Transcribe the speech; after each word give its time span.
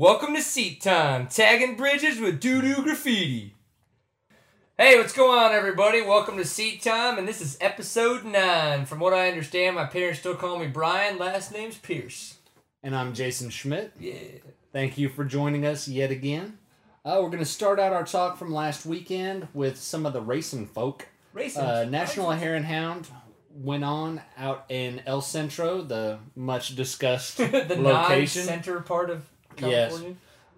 Welcome 0.00 0.34
to 0.34 0.40
Seat 0.40 0.80
Time, 0.80 1.26
tagging 1.26 1.76
bridges 1.76 2.18
with 2.18 2.40
doo 2.40 2.62
doo 2.62 2.82
graffiti. 2.82 3.54
Hey, 4.78 4.96
what's 4.96 5.12
going 5.12 5.38
on, 5.38 5.52
everybody? 5.52 6.00
Welcome 6.00 6.38
to 6.38 6.44
Seat 6.46 6.82
Time, 6.82 7.18
and 7.18 7.28
this 7.28 7.42
is 7.42 7.58
episode 7.60 8.24
9. 8.24 8.86
From 8.86 8.98
what 8.98 9.12
I 9.12 9.28
understand, 9.28 9.76
my 9.76 9.84
parents 9.84 10.20
still 10.20 10.36
call 10.36 10.58
me 10.58 10.68
Brian, 10.68 11.18
last 11.18 11.52
name's 11.52 11.76
Pierce. 11.76 12.38
And 12.82 12.96
I'm 12.96 13.12
Jason 13.12 13.50
Schmidt. 13.50 13.92
Yeah. 14.00 14.14
Thank 14.72 14.96
you 14.96 15.10
for 15.10 15.22
joining 15.22 15.66
us 15.66 15.86
yet 15.86 16.10
again. 16.10 16.56
Uh, 17.04 17.18
we're 17.20 17.28
going 17.28 17.40
to 17.40 17.44
start 17.44 17.78
out 17.78 17.92
our 17.92 18.06
talk 18.06 18.38
from 18.38 18.54
last 18.54 18.86
weekend 18.86 19.48
with 19.52 19.76
some 19.76 20.06
of 20.06 20.14
the 20.14 20.22
racing 20.22 20.66
folk. 20.66 21.08
Racing. 21.34 21.62
Uh, 21.62 21.84
National 21.84 22.30
Hare 22.30 22.54
and 22.54 22.64
Hound 22.64 23.06
went 23.54 23.84
on 23.84 24.22
out 24.38 24.64
in 24.70 25.02
El 25.04 25.20
Centro, 25.20 25.82
the 25.82 26.20
much 26.34 26.74
discussed 26.74 27.36
the 27.36 27.76
location. 27.78 28.46
non-center 28.46 28.80
part 28.80 29.10
of 29.10 29.26
Yes. 29.68 30.02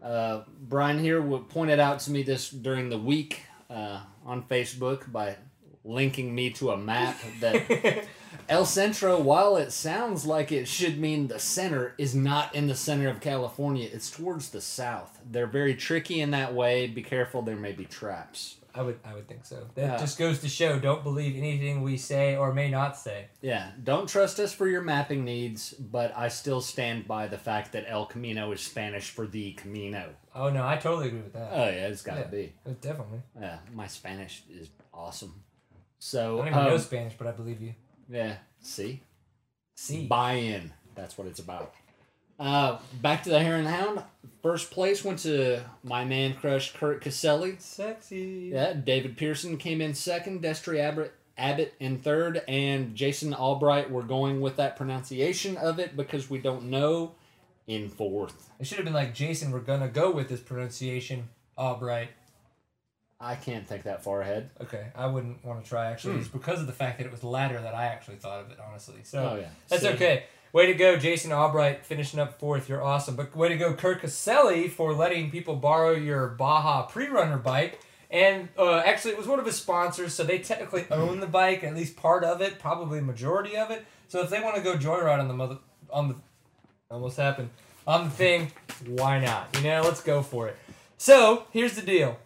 Uh, 0.03 0.42
Brian 0.61 0.98
here 0.98 1.23
pointed 1.23 1.79
out 1.79 2.01
to 2.01 2.10
me 2.10 2.23
this 2.23 2.51
during 2.51 2.88
the 2.88 2.98
week 2.98 3.43
uh, 3.70 4.01
on 4.27 4.43
Facebook 4.43 5.10
by 5.10 5.37
linking 5.84 6.34
me 6.34 6.51
to 6.51 6.70
a 6.70 6.77
map 6.77 7.19
that 7.41 8.05
El 8.48 8.65
Centro, 8.65 9.20
while 9.20 9.57
it 9.57 9.73
sounds 9.73 10.27
like 10.27 10.52
it 10.52 10.66
should 10.66 10.98
mean 10.98 11.29
the 11.29 11.38
center, 11.38 11.95
is 11.98 12.15
not 12.15 12.55
in 12.55 12.66
the 12.66 12.74
center 12.74 13.09
of 13.09 13.20
California. 13.20 13.88
It's 13.93 14.10
towards 14.10 14.51
the 14.51 14.60
south. 14.60 15.21
They're 15.30 15.46
very 15.46 15.74
tricky 15.74 16.21
in 16.21 16.32
that 16.32 16.55
way. 16.55 16.87
Be 16.87 17.02
careful, 17.02 17.43
there 17.43 17.57
may 17.57 17.73
be 17.73 17.84
traps. 17.84 18.57
I 18.74 18.82
would, 18.82 18.98
I 19.04 19.14
would 19.14 19.28
think 19.28 19.44
so. 19.44 19.66
That 19.74 19.98
just 20.00 20.18
goes 20.18 20.38
to 20.40 20.48
show: 20.48 20.78
don't 20.78 21.02
believe 21.02 21.36
anything 21.36 21.82
we 21.82 21.96
say 21.96 22.36
or 22.36 22.52
may 22.54 22.70
not 22.70 22.96
say. 22.96 23.26
Yeah, 23.40 23.70
don't 23.82 24.08
trust 24.08 24.38
us 24.40 24.52
for 24.54 24.66
your 24.66 24.80
mapping 24.82 25.24
needs, 25.24 25.72
but 25.74 26.12
I 26.16 26.28
still 26.28 26.60
stand 26.60 27.06
by 27.06 27.26
the 27.28 27.38
fact 27.38 27.72
that 27.72 27.84
El 27.86 28.06
Camino 28.06 28.50
is 28.52 28.60
Spanish 28.60 29.10
for 29.10 29.26
the 29.26 29.52
Camino. 29.52 30.10
Oh 30.34 30.48
no, 30.50 30.66
I 30.66 30.76
totally 30.76 31.08
agree 31.08 31.20
with 31.20 31.34
that. 31.34 31.50
Oh, 31.52 31.64
yeah, 31.66 31.88
it's 31.88 32.02
gotta 32.02 32.20
Yeah. 32.22 32.26
be. 32.28 32.52
Definitely. 32.80 33.20
Yeah, 33.40 33.59
my 33.74 33.87
Spanish 33.87 34.42
is 34.51 34.70
awesome. 34.95 35.42
So 35.98 36.36
I 36.36 36.38
don't 36.38 36.48
even 36.48 36.59
um, 36.59 36.66
know 36.70 36.79
Spanish, 36.79 37.14
but 37.18 37.26
I 37.26 37.32
believe 37.32 37.60
you. 37.60 37.74
yeah, 38.09 38.36
see? 38.60 39.02
See. 39.76 40.07
Buy 40.07 40.32
in. 40.34 40.73
That's 40.95 41.16
what 41.18 41.26
it's 41.26 41.40
about. 41.40 41.74
Uh, 42.43 42.79
back 43.01 43.23
to 43.23 43.30
the 43.30 43.38
Hare 43.40 43.57
and 43.57 43.68
Hound. 43.68 44.02
First 44.43 44.73
place 44.73 45.04
went 45.04 45.21
to 45.21 45.60
my 45.85 46.04
man 46.04 46.35
crush 46.35 46.73
Kurt 46.74 47.01
Caselli. 47.01 47.54
Sexy. 47.60 48.51
Yeah, 48.52 48.73
David 48.73 49.16
Pearson 49.16 49.57
came 49.57 49.80
in 49.80 49.95
second. 49.95 50.43
Destry 50.43 50.80
Abbott, 50.80 51.15
Abbott 51.38 51.74
in 51.79 51.98
third, 52.01 52.43
and 52.48 52.96
Jason 52.96 53.32
Albright. 53.32 53.90
We're 53.93 54.02
going 54.02 54.40
with 54.40 54.57
that 54.57 54.76
pronunciation 54.76 55.57
of 55.57 55.79
it 55.79 55.96
because 55.96 56.29
we 56.29 56.38
don't 56.38 56.65
know. 56.65 57.15
In 57.68 57.88
fourth, 57.88 58.51
It 58.59 58.66
should 58.66 58.79
have 58.79 58.85
been 58.85 58.93
like 58.93 59.15
Jason. 59.15 59.52
We're 59.52 59.60
gonna 59.60 59.87
go 59.87 60.10
with 60.10 60.29
this 60.29 60.40
pronunciation. 60.40 61.29
Albright. 61.57 62.09
I 63.20 63.37
can't 63.37 63.68
think 63.68 63.85
that 63.85 64.03
far 64.03 64.20
ahead. 64.20 64.50
Okay, 64.60 64.88
I 64.97 65.06
wouldn't 65.06 65.44
want 65.44 65.62
to 65.62 65.69
try 65.69 65.87
actually. 65.93 66.16
It's 66.16 66.26
because 66.26 66.60
of 66.60 66.66
the 66.66 66.72
fact 66.72 66.98
that 66.98 67.04
it 67.06 67.12
was 67.12 67.22
latter 67.22 67.60
that 67.62 67.72
I 67.72 67.84
actually 67.84 68.16
thought 68.16 68.41
of 68.41 68.50
it 68.50 68.59
honestly. 68.69 69.04
So 69.04 69.34
Oh, 69.34 69.37
yeah. 69.41 69.47
that's 69.69 69.82
See? 69.82 69.88
okay. 69.91 70.25
Way 70.53 70.66
to 70.66 70.75
go, 70.75 70.97
Jason 70.98 71.32
Albright, 71.32 71.86
finishing 71.86 72.20
up 72.20 72.38
fourth. 72.38 72.69
You're 72.69 72.82
awesome. 72.82 73.16
But 73.16 73.34
way 73.34 73.48
to 73.48 73.56
go, 73.56 73.72
Kirk 73.72 74.03
Caselli, 74.03 74.69
for 74.69 74.92
letting 74.92 75.31
people 75.31 75.56
borrow 75.56 75.92
your 75.92 76.28
Baja 76.28 76.82
pre-runner 76.82 77.38
bike. 77.38 77.81
And 78.10 78.50
uh, 78.58 78.82
actually, 78.84 79.12
it 79.12 79.19
was 79.19 79.26
one 79.26 79.38
of 79.38 79.47
his 79.47 79.56
sponsors, 79.56 80.12
so 80.12 80.25
they 80.25 80.38
technically 80.38 80.84
own 80.91 81.20
the 81.20 81.26
bike, 81.26 81.64
at 81.64 81.75
least 81.75 81.97
part 81.97 82.22
of 82.22 82.42
it, 82.42 82.58
probably 82.58 83.00
majority 83.00 83.56
of 83.56 83.70
it. 83.70 83.86
So 84.08 84.20
if 84.20 84.28
they 84.28 84.42
want 84.42 84.56
to 84.56 84.62
go 84.62 84.76
joyride 84.76 85.19
on 85.19 85.28
the 85.28 85.34
mother 85.34 85.56
on 85.88 86.08
the 86.08 86.16
almost 86.91 87.16
happened 87.16 87.48
on 87.86 88.04
the 88.04 88.10
thing, 88.10 88.53
why 88.86 89.19
not? 89.19 89.48
You 89.54 89.62
know, 89.62 89.80
let's 89.82 90.03
go 90.03 90.22
for 90.22 90.48
it. 90.48 90.56
So 90.98 91.47
here's 91.50 91.75
the 91.75 91.80
deal. 91.82 92.19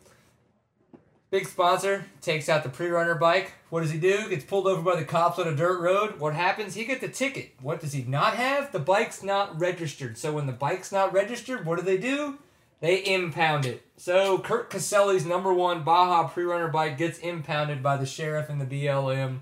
Big 1.37 1.47
sponsor 1.47 2.07
takes 2.23 2.49
out 2.49 2.63
the 2.63 2.71
pre-runner 2.71 3.15
bike. 3.15 3.53
What 3.69 3.83
does 3.83 3.91
he 3.91 3.99
do? 3.99 4.27
Gets 4.31 4.47
pulled 4.47 4.67
over 4.67 4.81
by 4.81 4.97
the 4.97 5.05
cops 5.05 5.39
on 5.39 5.47
a 5.47 5.55
dirt 5.55 5.83
road. 5.83 6.19
What 6.19 6.33
happens? 6.33 6.75
He 6.75 6.87
gets 6.87 7.03
the 7.03 7.09
ticket. 7.09 7.53
What 7.61 7.79
does 7.79 7.93
he 7.93 8.05
not 8.05 8.37
have? 8.37 8.73
The 8.73 8.79
bike's 8.79 9.23
not 9.23 9.61
registered. 9.61 10.17
So 10.17 10.33
when 10.33 10.47
the 10.47 10.55
bike's 10.55 10.91
not 10.91 11.13
registered, 11.13 11.67
what 11.67 11.77
do 11.77 11.85
they 11.85 11.99
do? 11.99 12.39
They 12.81 13.05
impound 13.05 13.67
it. 13.67 13.85
So 13.99 14.39
Kurt 14.39 14.71
Caselli's 14.71 15.27
number 15.27 15.53
one 15.53 15.85
Baja 15.85 16.27
pre-runner 16.27 16.69
bike 16.69 16.97
gets 16.97 17.19
impounded 17.19 17.83
by 17.83 17.99
the 17.99 18.07
sheriff 18.07 18.49
and 18.49 18.59
the 18.59 18.65
BLM. 18.65 19.41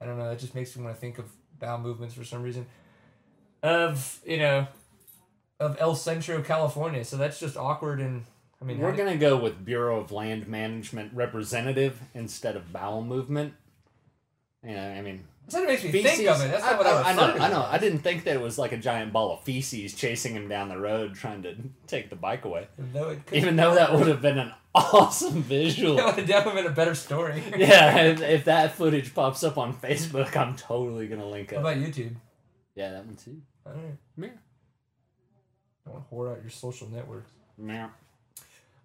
I 0.00 0.06
don't 0.06 0.18
know. 0.18 0.28
That 0.28 0.40
just 0.40 0.56
makes 0.56 0.76
me 0.76 0.82
want 0.82 0.96
to 0.96 1.00
think 1.00 1.20
of 1.20 1.26
bowel 1.60 1.78
movements 1.78 2.16
for 2.16 2.24
some 2.24 2.42
reason. 2.42 2.66
Of 3.62 4.20
you 4.26 4.38
know, 4.38 4.66
of 5.60 5.76
El 5.78 5.94
Centro, 5.94 6.42
California. 6.42 7.04
So 7.04 7.16
that's 7.16 7.38
just 7.38 7.56
awkward 7.56 8.00
and. 8.00 8.24
I 8.60 8.64
mean, 8.64 8.78
We're 8.78 8.96
gonna 8.96 9.16
go 9.16 9.36
with 9.36 9.64
Bureau 9.64 10.00
of 10.00 10.10
Land 10.12 10.48
Management 10.48 11.12
representative 11.14 12.00
instead 12.14 12.56
of 12.56 12.72
bowel 12.72 13.02
movement. 13.02 13.54
Yeah, 14.64 14.94
I 14.98 15.00
mean, 15.02 15.22
That's 15.44 15.54
what 15.54 15.64
it 15.64 15.68
makes 15.68 15.84
me 15.84 15.92
feces. 15.92 16.16
think 16.16 16.28
of 16.28 16.40
it. 16.42 16.50
That's 16.50 16.64
not 16.64 16.78
what 16.78 16.86
I, 16.88 16.90
I, 16.90 17.10
I 17.10 17.14
know. 17.14 17.22
I 17.44 17.48
know. 17.50 17.62
I 17.70 17.78
didn't 17.78 18.00
think 18.00 18.24
that 18.24 18.34
it 18.34 18.40
was 18.40 18.58
like 18.58 18.72
a 18.72 18.76
giant 18.76 19.12
ball 19.12 19.32
of 19.34 19.44
feces 19.44 19.94
chasing 19.94 20.34
him 20.34 20.48
down 20.48 20.68
the 20.68 20.76
road, 20.78 21.14
trying 21.14 21.42
to 21.44 21.54
take 21.86 22.10
the 22.10 22.16
bike 22.16 22.44
away. 22.44 22.66
Though 22.92 23.10
it 23.10 23.24
could, 23.26 23.36
Even 23.38 23.54
though 23.54 23.76
that 23.76 23.92
would 23.94 24.08
have 24.08 24.20
been 24.20 24.38
an 24.38 24.52
awesome 24.74 25.42
visual. 25.44 25.94
that 25.96 26.06
would 26.06 26.14
have 26.16 26.26
definitely 26.26 26.62
been 26.62 26.72
a 26.72 26.74
better 26.74 26.96
story. 26.96 27.40
yeah, 27.56 27.96
if, 27.98 28.20
if 28.20 28.44
that 28.46 28.72
footage 28.72 29.14
pops 29.14 29.44
up 29.44 29.56
on 29.56 29.72
Facebook, 29.74 30.36
I'm 30.36 30.56
totally 30.56 31.06
gonna 31.06 31.28
link 31.28 31.52
What 31.52 31.58
up. 31.58 31.72
about 31.72 31.76
YouTube? 31.76 32.16
Yeah, 32.74 32.90
that 32.90 33.06
one 33.06 33.14
too. 33.16 33.40
All 33.64 33.72
right. 33.72 33.82
Yeah. 34.16 34.28
Don't 35.86 35.94
want 35.94 36.08
to 36.10 36.14
whore 36.14 36.32
out 36.32 36.42
your 36.42 36.50
social 36.50 36.88
networks. 36.88 37.30
Yeah. 37.64 37.88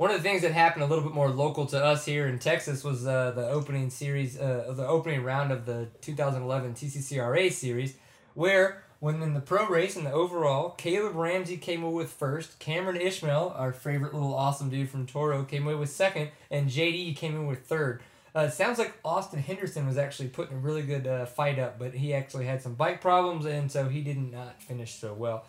One 0.03 0.11
of 0.11 0.21
the 0.21 0.29
things 0.29 0.41
that 0.41 0.51
happened 0.51 0.83
a 0.83 0.87
little 0.87 1.05
bit 1.05 1.13
more 1.13 1.29
local 1.29 1.65
to 1.67 1.81
us 1.81 2.03
here 2.03 2.27
in 2.27 2.37
Texas 2.37 2.83
was 2.83 3.07
uh, 3.07 3.31
the 3.31 3.47
opening 3.47 3.89
series, 3.89 4.37
uh, 4.37 4.73
the 4.75 4.85
opening 4.85 5.23
round 5.23 5.53
of 5.53 5.65
the 5.65 5.87
2011 6.01 6.73
TCCRA 6.73 7.49
series, 7.49 7.95
where 8.33 8.83
when 8.99 9.23
in 9.23 9.33
the 9.33 9.39
pro 9.39 9.65
race 9.65 9.95
and 9.95 10.05
the 10.05 10.11
overall, 10.11 10.71
Caleb 10.71 11.15
Ramsey 11.15 11.55
came 11.55 11.83
away 11.83 11.93
with 11.93 12.11
first, 12.11 12.59
Cameron 12.59 12.97
Ishmael, 12.97 13.53
our 13.55 13.71
favorite 13.71 14.13
little 14.13 14.35
awesome 14.35 14.69
dude 14.69 14.89
from 14.89 15.05
Toro, 15.05 15.45
came 15.45 15.65
away 15.65 15.75
with 15.75 15.89
second, 15.89 16.31
and 16.51 16.69
JD 16.69 17.15
came 17.15 17.35
in 17.35 17.47
with 17.47 17.65
third. 17.65 18.03
Uh, 18.35 18.41
it 18.41 18.51
sounds 18.51 18.79
like 18.79 18.99
Austin 19.05 19.39
Henderson 19.39 19.87
was 19.87 19.97
actually 19.97 20.27
putting 20.27 20.57
a 20.57 20.59
really 20.59 20.81
good 20.81 21.07
uh, 21.07 21.25
fight 21.25 21.59
up, 21.59 21.79
but 21.79 21.93
he 21.93 22.13
actually 22.13 22.43
had 22.43 22.61
some 22.61 22.73
bike 22.73 22.99
problems, 22.99 23.45
and 23.45 23.71
so 23.71 23.87
he 23.87 24.01
did 24.01 24.17
not 24.17 24.61
finish 24.61 24.95
so 24.95 25.13
well. 25.13 25.45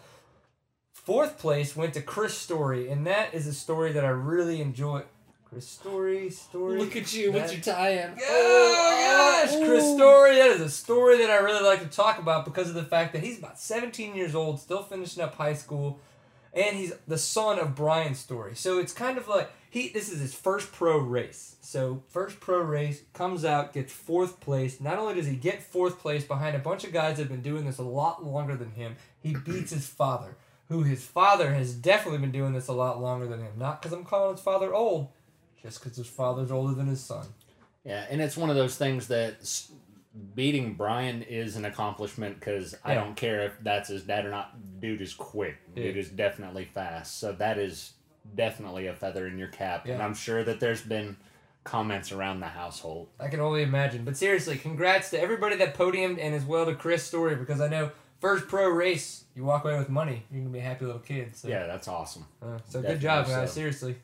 Fourth 1.05 1.39
place 1.39 1.77
went 1.77 1.93
to 1.95 2.01
Chris 2.01 2.37
Story, 2.37 2.89
and 2.89 3.07
that 3.07 3.35
is 3.35 3.47
a 3.47 3.53
story 3.53 3.93
that 3.93 4.05
I 4.07 4.09
really 4.09 4.63
enjoy. 4.63 5.03
Chris 5.45 5.69
Story, 5.69 6.31
Story. 6.31 6.79
Look 6.79 6.97
at 6.97 7.13
you 7.13 7.31
with 7.31 7.53
your 7.53 7.61
tie-in. 7.61 8.15
Oh, 8.27 9.45
my 9.45 9.45
gosh, 9.47 9.55
oh. 9.55 9.67
Chris 9.67 9.85
Story. 9.85 10.37
That 10.37 10.51
is 10.53 10.63
a 10.63 10.71
story 10.71 11.19
that 11.19 11.31
I 11.31 11.37
really 11.37 11.63
like 11.63 11.81
to 11.81 11.95
talk 11.95 12.19
about 12.19 12.47
because 12.47 12.71
of 12.71 12.75
the 12.75 12.85
fact 12.85 13.13
that 13.13 13.23
he's 13.23 13.39
about 13.39 13.61
17 13.61 14.17
years 14.17 14.35
old, 14.35 14.59
still 14.59 14.83
finishing 14.83 15.23
up 15.23 15.35
high 15.35 15.53
school, 15.53 16.01
and 16.55 16.75
he's 16.75 16.95
the 17.07 17.19
son 17.19 17.59
of 17.59 17.75
Brian 17.75 18.15
Story. 18.15 18.57
So 18.57 18.79
it's 18.79 18.95
kind 18.95 19.19
of 19.19 19.29
like 19.29 19.51
he. 19.69 19.91
This 19.91 20.11
is 20.11 20.21
his 20.21 20.35
first 20.35 20.73
pro 20.73 20.99
race. 20.99 21.57
So 21.61 22.03
first 22.09 22.41
pro 22.41 22.61
race 22.61 23.03
comes 23.13 23.45
out, 23.45 23.75
gets 23.75 23.93
fourth 23.93 24.41
place. 24.41 24.81
Not 24.81 24.99
only 24.99 25.15
does 25.15 25.27
he 25.27 25.37
get 25.37 25.63
fourth 25.63 25.99
place 25.99 26.25
behind 26.25 26.57
a 26.57 26.61
bunch 26.61 26.85
of 26.85 26.93
guys 26.93 27.19
that 27.19 27.25
have 27.25 27.31
been 27.31 27.43
doing 27.43 27.67
this 27.67 27.79
a 27.79 27.83
lot 27.83 28.25
longer 28.25 28.57
than 28.57 28.71
him, 28.71 28.97
he 29.21 29.35
beats 29.35 29.73
his 29.73 29.87
father, 29.87 30.37
who 30.69 30.83
his 30.83 31.05
father 31.05 31.53
has 31.55 31.75
definitely 31.75 32.19
been 32.21 32.33
doing 32.33 32.53
this 32.53 32.69
a 32.69 32.73
lot 32.73 33.01
longer 33.01 33.27
than 33.27 33.41
him. 33.41 33.53
Not 33.59 33.81
because 33.83 33.93
I'm 33.93 34.05
calling 34.05 34.35
his 34.37 34.45
father 34.45 34.75
old, 34.75 35.09
just 35.63 35.83
because 35.83 35.97
his 35.97 36.07
father's 36.07 36.51
older 36.51 36.75
than 36.75 36.87
his 36.87 37.01
son. 37.01 37.27
Yeah, 37.85 38.07
and 38.09 38.21
it's 38.21 38.37
one 38.37 38.49
of 38.51 38.57
those 38.57 38.77
things 38.77 39.09
that 39.09 39.37
beating 40.35 40.75
Brian 40.75 41.23
is 41.23 41.57
an 41.57 41.65
accomplishment 41.65 42.39
because 42.39 42.75
I 42.85 42.95
don't 42.95 43.17
care 43.17 43.43
if 43.43 43.53
that's 43.63 43.89
his 43.89 44.05
dad 44.05 44.25
or 44.25 44.31
not. 44.31 44.55
Dude 44.81 45.01
is 45.03 45.13
quick. 45.13 45.57
Dude 45.75 45.95
Yeah. 45.97 46.01
is 46.01 46.09
definitely 46.09 46.65
fast. 46.67 47.19
So 47.19 47.33
that 47.33 47.59
is 47.59 47.93
definitely 48.35 48.87
a 48.87 48.95
feather 48.95 49.27
in 49.27 49.39
your 49.39 49.49
cap. 49.49 49.87
And 49.87 50.01
I'm 50.03 50.15
sure 50.15 50.45
that 50.45 50.61
there's 50.61 50.83
been 50.83 51.17
comments 51.65 52.13
around 52.13 52.41
the 52.41 52.47
household. 52.47 53.09
I 53.19 53.29
can 53.29 53.41
only 53.41 53.63
imagine. 53.63 54.05
But 54.05 54.17
seriously, 54.17 54.57
congrats 54.57 55.11
to 55.11 55.21
everybody 55.21 55.57
that 55.57 55.75
podiumed 55.77 56.19
and 56.21 56.35
as 56.35 56.45
well 56.45 56.65
to 56.67 56.75
Chris 56.75 57.03
Story 57.03 57.35
because 57.37 57.61
I 57.61 57.69
know 57.69 57.91
first 58.25 58.49
pro 58.49 58.69
race, 58.69 59.25
you 59.37 59.45
walk 59.45 59.65
away 59.65 59.77
with 59.79 59.91
money. 59.91 60.23
You're 60.31 60.41
gonna 60.41 60.53
be 60.53 60.59
a 60.59 60.63
happy 60.63 60.87
little 60.87 61.01
kid. 61.01 61.37
So, 61.37 61.49
Yeah, 61.49 61.67
that's 61.67 61.89
awesome. 61.89 62.25
uh, 62.43 62.57
so 62.69 62.81
Definitely 62.81 62.89
good 62.95 63.01
job, 63.03 63.27
guys. 63.27 63.51
so. 63.51 63.55
Seriously. 63.55 63.97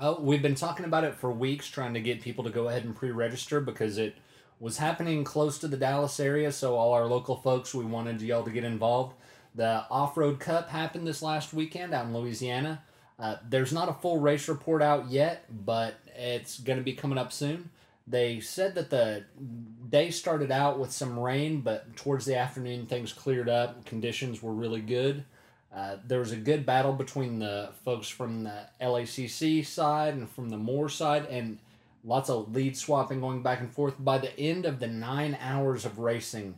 Oh, 0.00 0.20
we've 0.20 0.42
been 0.42 0.56
talking 0.56 0.84
about 0.84 1.04
it 1.04 1.14
for 1.14 1.30
weeks, 1.30 1.68
trying 1.68 1.94
to 1.94 2.00
get 2.00 2.20
people 2.20 2.42
to 2.44 2.50
go 2.50 2.68
ahead 2.68 2.84
and 2.84 2.94
pre-register 2.94 3.60
because 3.60 3.98
it 3.98 4.16
was 4.58 4.78
happening 4.78 5.22
close 5.22 5.58
to 5.60 5.68
the 5.68 5.76
Dallas 5.76 6.18
area. 6.18 6.50
So 6.50 6.74
all 6.74 6.92
our 6.92 7.06
local 7.06 7.36
folks, 7.36 7.72
we 7.72 7.84
wanted 7.84 8.20
y'all 8.20 8.42
to 8.42 8.50
get 8.50 8.64
involved. 8.64 9.14
The 9.54 9.84
Off-Road 9.90 10.38
Cup 10.40 10.68
happened 10.68 11.06
this 11.06 11.22
last 11.22 11.54
weekend 11.54 11.94
out 11.94 12.06
in 12.06 12.12
Louisiana. 12.14 12.82
Uh, 13.18 13.36
there's 13.48 13.72
not 13.72 13.88
a 13.88 13.94
full 13.94 14.18
race 14.18 14.48
report 14.48 14.82
out 14.82 15.08
yet, 15.08 15.44
but 15.64 15.94
it's 16.16 16.58
going 16.58 16.78
to 16.78 16.84
be 16.84 16.92
coming 16.92 17.16
up 17.16 17.32
soon. 17.32 17.70
They 18.06 18.40
said 18.40 18.74
that 18.76 18.90
the 18.90 19.24
day 19.88 20.10
started 20.10 20.52
out 20.52 20.78
with 20.78 20.92
some 20.92 21.18
rain, 21.18 21.60
but 21.60 21.96
towards 21.96 22.24
the 22.24 22.36
afternoon 22.36 22.86
things 22.86 23.12
cleared 23.12 23.48
up. 23.48 23.84
Conditions 23.84 24.42
were 24.42 24.52
really 24.52 24.80
good. 24.80 25.24
Uh, 25.74 25.96
there 26.06 26.20
was 26.20 26.32
a 26.32 26.36
good 26.36 26.64
battle 26.64 26.92
between 26.92 27.38
the 27.38 27.70
folks 27.84 28.08
from 28.08 28.44
the 28.44 28.66
LACC 28.80 29.66
side 29.66 30.14
and 30.14 30.30
from 30.30 30.48
the 30.48 30.56
Moore 30.56 30.88
side, 30.88 31.26
and 31.26 31.58
lots 32.04 32.30
of 32.30 32.54
lead 32.54 32.76
swapping 32.76 33.20
going 33.20 33.42
back 33.42 33.60
and 33.60 33.72
forth. 33.72 33.94
By 33.98 34.18
the 34.18 34.38
end 34.38 34.64
of 34.64 34.78
the 34.78 34.86
nine 34.86 35.36
hours 35.40 35.84
of 35.84 35.98
racing, 35.98 36.54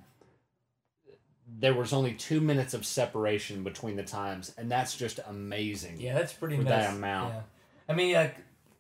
there 1.59 1.75
was 1.75 1.93
only 1.93 2.13
two 2.13 2.41
minutes 2.41 2.75
of 2.75 2.85
separation 2.85 3.65
between 3.65 3.97
the 3.97 4.03
times, 4.03 4.53
and 4.59 4.71
that's 4.71 4.95
just 4.97 5.19
amazing. 5.27 5.97
Yeah, 5.99 6.15
that's 6.15 6.33
pretty 6.35 6.57
For 6.57 6.63
nice. 6.65 6.87
that 6.87 6.95
amount. 6.95 7.35
Yeah. 7.35 7.41
I 7.89 7.95
mean, 7.95 8.15
like, 8.15 8.37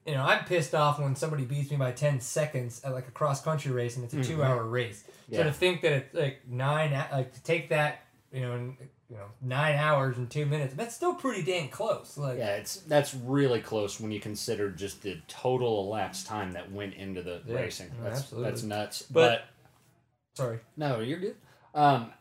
you 0.08 0.14
know, 0.14 0.22
I'm 0.24 0.44
pissed 0.46 0.74
off 0.74 0.98
when 0.98 1.14
somebody 1.14 1.44
beats 1.44 1.70
me 1.70 1.76
by 1.76 1.92
10 1.92 2.20
seconds 2.20 2.80
at 2.82 2.92
like 2.92 3.06
a 3.08 3.10
cross 3.10 3.42
country 3.42 3.70
race 3.72 3.96
and 3.96 4.04
it's 4.04 4.14
a 4.14 4.18
Mhm. 4.18 4.26
two 4.26 4.42
hour 4.42 4.64
race. 4.64 5.04
So 5.30 5.42
to 5.42 5.52
think 5.52 5.82
that 5.82 5.92
it's 5.92 6.14
like 6.14 6.48
nine, 6.48 6.92
like 7.12 7.34
to 7.34 7.42
take 7.42 7.68
that, 7.68 8.00
you 8.32 8.40
know, 8.40 8.72
you 9.10 9.16
know, 9.16 9.26
nine 9.42 9.74
hours 9.76 10.16
and 10.16 10.30
two 10.30 10.46
minutes, 10.46 10.74
that's 10.74 10.94
still 10.94 11.14
pretty 11.14 11.42
dang 11.42 11.68
close. 11.68 12.16
Like, 12.16 12.38
Yeah, 12.38 12.56
it's 12.56 12.76
that's 12.76 13.14
really 13.14 13.60
close 13.60 14.00
when 14.00 14.10
you 14.10 14.20
consider 14.20 14.70
just 14.70 15.02
the 15.02 15.20
total 15.28 15.84
elapsed 15.84 16.26
time 16.26 16.52
that 16.52 16.72
went 16.72 16.94
into 16.94 17.22
the 17.22 17.42
Yeah, 17.46 17.56
racing. 17.56 17.90
That's 18.02 18.20
absolutely. 18.20 18.50
that's 18.50 18.62
nuts. 18.62 19.02
But- 19.02 19.12
but 19.30 19.44
sorry. 20.34 20.60
No, 20.76 21.00
you're 21.00 21.18
good. 21.20 21.36
Um, 21.74 22.12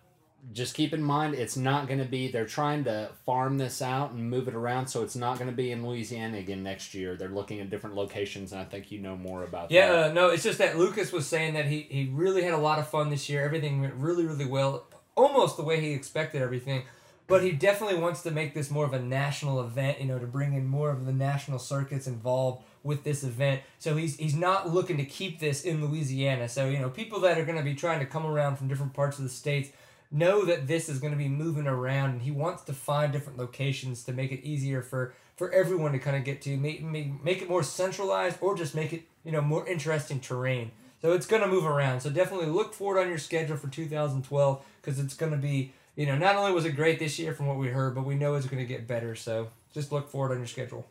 just 0.53 0.73
keep 0.75 0.93
in 0.93 1.03
mind, 1.03 1.35
it's 1.35 1.57
not 1.57 1.87
going 1.87 1.99
to 1.99 2.05
be. 2.05 2.29
They're 2.31 2.45
trying 2.45 2.85
to 2.85 3.09
farm 3.25 3.57
this 3.57 3.81
out 3.81 4.11
and 4.11 4.29
move 4.29 4.47
it 4.47 4.53
around, 4.53 4.87
so 4.87 5.03
it's 5.03 5.15
not 5.15 5.37
going 5.37 5.49
to 5.49 5.55
be 5.55 5.71
in 5.71 5.85
Louisiana 5.85 6.37
again 6.37 6.63
next 6.63 6.93
year. 6.93 7.15
They're 7.15 7.27
looking 7.29 7.59
at 7.59 7.69
different 7.69 7.95
locations, 7.95 8.51
and 8.53 8.61
I 8.61 8.63
think 8.65 8.91
you 8.91 8.99
know 8.99 9.17
more 9.17 9.43
about 9.43 9.71
Yeah, 9.71 9.91
that. 9.91 10.11
uh, 10.11 10.13
no, 10.13 10.29
it's 10.29 10.43
just 10.43 10.57
that 10.59 10.77
Lucas 10.77 11.11
was 11.11 11.27
saying 11.27 11.55
that 11.55 11.65
he, 11.65 11.81
he 11.89 12.09
really 12.11 12.43
had 12.43 12.53
a 12.53 12.57
lot 12.59 12.79
of 12.79 12.87
fun 12.87 13.09
this 13.09 13.27
year. 13.29 13.43
Everything 13.43 13.81
went 13.81 13.93
really, 13.95 14.25
really 14.25 14.45
well, 14.45 14.85
almost 15.15 15.57
the 15.57 15.63
way 15.63 15.81
he 15.81 15.91
expected 15.91 16.41
everything. 16.41 16.83
But 17.27 17.43
he 17.43 17.51
definitely 17.51 17.99
wants 17.99 18.21
to 18.23 18.31
make 18.31 18.53
this 18.53 18.71
more 18.71 18.85
of 18.85 18.93
a 18.93 18.99
national 19.01 19.59
event, 19.59 19.99
you 19.99 20.05
know, 20.05 20.17
to 20.17 20.25
bring 20.25 20.53
in 20.53 20.65
more 20.65 20.91
of 20.91 21.05
the 21.05 21.11
national 21.11 21.59
circuits 21.59 22.07
involved 22.07 22.63
with 22.83 23.03
this 23.03 23.21
event. 23.25 23.63
So 23.79 23.97
he's 23.97 24.15
he's 24.15 24.33
not 24.33 24.73
looking 24.73 24.95
to 24.95 25.03
keep 25.03 25.41
this 25.41 25.63
in 25.63 25.85
Louisiana. 25.85 26.47
So, 26.47 26.69
you 26.69 26.79
know, 26.79 26.89
people 26.89 27.19
that 27.19 27.37
are 27.37 27.43
going 27.43 27.57
to 27.57 27.65
be 27.65 27.75
trying 27.75 27.99
to 27.99 28.05
come 28.05 28.25
around 28.25 28.55
from 28.55 28.69
different 28.69 28.93
parts 28.93 29.17
of 29.17 29.25
the 29.25 29.29
states 29.29 29.71
know 30.11 30.45
that 30.45 30.67
this 30.67 30.87
is 30.89 30.99
going 30.99 31.11
to 31.11 31.17
be 31.17 31.27
moving 31.27 31.67
around 31.67 32.11
and 32.11 32.21
he 32.21 32.31
wants 32.31 32.63
to 32.63 32.73
find 32.73 33.11
different 33.11 33.37
locations 33.37 34.03
to 34.03 34.13
make 34.13 34.31
it 34.31 34.43
easier 34.43 34.81
for 34.81 35.13
for 35.35 35.51
everyone 35.51 35.91
to 35.91 35.99
kind 35.99 36.17
of 36.17 36.23
get 36.23 36.41
to 36.41 36.57
make, 36.57 36.81
make, 36.81 37.23
make 37.23 37.41
it 37.43 37.49
more 37.49 37.61
centralized 37.61 38.37
or 38.41 38.55
just 38.55 38.73
make 38.73 38.93
it 38.93 39.03
you 39.23 39.31
know 39.31 39.41
more 39.41 39.67
interesting 39.67 40.19
terrain 40.19 40.71
so 41.01 41.11
it's 41.13 41.25
going 41.27 41.41
to 41.41 41.47
move 41.47 41.65
around 41.65 41.99
so 41.99 42.09
definitely 42.09 42.47
look 42.47 42.73
forward 42.73 42.99
on 42.99 43.09
your 43.09 43.17
schedule 43.17 43.57
for 43.57 43.67
2012 43.67 44.65
because 44.81 44.99
it's 44.99 45.13
going 45.13 45.31
to 45.31 45.37
be 45.37 45.73
you 45.95 46.05
know 46.05 46.17
not 46.17 46.35
only 46.35 46.51
was 46.51 46.65
it 46.65 46.71
great 46.71 46.99
this 46.99 47.19
year 47.19 47.33
from 47.33 47.45
what 47.47 47.57
we 47.57 47.67
heard 47.67 47.93
but 47.93 48.05
we 48.05 48.15
know 48.15 48.35
it's 48.35 48.47
going 48.47 48.61
to 48.61 48.67
get 48.67 48.87
better 48.87 49.13
so 49.13 49.49
just 49.73 49.91
look 49.91 50.09
forward 50.09 50.31
on 50.31 50.37
your 50.37 50.47
schedule 50.47 50.87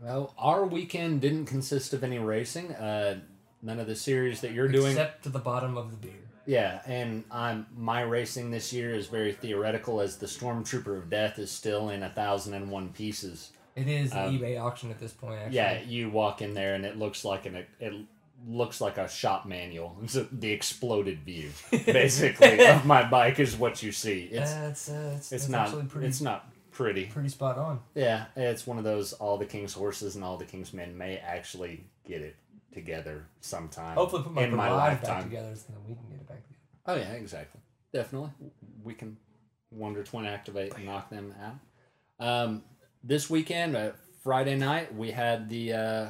Well, 0.00 0.34
our 0.38 0.64
weekend 0.64 1.20
didn't 1.20 1.46
consist 1.46 1.92
of 1.92 2.02
any 2.02 2.18
racing. 2.18 2.72
Uh, 2.72 3.20
none 3.60 3.78
of 3.78 3.86
the 3.86 3.94
series 3.94 4.40
that 4.40 4.52
you're 4.52 4.68
doing. 4.68 4.92
except 4.92 5.22
to 5.24 5.28
the 5.28 5.38
bottom 5.38 5.76
of 5.76 5.90
the 5.90 5.96
beer 5.96 6.12
Yeah, 6.46 6.80
and 6.86 7.24
I'm 7.30 7.66
my 7.76 8.02
racing 8.02 8.50
this 8.50 8.72
year 8.72 8.94
is 8.94 9.06
very 9.06 9.32
theoretical, 9.32 10.00
as 10.00 10.16
the 10.16 10.26
Stormtrooper 10.26 10.96
of 10.98 11.08
Death 11.10 11.38
is 11.38 11.50
still 11.50 11.90
in 11.90 12.02
a 12.02 12.10
thousand 12.10 12.54
and 12.54 12.70
one 12.70 12.90
pieces. 12.90 13.50
it 13.76 13.88
is 13.88 14.12
an 14.12 14.18
Um, 14.18 14.38
ebay 14.38 14.60
auction 14.60 14.90
at 14.90 14.98
this 15.00 15.12
point 15.12 15.38
actually 15.40 15.56
Yeah, 15.56 15.80
you 15.82 16.10
walk 16.10 16.42
in 16.42 16.54
there 16.54 16.74
and 16.74 16.84
it 16.84 16.98
looks 16.98 17.24
like 17.24 17.46
an 17.46 17.64
it 17.80 17.94
looks 18.48 18.80
like 18.80 18.98
a 18.98 19.08
shop 19.08 19.46
manual. 19.46 19.96
It's 20.02 20.16
a, 20.16 20.24
the 20.24 20.50
exploded 20.50 21.20
view, 21.20 21.50
basically, 21.70 22.66
of 22.66 22.84
my 22.84 23.02
bike 23.08 23.38
is 23.38 23.56
what 23.56 23.82
you 23.82 23.92
see. 23.92 24.24
It's 24.24 24.52
that's 24.52 24.88
uh, 24.90 25.14
it's, 25.16 25.32
it's 25.32 25.48
not 25.48 25.88
pretty 25.88 26.06
it's 26.08 26.20
not 26.20 26.50
pretty. 26.72 27.06
pretty 27.06 27.28
spot 27.28 27.56
on 27.58 27.80
Yeah, 27.94 28.24
it's 28.34 28.66
one 28.66 28.78
of 28.78 28.84
those 28.84 29.12
all 29.14 29.38
the 29.38 29.46
king's 29.46 29.74
horses 29.74 30.16
and 30.16 30.24
all 30.24 30.36
the 30.38 30.44
king's 30.44 30.72
men 30.72 30.98
may 30.98 31.18
actually 31.18 31.84
get 32.06 32.20
it 32.20 32.34
together 32.72 33.26
sometime. 33.40 33.96
hopefully 33.96 34.22
put 34.22 34.32
my 34.32 34.42
in 34.44 34.54
my 34.56 34.68
garage 34.68 34.78
back 34.94 35.02
lifetime. 35.02 35.22
together 35.24 35.54
so 35.54 35.64
then 35.68 35.78
we 35.88 35.94
can 35.94 36.04
get 36.10 36.20
it 36.20 36.28
back 36.28 36.42
together 36.42 36.58
Oh 36.86 36.94
yeah, 36.96 37.12
exactly. 37.12 37.60
Definitely, 37.92 38.30
we 38.82 38.94
can 38.94 39.16
Wonder 39.70 40.02
Twin 40.02 40.26
activate 40.26 40.74
and 40.74 40.84
knock 40.86 41.08
them 41.10 41.32
out. 41.40 42.26
Um, 42.26 42.62
this 43.04 43.28
weekend, 43.30 43.76
uh, 43.76 43.92
Friday 44.22 44.56
night, 44.56 44.94
we 44.94 45.10
had 45.12 45.48
the 45.48 45.72
uh, 45.72 46.06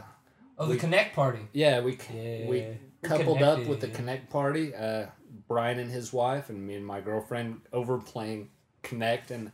oh 0.59 0.67
the 0.67 0.75
We- 0.75 0.79
Kinect 0.79 1.12
party 1.12 1.41
yeah 1.53 1.81
we 1.81 1.99
yeah 2.14 2.47
we 2.49 2.67
coupled 3.03 3.43
up 3.43 3.67
with 3.67 3.81
the 3.81 3.88
connected. 3.88 4.29
Kinect 4.29 4.31
party. 4.32 4.75
Uh, 4.75 5.06
Brian 5.49 5.79
and 5.79 5.91
his 5.91 6.12
wife 6.12 6.50
and 6.50 6.67
me 6.67 6.75
and 6.75 6.87
my 6.87 7.00
girlfriend 7.00 7.61
over 7.73 7.99
playing 7.99 8.50
Kinect 8.82 9.31
and 9.31 9.50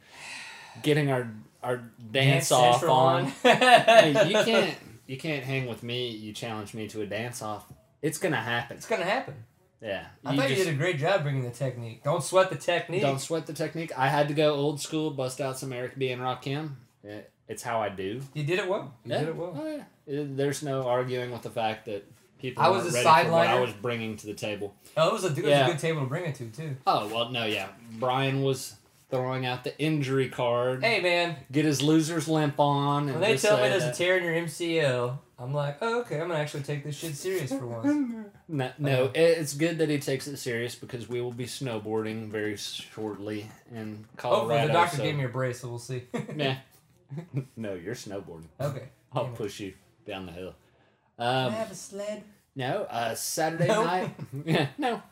getting 0.83 1.11
our 1.11 1.29
our 1.63 1.83
dance, 2.13 2.51
off 2.53 2.75
Central 2.81 2.95
on. 2.97 3.25
on. 3.25 3.33
Hey, 3.43 4.27
you 4.29 4.35
can't 4.45 4.75
you 5.09 5.17
can't 5.17 5.43
hang 5.43 5.67
with 5.67 5.83
me. 5.83 6.09
You 6.09 6.33
challenge 6.33 6.75
me 6.75 6.87
to 6.89 7.01
a 7.01 7.07
dance 7.07 7.43
off. 7.43 7.65
It's 8.01 8.19
gonna 8.19 8.37
happen. 8.37 8.77
It's 8.77 8.87
gonna 8.87 9.05
happen. 9.05 9.35
Yeah, 9.81 10.07
I 10.25 10.37
thought 10.37 10.51
you 10.51 10.57
did 10.57 10.69
a 10.69 10.75
great 10.75 10.99
job 10.99 11.23
bringing 11.23 11.43
the 11.43 11.51
technique. 11.51 12.03
Don't 12.05 12.23
sweat 12.23 12.51
the 12.51 12.57
technique. 12.57 13.03
Don't 13.03 13.21
sweat 13.21 13.47
the 13.47 13.53
technique. 13.53 13.93
I 13.97 14.09
had 14.09 14.29
to 14.29 14.35
go 14.35 14.55
old 14.55 14.81
school, 14.81 15.11
bust 15.11 15.41
out 15.41 15.59
some 15.59 15.73
Eric 15.73 15.97
B 15.99 16.11
and 16.11 16.21
Rakim. 16.21 16.71
It, 17.05 17.31
it's 17.49 17.63
how 17.63 17.81
I 17.81 17.89
do. 17.89 18.21
You 18.35 18.45
did 18.45 18.59
it 18.59 18.69
well. 18.69 18.95
You 19.05 19.13
yeah. 19.13 19.19
did 19.21 19.29
it 19.29 19.37
well. 19.37 19.57
Oh, 19.59 19.67
yeah. 19.67 19.85
It- 20.07 20.37
there's 20.37 20.63
no 20.63 20.87
arguing 20.87 21.31
with 21.31 21.43
the 21.43 21.51
fact 21.51 21.87
that 21.87 22.05
people 22.41 22.63
I 22.63 22.69
was 22.69 22.93
a 22.93 23.03
what 23.31 23.47
I 23.47 23.61
was 23.61 23.73
bringing 23.73 24.17
to 24.17 24.27
the 24.27 24.35
table. 24.35 24.75
Oh, 24.97 25.09
it 25.09 25.13
was 25.13 25.25
a, 25.25 25.29
it 25.29 25.37
was 25.37 25.45
Yeah. 25.45 25.67
a 25.67 25.71
good 25.71 25.79
table 25.79 26.01
to 26.03 26.07
bring 26.09 26.25
it 26.25 26.35
to 26.37 26.47
too. 26.47 26.77
Oh 26.87 27.07
well, 27.09 27.31
no, 27.31 27.45
yeah. 27.45 27.69
Brian 27.99 28.43
was 28.43 28.75
throwing 29.11 29.47
out 29.47 29.65
the 29.65 29.79
injury 29.81 30.29
card. 30.29 30.83
Hey 30.85 31.01
man, 31.01 31.37
Get 31.51 31.65
his 31.65 31.83
loser's 31.83 32.29
limp 32.29 32.59
on. 32.61 33.05
And 33.09 33.13
when 33.13 33.21
they 33.23 33.37
tell 33.37 33.57
me 33.57 33.63
say 33.65 33.69
there's 33.71 33.85
a 33.85 33.93
tear 33.93 34.19
in 34.19 34.25
your 34.25 34.35
MCL, 34.35 35.19
I'm 35.39 35.55
like, 35.55 35.79
oh 35.81 36.01
okay, 36.01 36.21
I'm 36.21 36.29
gonna 36.29 36.41
actually 36.41 36.65
take 36.65 36.85
this 36.85 36.97
shit 36.97 37.15
serious 37.17 37.51
for 37.51 37.67
once. 37.67 38.27
No, 38.51 38.71
no, 38.79 39.05
it- 39.15 39.17
it's 39.17 39.53
good 39.53 39.77
that 39.79 39.91
he 39.91 39.99
takes 39.99 40.27
it 40.27 40.39
serious 40.39 40.75
because 40.75 41.07
we 41.09 41.21
will 41.21 41.33
be 41.33 41.45
snowboarding 41.45 42.29
very 42.31 42.57
shortly 42.57 43.47
in 43.75 44.07
Colorado. 44.17 44.41
Hopefully 44.49 44.67
the 44.67 44.73
doctor 44.73 44.97
so- 44.97 45.03
gave 45.03 45.17
me 45.17 45.25
a 45.25 45.29
brace, 45.29 45.61
so 45.61 45.69
we'll 45.69 45.79
see. 45.79 46.05
Yeah. 46.37 46.57
no, 47.57 47.75
you're 47.75 47.95
snowboarding. 47.95 48.49
okay. 48.61 48.89
I'll 49.13 49.25
Damn 49.25 49.33
it. 49.33 49.37
push 49.37 49.61
you 49.61 49.75
down 50.07 50.27
the 50.27 50.33
hill. 50.33 50.55
Can 51.19 51.27
I 51.27 51.45
Um, 51.45 51.53
have 51.53 51.71
a 51.71 51.75
sled? 51.75 52.23
no, 52.57 52.85
uh, 52.91 53.15
Saturday 53.15 53.67
No. 53.69 53.85
night. 53.85 54.15
yeah, 54.47 54.67
no. 54.79 55.03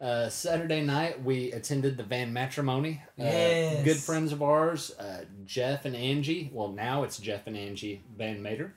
Uh, 0.00 0.28
Saturday 0.28 0.82
night, 0.82 1.22
we 1.22 1.52
attended 1.52 1.96
the 1.96 2.02
Van 2.02 2.32
Matrimony. 2.32 3.02
Uh, 3.18 3.22
Yes. 3.24 3.84
Good 3.84 3.96
friends 3.96 4.32
of 4.32 4.42
ours, 4.42 4.90
uh, 4.98 5.24
Jeff 5.46 5.84
and 5.84 5.94
Angie. 5.96 6.50
Well, 6.52 6.68
now 6.68 7.04
it's 7.04 7.18
Jeff 7.18 7.46
and 7.46 7.56
Angie 7.56 8.02
Van 8.16 8.42
Mater. 8.42 8.74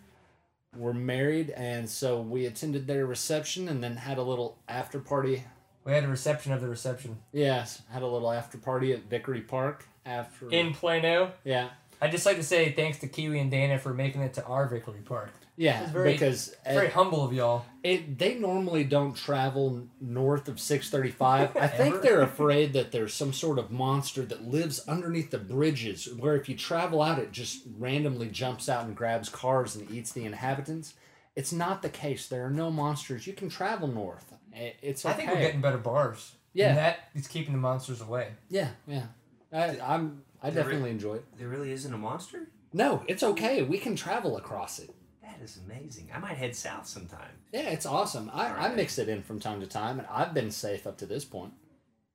Were 0.75 0.93
married, 0.93 1.49
and 1.51 1.89
so 1.89 2.21
we 2.21 2.45
attended 2.45 2.85
their 2.87 3.05
reception 3.05 3.67
and 3.67 3.83
then 3.83 3.95
had 3.97 4.17
a 4.17 4.21
little 4.23 4.57
after 4.67 4.99
party. 4.99 5.43
We 5.85 5.93
had 5.93 6.03
a 6.03 6.07
reception 6.07 6.51
of 6.51 6.61
the 6.61 6.67
reception 6.67 7.17
Yes, 7.31 7.81
had 7.89 8.03
a 8.03 8.07
little 8.07 8.31
after 8.31 8.57
party 8.57 8.91
at 8.93 9.03
Vickery 9.09 9.41
Park 9.41 9.85
after. 10.05 10.49
in 10.49 10.73
Plano. 10.73 11.31
yeah, 11.43 11.69
I'd 12.01 12.11
just 12.11 12.25
like 12.25 12.35
to 12.37 12.43
say 12.43 12.73
thanks 12.73 12.99
to 12.99 13.07
Kiwi 13.07 13.39
and 13.39 13.49
Dana 13.49 13.79
for 13.79 13.93
making 13.93 14.21
it 14.21 14.33
to 14.35 14.45
our 14.45 14.67
Vickery 14.67 15.01
Park. 15.03 15.31
Yeah, 15.57 15.85
very- 15.91 16.13
because 16.13 16.49
It's 16.65 16.73
very 16.75 16.89
humble 16.89 17.25
of 17.25 17.33
y'all. 17.33 17.65
It 17.83 18.17
they 18.17 18.35
normally 18.35 18.83
don't 18.83 19.15
travel 19.15 19.87
north 19.99 20.47
of 20.47 20.59
635. 20.59 21.57
I 21.61 21.67
think 21.67 22.01
they're 22.01 22.21
afraid 22.21 22.73
that 22.73 22.91
there's 22.91 23.13
some 23.13 23.33
sort 23.33 23.57
of 23.59 23.71
monster 23.71 24.23
that 24.25 24.47
lives 24.47 24.79
underneath 24.87 25.31
the 25.31 25.37
bridges 25.39 26.07
where 26.13 26.35
if 26.35 26.47
you 26.47 26.55
travel 26.55 27.01
out 27.01 27.19
it 27.19 27.31
just 27.31 27.63
randomly 27.77 28.27
jumps 28.29 28.69
out 28.69 28.85
and 28.85 28.95
grabs 28.95 29.27
cars 29.29 29.75
and 29.75 29.89
eats 29.91 30.11
the 30.13 30.25
inhabitants. 30.25 30.93
It's 31.35 31.51
not 31.53 31.81
the 31.81 31.89
case. 31.89 32.27
There 32.27 32.45
are 32.45 32.49
no 32.49 32.71
monsters. 32.71 33.27
You 33.27 33.33
can 33.33 33.49
travel 33.49 33.87
north. 33.87 34.33
I- 34.55 34.73
It's 34.81 35.05
okay. 35.05 35.13
I 35.13 35.17
think 35.17 35.29
we're 35.31 35.39
getting 35.41 35.61
better 35.61 35.77
bars. 35.77 36.33
Yeah. 36.53 36.69
And 36.69 36.77
that 36.77 37.09
is 37.13 37.27
keeping 37.27 37.53
the 37.53 37.59
monsters 37.59 38.01
away. 38.01 38.29
Yeah, 38.49 38.69
yeah. 38.87 39.03
I, 39.53 39.77
I'm 39.81 40.23
I 40.41 40.49
There 40.49 40.63
definitely 40.63 40.89
enjoy 40.91 41.15
it. 41.15 41.25
There 41.37 41.47
really 41.47 41.71
isn't 41.71 41.93
a 41.93 41.97
monster? 41.97 42.49
No, 42.73 43.03
it's 43.07 43.23
okay. 43.23 43.61
We 43.63 43.77
can 43.77 43.95
travel 43.95 44.37
across 44.37 44.79
it. 44.79 44.93
That 45.37 45.43
is 45.43 45.59
amazing. 45.65 46.09
I 46.13 46.19
might 46.19 46.37
head 46.37 46.55
south 46.55 46.87
sometime. 46.87 47.29
Yeah, 47.53 47.69
it's 47.69 47.85
awesome. 47.85 48.31
I, 48.33 48.47
I 48.47 48.73
mix 48.75 48.97
it 48.97 49.07
in 49.09 49.21
from 49.21 49.39
time 49.39 49.59
to 49.61 49.67
time, 49.67 49.99
and 49.99 50.07
I've 50.11 50.33
been 50.33 50.51
safe 50.51 50.87
up 50.87 50.97
to 50.97 51.05
this 51.05 51.25
point. 51.25 51.53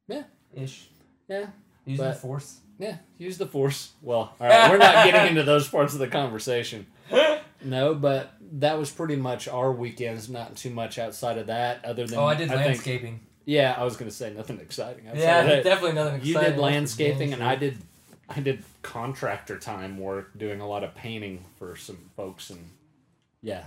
Yeah. 0.09 0.25
Ish. 0.55 0.89
Yeah, 1.29 1.47
Using 1.87 2.05
the 2.05 2.13
force. 2.15 2.59
Yeah, 2.79 2.97
use 3.17 3.39
the 3.39 3.47
force. 3.47 3.93
Well, 4.03 4.35
all 4.41 4.47
right, 4.47 4.71
we're 4.71 4.77
not 4.79 5.05
getting 5.07 5.31
into 5.31 5.45
those 5.45 5.69
parts 5.69 5.93
of 5.95 5.99
the 6.01 6.09
conversation. 6.09 6.87
No, 7.65 7.95
but 7.95 8.33
that 8.55 8.77
was 8.77 8.91
pretty 8.91 9.15
much 9.15 9.47
our 9.47 9.71
weekends. 9.71 10.29
Not 10.29 10.57
too 10.57 10.71
much 10.71 10.99
outside 10.99 11.39
of 11.39 11.47
that, 11.47 11.85
other 11.85 12.09
than 12.09 12.19
Oh, 12.19 12.25
I 12.25 12.35
did 12.35 12.49
think- 12.49 12.61
landscaping. 12.61 13.21
yeah, 13.45 13.77
I 13.79 13.85
was 13.85 13.97
gonna 13.97 14.11
say 14.11 14.33
nothing 14.35 14.59
exciting. 14.59 15.07
Outside 15.07 15.21
yeah, 15.23 15.41
of 15.43 15.47
that. 15.47 15.63
definitely 15.63 15.93
nothing 15.95 16.15
exciting. 16.17 16.43
you 16.43 16.51
did 16.51 16.59
landscaping, 16.59 17.33
and 17.33 17.41
I 17.41 17.55
did, 17.55 17.79
I 18.29 18.41
did 18.41 18.65
contractor 18.83 19.61
time 19.61 19.97
work, 19.97 20.37
doing 20.37 20.61
a 20.61 20.67
lot 20.67 20.83
of 20.83 20.93
painting 20.97 21.45
for 21.57 21.77
some 21.77 22.11
folks, 22.17 22.51
and 22.51 22.69
yeah, 23.43 23.65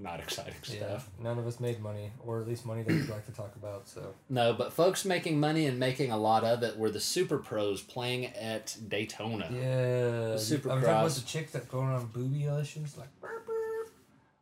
not 0.00 0.20
exciting 0.20 0.54
stuff. 0.62 0.76
Yeah, 0.76 0.88
stuff. 0.88 1.10
none 1.20 1.38
of 1.38 1.46
us 1.46 1.58
made 1.60 1.80
money, 1.80 2.12
or 2.24 2.40
at 2.40 2.48
least 2.48 2.64
money 2.64 2.82
that 2.82 2.92
we'd 2.92 3.08
like 3.08 3.26
to 3.26 3.32
talk 3.32 3.54
about. 3.56 3.88
So 3.88 4.14
No, 4.28 4.52
but 4.52 4.72
folks 4.72 5.04
making 5.04 5.40
money 5.40 5.66
and 5.66 5.78
making 5.78 6.12
a 6.12 6.16
lot 6.16 6.44
of 6.44 6.62
it 6.62 6.78
were 6.78 6.90
the 6.90 7.00
super 7.00 7.38
pros 7.38 7.82
playing 7.82 8.26
at 8.26 8.76
Daytona. 8.88 9.48
yeah, 9.52 10.36
Supercross. 10.36 10.54
I'm 10.54 10.80
talking 10.80 10.84
about 10.84 11.10
the 11.10 11.20
chick 11.22 11.52
that 11.52 11.68
going 11.68 11.88
on 11.88 12.06
booby 12.06 12.44
illusions, 12.44 12.96
like 12.96 13.08
burp, 13.20 13.46
burp. 13.46 13.90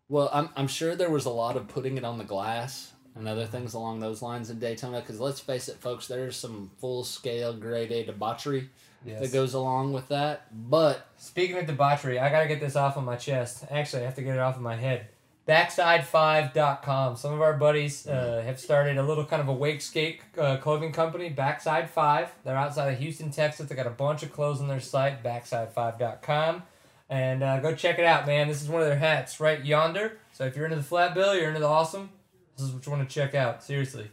Well, 0.08 0.30
I'm, 0.32 0.50
I'm 0.56 0.68
sure 0.68 0.94
there 0.94 1.10
was 1.10 1.24
a 1.24 1.30
lot 1.30 1.56
of 1.56 1.68
putting 1.68 1.96
it 1.96 2.04
on 2.04 2.18
the 2.18 2.24
glass 2.24 2.92
and 3.14 3.26
other 3.26 3.46
things 3.46 3.72
along 3.74 4.00
those 4.00 4.20
lines 4.22 4.50
in 4.50 4.58
Daytona. 4.58 5.00
Because 5.00 5.18
let's 5.18 5.40
face 5.40 5.68
it, 5.68 5.76
folks, 5.76 6.06
there's 6.06 6.36
some 6.36 6.70
full 6.78 7.02
scale 7.02 7.54
grade 7.54 7.90
A 7.90 8.04
debauchery 8.04 8.68
Yes. 9.04 9.20
that 9.20 9.32
goes 9.32 9.54
along 9.54 9.92
with 9.92 10.08
that. 10.08 10.46
But 10.68 11.06
Speaking 11.16 11.56
of 11.56 11.66
debauchery, 11.66 12.18
I 12.18 12.28
gotta 12.30 12.48
get 12.48 12.60
this 12.60 12.76
off 12.76 12.96
of 12.96 13.04
my 13.04 13.16
chest. 13.16 13.64
Actually, 13.70 14.02
I 14.02 14.04
have 14.06 14.14
to 14.16 14.22
get 14.22 14.34
it 14.34 14.40
off 14.40 14.56
of 14.56 14.62
my 14.62 14.76
head. 14.76 15.08
Backside5.com. 15.48 17.16
Some 17.16 17.32
of 17.32 17.40
our 17.40 17.54
buddies 17.54 18.06
uh, 18.06 18.42
have 18.44 18.58
started 18.58 18.98
a 18.98 19.02
little 19.02 19.24
kind 19.24 19.40
of 19.40 19.48
a 19.48 19.54
wakeskate 19.54 20.18
uh, 20.36 20.56
clothing 20.56 20.90
company, 20.92 21.28
Backside 21.28 21.88
5. 21.88 22.28
They're 22.44 22.56
outside 22.56 22.92
of 22.92 22.98
Houston, 22.98 23.30
Texas. 23.30 23.68
They 23.68 23.76
got 23.76 23.86
a 23.86 23.90
bunch 23.90 24.24
of 24.24 24.32
clothes 24.32 24.60
on 24.60 24.66
their 24.66 24.80
site, 24.80 25.22
backside5.com. 25.22 26.64
And 27.08 27.44
uh, 27.44 27.60
go 27.60 27.74
check 27.76 28.00
it 28.00 28.04
out, 28.04 28.26
man. 28.26 28.48
This 28.48 28.60
is 28.60 28.68
one 28.68 28.82
of 28.82 28.88
their 28.88 28.98
hats 28.98 29.38
right 29.38 29.64
yonder. 29.64 30.18
So 30.32 30.44
if 30.46 30.56
you're 30.56 30.64
into 30.64 30.76
the 30.76 30.82
flat 30.82 31.14
bill, 31.14 31.36
you're 31.36 31.48
into 31.48 31.60
the 31.60 31.66
awesome, 31.66 32.10
this 32.56 32.66
is 32.66 32.72
what 32.72 32.84
you 32.84 32.90
want 32.90 33.08
to 33.08 33.14
check 33.14 33.36
out. 33.36 33.62
Seriously. 33.62 34.10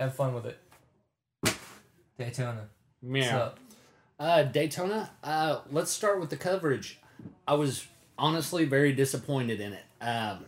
Have 0.00 0.16
fun 0.16 0.34
with 0.34 0.46
it. 0.46 0.58
Daytona. 2.18 2.68
What's 3.00 3.26
yeah, 3.26 3.38
up? 3.38 3.58
Uh, 4.18 4.42
Daytona. 4.42 5.10
Uh, 5.22 5.60
let's 5.70 5.90
start 5.90 6.20
with 6.20 6.30
the 6.30 6.36
coverage. 6.36 6.98
I 7.46 7.54
was 7.54 7.86
honestly 8.18 8.64
very 8.64 8.92
disappointed 8.92 9.60
in 9.60 9.72
it. 9.72 9.84
Um, 10.00 10.46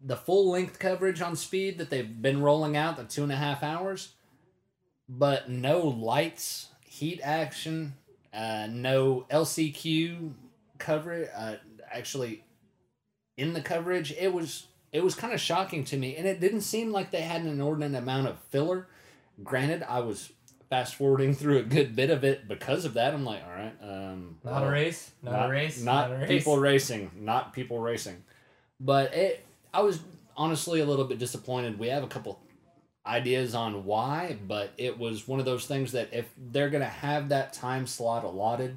the 0.00 0.16
full 0.16 0.50
length 0.50 0.78
coverage 0.78 1.22
on 1.22 1.36
speed 1.36 1.78
that 1.78 1.90
they've 1.90 2.22
been 2.22 2.42
rolling 2.42 2.76
out, 2.76 2.96
the 2.96 3.04
two 3.04 3.22
and 3.22 3.32
a 3.32 3.36
half 3.36 3.62
hours, 3.62 4.12
but 5.08 5.48
no 5.48 5.80
lights, 5.80 6.68
heat 6.84 7.20
action, 7.22 7.94
uh, 8.32 8.66
no 8.70 9.26
LCQ 9.30 10.32
coverage. 10.78 11.28
Uh, 11.34 11.56
actually, 11.90 12.44
in 13.36 13.54
the 13.54 13.62
coverage, 13.62 14.12
it 14.12 14.32
was 14.32 14.66
it 14.92 15.02
was 15.02 15.14
kind 15.14 15.32
of 15.32 15.40
shocking 15.40 15.84
to 15.84 15.96
me, 15.96 16.16
and 16.16 16.26
it 16.26 16.40
didn't 16.40 16.60
seem 16.60 16.92
like 16.92 17.10
they 17.10 17.22
had 17.22 17.40
an 17.42 17.48
inordinate 17.48 18.00
amount 18.00 18.28
of 18.28 18.38
filler. 18.50 18.86
Granted, 19.42 19.82
I 19.82 20.00
was 20.00 20.32
fast 20.70 20.94
forwarding 20.94 21.34
through 21.34 21.58
a 21.58 21.62
good 21.62 21.94
bit 21.94 22.10
of 22.10 22.24
it 22.24 22.48
because 22.48 22.84
of 22.84 22.94
that. 22.94 23.14
I'm 23.14 23.24
like, 23.24 23.42
all 23.44 23.54
right, 23.54 23.74
um, 23.82 24.38
Not 24.44 24.64
a 24.64 24.70
race? 24.70 25.10
Not, 25.22 25.48
a 25.48 25.52
race? 25.52 25.82
not, 25.82 26.10
a 26.10 26.16
race? 26.16 26.28
people 26.28 26.58
racing, 26.58 27.10
not 27.16 27.52
people 27.52 27.78
racing. 27.78 28.22
But 28.80 29.14
it, 29.14 29.44
I 29.72 29.80
was 29.82 30.00
honestly 30.36 30.80
a 30.80 30.84
little 30.84 31.04
bit 31.04 31.18
disappointed. 31.18 31.78
We 31.78 31.88
have 31.88 32.02
a 32.02 32.08
couple 32.08 32.40
ideas 33.06 33.54
on 33.54 33.84
why, 33.84 34.36
but 34.46 34.72
it 34.78 34.98
was 34.98 35.28
one 35.28 35.38
of 35.38 35.44
those 35.44 35.66
things 35.66 35.92
that 35.92 36.08
if 36.12 36.28
they're 36.38 36.70
gonna 36.70 36.84
have 36.86 37.28
that 37.28 37.52
time 37.52 37.86
slot 37.86 38.24
allotted, 38.24 38.76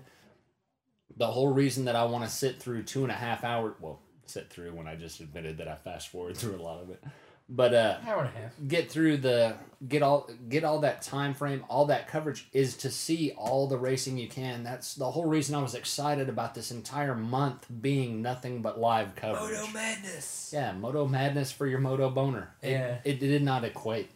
the 1.15 1.27
whole 1.27 1.51
reason 1.51 1.85
that 1.85 1.95
I 1.95 2.03
want 2.05 2.23
to 2.23 2.29
sit 2.29 2.61
through 2.61 2.83
two 2.83 3.03
and 3.03 3.11
a 3.11 3.15
half 3.15 3.43
hours, 3.43 3.73
well, 3.79 3.99
sit 4.25 4.49
through 4.49 4.73
when 4.73 4.87
I 4.87 4.95
just 4.95 5.19
admitted 5.19 5.57
that 5.57 5.67
I 5.67 5.75
fast 5.75 6.09
forward 6.09 6.37
through 6.37 6.55
a 6.55 6.61
lot 6.61 6.81
of 6.81 6.89
it, 6.89 7.03
but 7.49 7.73
uh, 7.73 7.97
Hour 8.05 8.19
and 8.25 8.29
a 8.35 8.39
half. 8.39 8.51
get 8.67 8.91
through 8.91 9.17
the 9.17 9.55
get 9.87 10.01
all 10.01 10.29
get 10.49 10.63
all 10.63 10.79
that 10.79 11.01
time 11.01 11.33
frame 11.33 11.63
all 11.69 11.85
that 11.85 12.07
coverage 12.07 12.47
is 12.51 12.75
to 12.77 12.89
see 12.89 13.31
all 13.37 13.67
the 13.67 13.77
racing 13.77 14.17
you 14.17 14.27
can 14.27 14.63
that's 14.63 14.95
the 14.95 15.09
whole 15.11 15.25
reason 15.25 15.53
i 15.53 15.61
was 15.61 15.75
excited 15.75 16.29
about 16.29 16.55
this 16.55 16.71
entire 16.71 17.13
month 17.13 17.65
being 17.81 18.21
nothing 18.23 18.61
but 18.63 18.79
live 18.79 19.15
coverage 19.15 19.51
Moto 19.59 19.71
Madness. 19.71 20.49
yeah 20.51 20.73
moto 20.73 21.05
madness 21.07 21.51
for 21.51 21.67
your 21.67 21.79
moto 21.79 22.09
boner 22.09 22.49
It- 22.61 22.71
Yeah. 22.71 22.97
it, 23.03 23.19
did 23.19 23.43
not 23.43 23.63
equate 23.63 24.09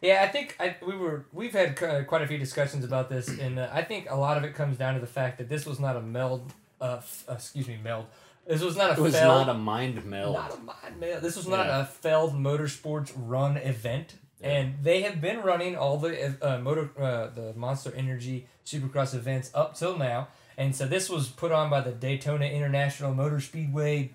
Yeah, 0.00 0.22
I 0.22 0.28
think 0.28 0.56
I, 0.60 0.76
we 0.86 0.96
were 0.96 1.26
we've 1.32 1.52
had 1.52 1.82
uh, 1.82 2.04
quite 2.04 2.22
a 2.22 2.26
few 2.28 2.38
discussions 2.38 2.84
about 2.84 3.08
this, 3.10 3.26
and 3.28 3.58
uh, 3.58 3.68
I 3.72 3.82
think 3.82 4.06
a 4.08 4.14
lot 4.14 4.36
of 4.36 4.44
it 4.44 4.54
comes 4.54 4.78
down 4.78 4.94
to 4.94 5.00
the 5.00 5.08
fact 5.08 5.38
that 5.38 5.48
this 5.48 5.66
was 5.66 5.80
not 5.80 5.96
a 5.96 6.00
meld. 6.00 6.52
Uh, 6.80 6.98
f- 6.98 7.24
uh, 7.28 7.32
excuse 7.32 7.66
me, 7.66 7.76
meld. 7.82 8.06
This 8.48 8.62
was 8.62 8.76
not 8.76 8.90
a 8.90 8.92
it 8.94 8.98
was 9.00 9.14
Feld, 9.14 9.46
not 9.46 9.54
a 9.54 9.58
mind 9.58 10.04
meld 10.06 10.34
not 10.34 10.54
a 10.54 10.60
mind 10.60 10.98
meld. 10.98 11.22
This 11.22 11.36
was 11.36 11.46
not 11.46 11.66
Yeah. 11.66 11.82
a 11.82 11.84
Feld 11.84 12.32
Motorsports 12.34 13.12
run 13.14 13.56
event, 13.58 14.14
and 14.40 14.76
they 14.82 15.02
have 15.02 15.20
been 15.20 15.42
running 15.42 15.76
all 15.76 15.98
the 15.98 16.34
uh, 16.40 16.58
motor 16.58 16.90
uh, 16.98 17.28
the 17.28 17.52
Monster 17.54 17.92
Energy 17.94 18.46
Supercross 18.64 19.14
events 19.14 19.50
up 19.54 19.76
till 19.76 19.98
now, 19.98 20.28
and 20.56 20.74
so 20.74 20.86
this 20.86 21.10
was 21.10 21.28
put 21.28 21.52
on 21.52 21.68
by 21.68 21.80
the 21.82 21.92
Daytona 21.92 22.46
International 22.46 23.14
Motor 23.14 23.40
Speedway, 23.40 24.14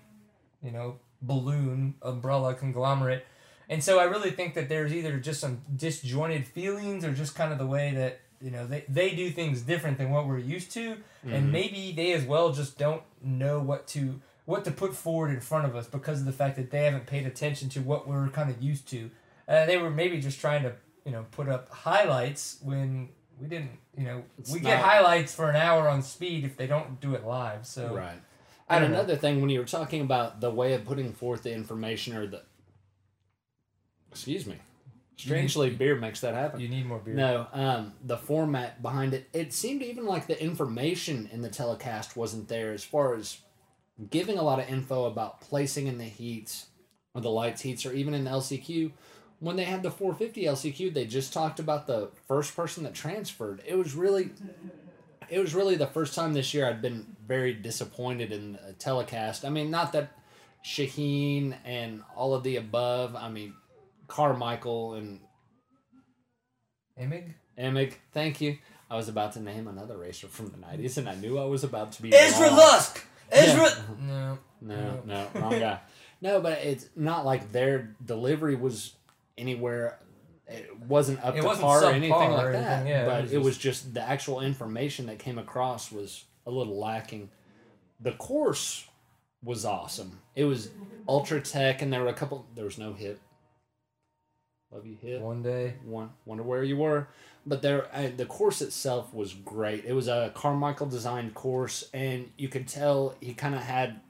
you 0.62 0.70
know, 0.72 0.98
balloon 1.22 1.94
umbrella 2.02 2.54
conglomerate. 2.54 3.24
And 3.68 3.82
so 3.82 3.98
I 3.98 4.04
really 4.04 4.30
think 4.30 4.54
that 4.54 4.68
there's 4.68 4.92
either 4.92 5.18
just 5.18 5.40
some 5.40 5.62
disjointed 5.74 6.46
feelings 6.46 7.02
or 7.02 7.12
just 7.14 7.34
kind 7.34 7.50
of 7.50 7.58
the 7.58 7.66
way 7.66 7.94
that, 7.94 8.20
you 8.40 8.50
know, 8.50 8.66
they, 8.66 8.84
they 8.88 9.14
do 9.14 9.30
things 9.30 9.62
different 9.62 9.98
than 9.98 10.10
what 10.10 10.26
we're 10.26 10.38
used 10.38 10.72
to. 10.72 10.96
And 11.26 11.50
maybe 11.50 11.92
they 11.92 12.12
as 12.12 12.24
well 12.24 12.52
just 12.52 12.78
don't 12.78 13.02
know 13.22 13.60
what 13.60 13.86
to 13.88 14.20
what 14.44 14.64
to 14.64 14.70
put 14.70 14.94
forward 14.94 15.30
in 15.30 15.40
front 15.40 15.64
of 15.64 15.74
us 15.74 15.86
because 15.86 16.20
of 16.20 16.26
the 16.26 16.32
fact 16.32 16.56
that 16.56 16.70
they 16.70 16.84
haven't 16.84 17.06
paid 17.06 17.26
attention 17.26 17.70
to 17.70 17.80
what 17.80 18.06
we're 18.06 18.28
kind 18.28 18.50
of 18.50 18.62
used 18.62 18.86
to. 18.88 19.10
Uh, 19.48 19.64
they 19.64 19.78
were 19.78 19.88
maybe 19.90 20.20
just 20.20 20.38
trying 20.38 20.62
to, 20.62 20.74
you 21.06 21.12
know, 21.12 21.24
put 21.30 21.48
up 21.48 21.70
highlights 21.70 22.58
when 22.62 23.08
we 23.40 23.48
didn't, 23.48 23.70
you 23.96 24.04
know, 24.04 24.22
It's 24.38 24.52
we 24.52 24.60
get 24.60 24.82
highlights 24.82 25.34
for 25.34 25.48
an 25.48 25.56
hour 25.56 25.88
on 25.88 26.02
speed 26.02 26.44
if 26.44 26.58
they 26.58 26.66
don't 26.66 27.00
do 27.00 27.14
it 27.14 27.24
live. 27.24 27.66
So 27.66 27.94
right 27.94 28.20
and 28.68 28.84
know. 28.84 28.98
another 28.98 29.16
thing 29.16 29.40
when 29.40 29.50
you 29.50 29.58
were 29.58 29.66
talking 29.66 30.00
about 30.00 30.40
the 30.40 30.50
way 30.50 30.74
of 30.74 30.84
putting 30.84 31.12
forth 31.12 31.42
the 31.42 31.52
information 31.52 32.16
or 32.16 32.26
the 32.26 32.42
excuse 34.10 34.46
me 34.46 34.56
strangely 35.16 35.70
beer 35.70 35.94
makes 35.94 36.20
that 36.20 36.34
happen 36.34 36.60
you 36.60 36.68
need 36.68 36.86
more 36.86 36.98
beer. 36.98 37.14
No, 37.14 37.46
um, 37.52 37.92
the 38.02 38.16
format 38.16 38.82
behind 38.82 39.14
it. 39.14 39.28
It 39.32 39.52
seemed 39.52 39.82
even 39.82 40.06
like 40.06 40.26
the 40.26 40.40
information 40.42 41.28
in 41.32 41.40
the 41.40 41.48
telecast 41.48 42.16
wasn't 42.16 42.48
there 42.48 42.72
as 42.72 42.84
far 42.84 43.14
as 43.14 43.38
giving 44.10 44.38
a 44.38 44.42
lot 44.42 44.58
of 44.58 44.68
info 44.68 45.04
about 45.04 45.40
placing 45.40 45.86
in 45.86 45.98
the 45.98 46.04
heats 46.04 46.66
or 47.14 47.20
the 47.20 47.30
lights 47.30 47.62
heats 47.62 47.86
or 47.86 47.92
even 47.92 48.14
in 48.14 48.24
the 48.24 48.30
LCQ. 48.30 48.92
When 49.40 49.56
they 49.56 49.64
had 49.64 49.82
the 49.82 49.90
450 49.90 50.44
LCQ, 50.44 50.94
they 50.94 51.04
just 51.06 51.32
talked 51.32 51.60
about 51.60 51.86
the 51.86 52.10
first 52.26 52.56
person 52.56 52.84
that 52.84 52.94
transferred. 52.94 53.62
It 53.66 53.76
was 53.76 53.94
really, 53.94 54.30
it 55.28 55.38
was 55.38 55.54
really 55.54 55.76
the 55.76 55.86
first 55.86 56.14
time 56.14 56.32
this 56.32 56.54
year 56.54 56.66
I'd 56.66 56.80
been 56.82 57.14
very 57.26 57.52
disappointed 57.52 58.32
in 58.32 58.58
the 58.66 58.72
telecast. 58.72 59.44
I 59.44 59.50
mean, 59.50 59.70
not 59.70 59.92
that 59.92 60.12
Sheheen 60.64 61.54
and 61.64 62.02
all 62.16 62.34
of 62.34 62.42
the 62.42 62.56
above. 62.56 63.14
I 63.14 63.28
mean, 63.28 63.54
Carmichael 64.14 64.94
and 64.94 65.18
Emig? 66.98 67.34
Emig, 67.58 67.94
thank 68.12 68.40
you. 68.40 68.58
I 68.88 68.96
was 68.96 69.08
about 69.08 69.32
to 69.32 69.40
name 69.40 69.66
another 69.66 69.96
racer 69.96 70.28
from 70.28 70.50
the 70.50 70.56
'90s, 70.56 70.98
and 70.98 71.08
I 71.08 71.16
knew 71.16 71.36
I 71.38 71.44
was 71.46 71.64
about 71.64 71.92
to 71.92 72.02
be 72.02 72.14
Ezra 72.14 72.46
wrong. 72.46 72.56
Lusk! 72.56 73.04
Ezra! 73.32 73.64
Yeah. 73.64 73.74
No. 74.06 74.38
No, 74.60 75.02
no, 75.04 75.26
wrong 75.34 75.58
guy. 75.58 75.80
No, 76.20 76.40
but 76.40 76.58
it's 76.58 76.88
not 76.94 77.24
like 77.24 77.50
their 77.50 77.96
delivery 78.04 78.54
was 78.54 78.94
anywhere. 79.36 79.98
It 80.46 80.78
wasn't 80.86 81.24
up 81.24 81.34
It 81.34 81.40
to 81.40 81.46
wasn't 81.46 81.66
par 81.66 81.78
or 81.78 81.82
subpar 81.82 81.94
anything 81.94 82.12
or 82.12 82.30
like 82.30 82.52
that. 82.52 82.72
anything, 82.72 82.86
yeah, 82.86 83.02
it 83.02 83.06
but 83.06 83.22
was 83.22 83.32
it 83.32 83.42
was 83.42 83.58
just 83.58 83.94
the 83.94 84.00
actual 84.00 84.40
information 84.40 85.06
that 85.06 85.18
came 85.18 85.38
across 85.38 85.90
was 85.90 86.24
a 86.46 86.50
little 86.52 86.78
lacking. 86.78 87.30
The 88.00 88.12
course 88.12 88.86
was 89.42 89.64
awesome. 89.64 90.20
It 90.36 90.44
was 90.44 90.70
ultra 91.08 91.40
tech, 91.40 91.82
and 91.82 91.92
there 91.92 92.02
were 92.02 92.08
a 92.08 92.14
couple. 92.14 92.46
There 92.54 92.64
was 92.64 92.78
no 92.78 92.92
hit. 92.92 93.18
Love 94.74 94.86
you, 94.86 94.96
hit. 95.00 95.20
One 95.20 95.40
day. 95.42 95.74
One, 95.84 96.10
wonder 96.26 96.42
where 96.42 96.64
you 96.64 96.76
were. 96.76 97.06
But 97.46 97.62
there, 97.62 97.86
uh, 97.94 98.08
the 98.16 98.26
course 98.26 98.60
itself 98.60 99.14
was 99.14 99.32
great. 99.32 99.84
It 99.84 99.92
was 99.92 100.08
a 100.08 100.32
Carmichael 100.34 100.86
designed 100.88 101.34
course, 101.34 101.88
and 101.94 102.30
you 102.36 102.48
could 102.48 102.66
tell 102.66 103.14
he 103.20 103.34
kind 103.34 103.54
of 103.54 103.62
had. 103.62 104.00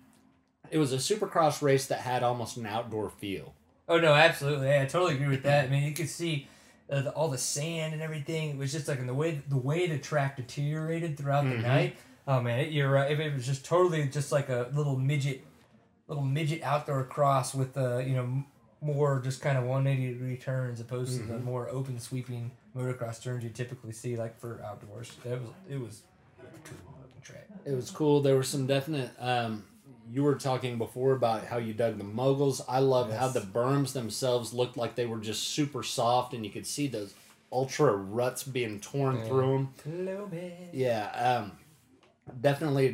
It 0.70 0.78
was 0.78 0.92
a 0.92 0.96
supercross 0.96 1.60
race 1.60 1.86
that 1.88 2.00
had 2.00 2.22
almost 2.22 2.56
an 2.56 2.64
outdoor 2.66 3.10
feel. 3.10 3.54
Oh 3.88 3.98
no, 3.98 4.14
absolutely. 4.14 4.68
Yeah, 4.68 4.82
I 4.82 4.86
totally 4.86 5.14
agree 5.16 5.28
with 5.28 5.42
that. 5.42 5.66
I 5.66 5.68
mean, 5.68 5.82
you 5.82 5.92
could 5.92 6.08
see 6.08 6.48
uh, 6.88 7.02
the, 7.02 7.10
all 7.10 7.28
the 7.28 7.36
sand 7.38 7.92
and 7.92 8.02
everything. 8.02 8.50
It 8.50 8.56
was 8.56 8.72
just 8.72 8.88
like 8.88 8.98
in 8.98 9.06
the 9.06 9.12
way 9.14 9.42
the 9.48 9.58
way 9.58 9.86
the 9.86 9.98
track 9.98 10.36
deteriorated 10.36 11.18
throughout 11.18 11.44
the 11.44 11.50
Mhm. 11.56 11.62
night. 11.62 11.96
Oh 12.26 12.40
man, 12.40 12.60
it, 12.60 12.72
you're 12.72 12.90
right. 12.90 13.10
It, 13.10 13.20
it 13.20 13.34
was 13.34 13.44
just 13.44 13.66
totally 13.66 14.06
just 14.08 14.32
like 14.32 14.48
a 14.48 14.70
little 14.72 14.96
midget, 14.96 15.42
little 16.08 16.24
midget 16.24 16.62
outdoor 16.62 17.04
cross 17.04 17.54
with 17.54 17.76
uh, 17.76 17.98
you 17.98 18.14
know 18.14 18.22
m- 18.22 18.46
more 18.84 19.20
just 19.20 19.40
kind 19.40 19.56
of 19.58 19.64
180 19.64 20.12
degree 20.12 20.36
turns 20.36 20.78
opposed 20.80 21.16
to 21.18 21.24
the 21.26 21.32
Mm-hmm. 21.34 21.44
more 21.44 21.68
open 21.70 21.98
sweeping 21.98 22.50
motocross 22.76 23.22
turns 23.22 23.42
you 23.42 23.50
typically 23.50 23.92
see 23.92 24.16
like 24.16 24.38
for 24.38 24.60
outdoors. 24.64 25.12
That 25.24 25.40
was 25.40 25.50
it 25.70 25.80
was 25.80 26.02
track. 27.22 27.48
It 27.64 27.72
was 27.72 27.90
cool. 27.90 28.20
There 28.20 28.36
were 28.36 28.42
some 28.42 28.66
definite. 28.66 29.10
Um, 29.18 29.64
you 30.12 30.22
were 30.22 30.34
talking 30.34 30.76
before 30.76 31.12
about 31.12 31.46
how 31.46 31.56
you 31.56 31.72
dug 31.72 31.96
the 31.98 32.04
moguls. 32.04 32.60
I 32.68 32.80
love 32.80 33.10
how 33.12 33.28
the 33.28 33.40
berms 33.40 33.92
themselves 33.94 34.52
looked 34.52 34.76
like 34.76 34.94
they 34.96 35.06
were 35.06 35.18
just 35.18 35.44
super 35.48 35.82
soft, 35.82 36.34
and 36.34 36.44
you 36.44 36.50
could 36.50 36.66
see 36.66 36.86
those 36.86 37.14
ultra 37.50 37.92
ruts 37.92 38.42
being 38.44 38.80
torn 38.80 39.16
Yeah. 39.16 39.24
through 39.24 39.52
them. 39.52 39.68
Hello, 39.84 40.28
man. 40.30 40.52
Yeah, 40.72 41.06
um, 41.42 41.52
definitely 42.40 42.86
a 42.86 42.92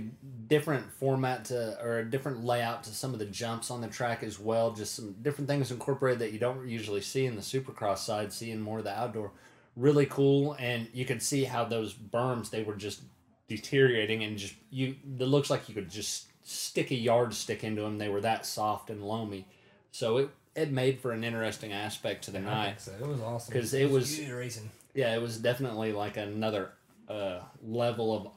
different 0.49 0.91
format 0.93 1.45
to 1.47 1.79
or 1.83 1.99
a 1.99 2.05
different 2.05 2.45
layout 2.45 2.83
to 2.85 2.91
some 2.91 3.13
of 3.13 3.19
the 3.19 3.27
jumps 3.27 3.71
on 3.71 3.81
the 3.81 3.89
track 3.89 4.23
as 4.23 4.39
well. 4.39 4.73
Just 4.73 4.95
some 4.95 5.15
different 5.23 5.49
things 5.49 5.71
incorporated 5.71 6.19
that 6.21 6.33
you 6.33 6.39
don't 6.39 6.67
usually 6.69 7.01
see 7.01 7.27
in 7.27 7.37
the 7.37 7.43
Supercross 7.43 7.99
side. 7.99 8.33
Seeing 8.33 8.61
more 8.61 8.79
of 8.79 8.85
the 8.85 8.99
outdoor, 8.99 9.31
really 9.77 10.07
cool, 10.07 10.57
and 10.59 10.89
you 10.93 11.05
could 11.05 11.23
see 11.23 11.45
how 11.45 11.65
those 11.65 11.95
berms 11.95 12.51
they 12.51 12.63
were 12.63 12.75
just 12.75 13.03
deteriorating 13.49 14.23
and 14.25 14.37
just 14.39 14.55
you. 14.71 14.97
It 15.19 15.25
looks 15.27 15.51
like 15.51 15.69
you 15.69 15.75
could 15.75 15.91
just 15.91 16.27
stick 16.43 16.91
a 16.91 16.95
yardstick 16.97 17.63
into 17.65 17.83
them. 17.83 17.99
They 17.99 18.09
were 18.09 18.21
that 18.23 18.47
soft 18.47 18.91
and 18.91 19.03
loamy, 19.07 19.47
so 19.93 20.17
it 20.19 20.31
it 20.57 20.73
made 20.73 20.99
for 20.99 21.13
an 21.13 21.23
interesting 21.23 21.73
aspect 21.73 22.25
to 22.25 22.33
the 22.33 22.39
I 22.39 22.43
night. 22.43 22.81
so. 22.81 22.91
It 22.93 23.07
was 23.07 23.21
awesome 23.21 23.53
'Cause 23.55 23.73
it 23.73 23.89
was- 23.89 24.17
good 24.19 24.31
racing. 24.33 24.69
Yeah, 24.95 25.15
it 25.15 25.23
was 25.23 25.39
definitely 25.39 25.93
like 25.93 26.17
another 26.17 26.73
uh, 27.09 27.41
level 27.65 28.17
of 28.17 28.29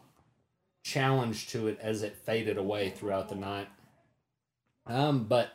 challenge 0.84 1.48
to 1.48 1.68
it 1.68 1.80
as 1.82 2.04
it 2.04 2.16
faded 2.16 2.58
away 2.58 2.90
throughout 2.90 3.30
the 3.30 3.36
night. 3.36 3.68
Um, 4.86 5.24
but 5.24 5.54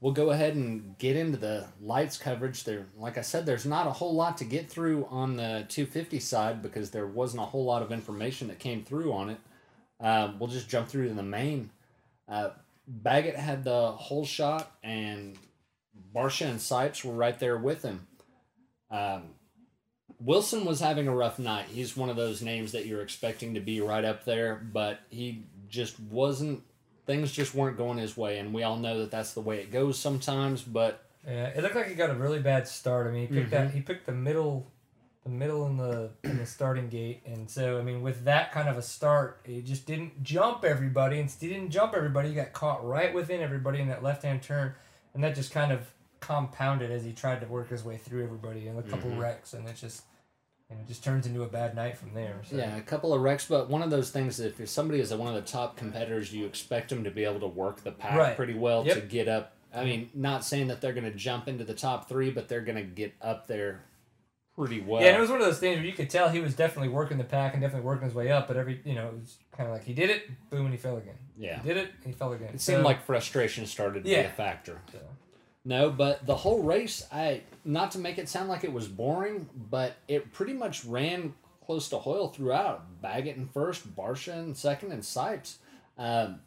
we'll 0.00 0.12
go 0.14 0.30
ahead 0.30 0.54
and 0.54 0.96
get 0.98 1.16
into 1.16 1.36
the 1.36 1.68
lights 1.80 2.16
coverage. 2.16 2.64
There, 2.64 2.86
like 2.96 3.18
I 3.18 3.20
said, 3.20 3.44
there's 3.46 3.66
not 3.66 3.86
a 3.86 3.92
whole 3.92 4.14
lot 4.14 4.38
to 4.38 4.44
get 4.44 4.68
through 4.70 5.06
on 5.10 5.36
the 5.36 5.66
250 5.68 6.18
side 6.18 6.62
because 6.62 6.90
there 6.90 7.06
wasn't 7.06 7.42
a 7.42 7.46
whole 7.46 7.64
lot 7.64 7.82
of 7.82 7.92
information 7.92 8.48
that 8.48 8.58
came 8.58 8.82
through 8.82 9.12
on 9.12 9.30
it. 9.30 9.38
Uh, 10.00 10.32
we'll 10.38 10.48
just 10.48 10.70
jump 10.70 10.88
through 10.88 11.08
to 11.08 11.14
the 11.14 11.22
main. 11.22 11.70
Uh, 12.26 12.50
Baggett 12.88 13.36
had 13.36 13.62
the 13.64 13.92
whole 13.92 14.24
shot, 14.24 14.72
and 14.82 15.36
Barcia 16.14 16.46
and 16.46 16.58
Sipes 16.58 17.04
were 17.04 17.12
right 17.12 17.38
there 17.38 17.58
with 17.58 17.82
him. 17.82 18.06
Um, 18.90 19.34
Wilson 20.20 20.64
was 20.64 20.80
having 20.80 21.08
a 21.08 21.14
rough 21.14 21.38
night. 21.38 21.66
He's 21.66 21.96
one 21.96 22.10
of 22.10 22.16
those 22.16 22.42
names 22.42 22.72
that 22.72 22.86
you're 22.86 23.02
expecting 23.02 23.54
to 23.54 23.60
be 23.60 23.80
right 23.80 24.04
up 24.04 24.24
there, 24.24 24.56
but 24.56 25.00
he 25.10 25.44
just 25.68 25.98
wasn't. 25.98 26.62
Things 27.06 27.32
just 27.32 27.54
weren't 27.54 27.76
going 27.76 27.98
his 27.98 28.16
way, 28.16 28.38
and 28.38 28.52
we 28.52 28.62
all 28.62 28.76
know 28.76 28.98
that 29.00 29.10
that's 29.10 29.32
the 29.32 29.40
way 29.40 29.60
it 29.60 29.72
goes 29.72 29.98
sometimes. 29.98 30.62
But 30.62 31.04
Yeah, 31.26 31.46
it 31.48 31.62
looked 31.62 31.74
like 31.74 31.88
he 31.88 31.94
got 31.94 32.10
a 32.10 32.14
really 32.14 32.38
bad 32.40 32.68
start. 32.68 33.06
I 33.06 33.10
mean, 33.10 33.26
he 33.28 33.34
picked 33.34 33.50
that 33.50 33.70
he 33.72 33.80
picked 33.80 34.06
the 34.06 34.12
middle, 34.12 34.70
the 35.24 35.30
middle 35.30 35.66
in 35.66 35.76
the 35.78 36.10
in 36.22 36.36
the 36.38 36.46
starting 36.46 36.88
gate, 36.88 37.22
and 37.26 37.50
so 37.50 37.78
I 37.78 37.82
mean, 37.82 38.02
with 38.02 38.24
that 38.24 38.52
kind 38.52 38.68
of 38.68 38.76
a 38.76 38.82
start, 38.82 39.40
he 39.44 39.60
just 39.62 39.86
didn't 39.86 40.22
jump 40.22 40.64
everybody, 40.64 41.18
and 41.18 41.30
he 41.30 41.48
didn't 41.48 41.70
jump 41.70 41.94
everybody. 41.94 42.28
He 42.28 42.34
got 42.34 42.52
caught 42.52 42.86
right 42.86 43.12
within 43.12 43.40
everybody 43.40 43.80
in 43.80 43.88
that 43.88 44.02
left 44.02 44.22
hand 44.22 44.42
turn, 44.42 44.74
and 45.14 45.24
that 45.24 45.34
just 45.34 45.50
kind 45.50 45.72
of 45.72 45.90
compounded 46.20 46.90
as 46.92 47.02
he 47.02 47.12
tried 47.12 47.40
to 47.40 47.46
work 47.46 47.70
his 47.70 47.82
way 47.82 47.96
through 47.96 48.22
everybody, 48.22 48.68
and 48.68 48.78
a 48.78 48.82
couple 48.82 49.10
Mhm. 49.10 49.18
wrecks, 49.18 49.54
and 49.54 49.66
it 49.66 49.74
just. 49.76 50.02
And 50.70 50.78
it 50.80 50.86
just 50.86 51.02
turns 51.02 51.26
into 51.26 51.42
a 51.42 51.48
bad 51.48 51.74
night 51.74 51.98
from 51.98 52.14
there. 52.14 52.40
So. 52.48 52.56
yeah, 52.56 52.76
a 52.76 52.80
couple 52.82 53.12
of 53.12 53.20
wrecks. 53.22 53.46
But 53.46 53.68
one 53.68 53.82
of 53.82 53.90
those 53.90 54.10
things 54.10 54.36
that 54.36 54.58
if 54.60 54.68
somebody 54.68 55.00
is 55.00 55.12
one 55.12 55.28
of 55.28 55.34
the 55.34 55.50
top 55.50 55.76
competitors, 55.76 56.32
you 56.32 56.46
expect 56.46 56.90
them 56.90 57.02
to 57.04 57.10
be 57.10 57.24
able 57.24 57.40
to 57.40 57.48
work 57.48 57.82
the 57.82 57.90
pack 57.92 58.16
Right. 58.16 58.36
pretty 58.36 58.54
well 58.54 58.86
Yep. 58.86 58.94
to 58.94 59.00
get 59.02 59.26
up. 59.28 59.56
I 59.74 59.84
mean, 59.84 60.10
not 60.14 60.44
saying 60.44 60.68
that 60.68 60.80
they're 60.80 60.92
going 60.92 61.10
to 61.10 61.16
jump 61.16 61.48
into 61.48 61.64
the 61.64 61.74
top 61.74 62.08
three, 62.08 62.30
but 62.30 62.48
they're 62.48 62.60
going 62.60 62.76
to 62.76 62.82
get 62.84 63.14
up 63.20 63.46
there 63.48 63.82
pretty 64.56 64.80
well. 64.80 65.00
Yeah, 65.00 65.08
and 65.08 65.16
it 65.16 65.20
was 65.20 65.30
one 65.30 65.40
of 65.40 65.46
those 65.46 65.58
things 65.60 65.76
where 65.78 65.86
you 65.86 65.92
could 65.92 66.10
tell 66.10 66.28
he 66.28 66.40
was 66.40 66.54
definitely 66.54 66.88
working 66.88 67.18
the 67.18 67.24
pack 67.24 67.54
and 67.54 67.62
definitely 67.62 67.86
working 67.86 68.04
his 68.04 68.14
way 68.14 68.30
up, 68.30 68.46
but 68.48 68.56
every 68.56 68.80
you 68.84 68.94
know 68.94 69.06
it 69.08 69.14
was 69.14 69.38
kind 69.56 69.68
of 69.68 69.72
like 69.74 69.84
he 69.84 69.92
did 69.94 70.10
it, 70.10 70.28
boom, 70.50 70.66
and 70.66 70.74
he 70.74 70.76
fell 70.78 70.96
again. 70.96 71.14
yeah. 71.36 71.60
He 71.62 71.68
did 71.68 71.76
it, 71.78 71.90
and 72.04 72.12
he 72.12 72.18
fell 72.18 72.32
again. 72.32 72.50
It 72.54 72.60
seemed 72.60 72.82
like 72.82 73.04
frustration 73.04 73.64
started 73.66 74.04
to 74.04 74.10
be 74.10 74.14
a 74.16 74.28
factor. 74.28 74.80
so. 74.92 74.98
No, 75.64 75.90
but 75.90 76.26
the 76.26 76.36
whole 76.36 76.62
race, 76.62 77.06
I 77.12 77.42
not 77.64 77.90
to 77.92 77.98
make 77.98 78.18
it 78.18 78.28
sound 78.28 78.48
like 78.48 78.64
it 78.64 78.72
was 78.72 78.88
boring, 78.88 79.48
but 79.70 79.96
it 80.08 80.32
pretty 80.32 80.54
much 80.54 80.84
ran 80.84 81.34
close 81.64 81.88
to 81.90 81.98
Hoyle 81.98 82.28
throughout. 82.28 83.02
Baggett 83.02 83.36
in 83.36 83.46
first, 83.46 83.94
Barcia 83.94 84.38
in 84.42 84.54
second, 84.54 84.92
and 84.92 85.02
Sipes. 85.02 85.56
Um, 85.98 86.40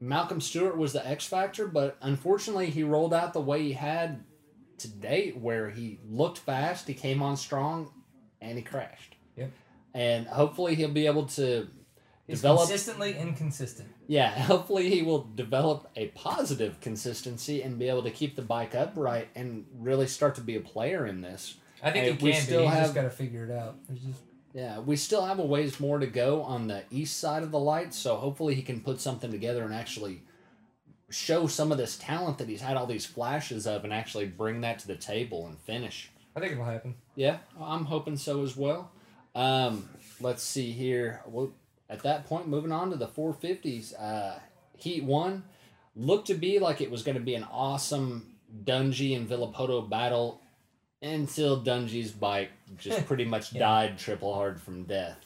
Malcolm 0.00 0.40
Stewart 0.40 0.76
was 0.76 0.92
the 0.92 1.06
X 1.06 1.26
factor, 1.26 1.66
but 1.66 1.96
unfortunately, 2.00 2.70
he 2.70 2.82
rolled 2.82 3.12
out 3.12 3.32
the 3.32 3.40
way 3.40 3.62
he 3.62 3.72
had 3.72 4.24
to 4.78 4.88
date, 4.88 5.36
where 5.36 5.70
he 5.70 5.98
looked 6.08 6.38
fast, 6.38 6.88
he 6.88 6.94
came 6.94 7.22
on 7.22 7.36
strong, 7.36 7.92
and 8.40 8.56
he 8.56 8.62
crashed. 8.62 9.16
Yep. 9.36 9.50
And 9.94 10.26
hopefully, 10.26 10.74
he'll 10.76 10.88
be 10.88 11.06
able 11.06 11.26
to 11.26 11.68
He's 12.26 12.38
develop 12.38 12.60
consistently 12.68 13.16
inconsistent. 13.18 13.88
yeah, 14.06 14.30
hopefully 14.42 14.88
he 14.88 15.02
will 15.02 15.28
develop 15.34 15.90
a 15.96 16.08
positive 16.08 16.80
consistency 16.80 17.62
and 17.62 17.78
be 17.78 17.88
able 17.88 18.04
to 18.04 18.10
keep 18.10 18.36
the 18.36 18.42
bike 18.42 18.74
upright 18.74 19.28
and 19.34 19.66
really 19.78 20.06
start 20.06 20.36
to 20.36 20.40
be 20.40 20.54
a 20.56 20.60
player 20.60 21.06
in 21.06 21.20
this. 21.20 21.56
I 21.82 21.90
think 21.90 22.04
Hey, 22.04 22.12
he 22.12 22.24
we 22.24 22.32
can 22.32 22.42
still 22.42 22.68
have- 22.68 22.82
just 22.84 22.94
got 22.94 23.02
to 23.02 23.10
figure 23.10 23.44
it 23.44 23.50
out. 23.50 23.76
Just 23.92 24.20
Yeah, 24.54 24.78
we 24.78 24.94
still 24.96 25.24
have 25.26 25.38
a 25.40 25.44
ways 25.44 25.80
more 25.80 25.98
to 25.98 26.06
go 26.06 26.42
on 26.42 26.68
the 26.68 26.84
east 26.90 27.18
side 27.18 27.42
of 27.42 27.50
the 27.50 27.58
lights, 27.58 27.96
so 27.98 28.16
hopefully 28.16 28.54
he 28.54 28.62
can 28.62 28.80
put 28.80 29.00
something 29.00 29.30
together 29.32 29.64
and 29.64 29.74
actually 29.74 30.22
show 31.10 31.46
some 31.46 31.72
of 31.72 31.78
this 31.78 31.96
talent 31.98 32.38
that 32.38 32.48
he's 32.48 32.60
had 32.62 32.76
all 32.76 32.86
these 32.86 33.04
flashes 33.04 33.66
of 33.66 33.84
and 33.84 33.92
actually 33.92 34.26
bring 34.26 34.60
that 34.62 34.78
to 34.78 34.86
the 34.86 34.94
table 34.96 35.46
and 35.46 35.58
finish. 35.58 36.10
I 36.36 36.40
think 36.40 36.52
it'll 36.52 36.64
happen. 36.64 36.94
Yeah, 37.16 37.38
I'm 37.60 37.84
hoping 37.84 38.16
so 38.16 38.42
as 38.42 38.56
well. 38.56 38.90
Um, 39.34 39.88
let's 40.20 40.42
see 40.42 40.70
here. 40.72 41.20
Well, 41.26 41.52
at 41.92 42.02
that 42.04 42.26
point, 42.26 42.48
moving 42.48 42.72
on 42.72 42.90
to 42.90 42.96
the 42.96 43.06
450s, 43.06 43.94
uh, 44.00 44.38
Heat 44.76 45.04
1 45.04 45.44
looked 45.94 46.26
to 46.28 46.34
be 46.34 46.58
like 46.58 46.80
it 46.80 46.90
was 46.90 47.02
going 47.02 47.16
to 47.16 47.22
be 47.22 47.34
an 47.34 47.44
awesome 47.52 48.34
Dungey 48.64 49.16
and 49.16 49.28
Villopoto 49.28 49.88
battle 49.88 50.40
until 51.02 51.62
Dungey's 51.62 52.10
bike 52.10 52.50
just 52.78 53.06
pretty 53.06 53.24
much 53.24 53.52
Yeah. 53.52 53.60
died 53.60 53.98
triple 53.98 54.34
hard 54.34 54.60
from 54.60 54.84
death. 54.84 55.18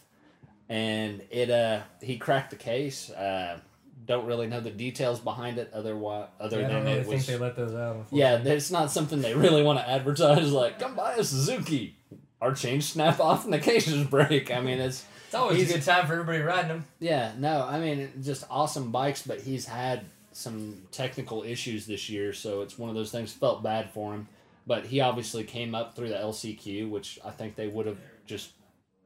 And 0.68 1.22
it 1.30 1.48
uh 1.50 1.82
he 2.02 2.18
cracked 2.18 2.50
the 2.50 2.56
case. 2.56 3.08
Uh, 3.10 3.60
don't 4.04 4.26
really 4.26 4.46
know 4.46 4.60
the 4.60 4.70
details 4.70 5.20
behind 5.20 5.58
it 5.58 5.70
otherwise 5.72 6.28
other 6.40 6.60
Yeah, 6.60 6.66
I 6.66 6.68
than 6.68 6.76
don't 6.78 6.84
really 6.86 6.98
it 6.98 7.04
think 7.04 7.16
was 7.18 7.26
they 7.26 7.36
let 7.38 7.56
those 7.56 7.74
out. 7.74 8.06
yeah, 8.10 8.36
it's 8.38 8.70
not 8.70 8.90
something 8.90 9.20
they 9.20 9.34
really 9.34 9.62
want 9.62 9.78
to 9.78 9.88
advertise. 9.88 10.52
Like, 10.52 10.78
come 10.80 10.94
buy 10.96 11.14
a 11.14 11.24
Suzuki. 11.24 11.96
Our 12.40 12.52
chains 12.54 12.86
snap 12.88 13.20
off 13.20 13.44
and 13.44 13.52
the 13.52 13.58
cases 13.58 14.04
break. 14.06 14.50
I 14.50 14.60
mean, 14.60 14.78
it's 14.78 15.04
it's 15.26 15.34
always 15.34 15.58
he's- 15.58 15.70
a 15.70 15.74
good 15.74 15.84
time 15.84 16.06
for 16.06 16.14
everybody 16.14 16.38
riding 16.40 16.68
them. 16.68 16.84
yeah, 16.98 17.32
no, 17.38 17.62
I 17.68 17.78
mean, 17.78 18.10
just 18.22 18.44
awesome 18.50 18.90
bikes. 18.90 19.22
But 19.26 19.40
he's 19.42 19.66
had 19.66 20.04
some 20.32 20.82
technical 20.92 21.42
issues 21.42 21.86
this 21.86 22.08
year, 22.10 22.32
so 22.32 22.62
it's 22.62 22.78
one 22.78 22.88
of 22.90 22.96
those 22.96 23.10
things. 23.12 23.32
Felt 23.32 23.62
bad 23.62 23.90
for 23.90 24.12
him, 24.14 24.28
but 24.66 24.86
he 24.86 25.00
obviously 25.00 25.44
came 25.44 25.74
up 25.74 25.94
through 25.94 26.08
the 26.10 26.16
LCQ, 26.18 26.88
which 26.90 27.18
I 27.24 27.30
think 27.30 27.56
they 27.56 27.68
would 27.68 27.86
have 27.86 27.98
just 28.26 28.50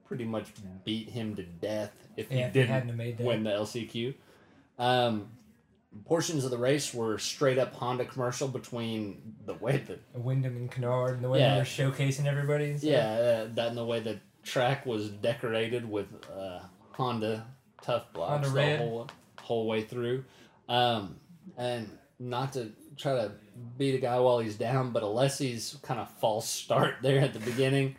pretty 0.06 0.24
much 0.24 0.46
beat 0.84 1.08
him 1.10 1.36
to 1.36 1.42
death 1.44 1.92
if 2.16 2.30
Yeah, 2.32 2.46
he 2.48 2.52
didn't 2.52 2.68
hadn't 2.70 2.88
have 2.88 2.96
made 2.98 3.18
that. 3.18 3.26
win 3.26 3.44
the 3.44 3.50
LCQ. 3.50 4.14
Um, 4.78 5.28
portions 6.04 6.44
of 6.44 6.50
the 6.50 6.58
race 6.58 6.92
were 6.94 7.18
straight 7.18 7.58
up 7.58 7.74
Honda 7.74 8.04
commercial 8.04 8.48
between 8.48 9.34
the 9.46 9.54
way 9.54 9.76
that 9.78 10.00
Windham 10.14 10.56
and 10.56 10.70
Canard 10.70 11.14
and 11.14 11.24
the 11.24 11.28
way 11.28 11.40
Yeah. 11.40 11.54
they 11.54 11.60
were 11.60 11.64
showcasing 11.64 12.26
everybody. 12.26 12.70
and 12.70 12.78
stuff. 12.78 12.90
yeah 12.90 13.12
uh, 13.12 13.48
that 13.54 13.68
and 13.68 13.76
the 13.76 13.84
way 13.84 14.00
the 14.00 14.18
track 14.42 14.86
was 14.86 15.08
decorated 15.08 15.88
with 15.90 16.06
uh, 16.36 16.60
Honda 16.92 17.46
tough 17.82 18.12
blocks 18.12 18.30
Honda 18.30 18.48
the 18.48 18.54
red. 18.54 18.78
whole 18.80 19.08
whole 19.40 19.66
way 19.66 19.82
through, 19.82 20.24
um, 20.68 21.16
and 21.56 21.88
not 22.18 22.52
to 22.52 22.70
try 22.96 23.14
to 23.14 23.32
beat 23.78 23.94
a 23.94 23.98
guy 23.98 24.18
while 24.20 24.38
he's 24.38 24.56
down, 24.56 24.90
but 24.92 25.02
Alessi's 25.02 25.76
kind 25.82 25.98
of 26.00 26.10
false 26.20 26.48
start 26.48 26.96
there 27.02 27.20
at 27.20 27.32
the 27.32 27.40
beginning. 27.40 27.96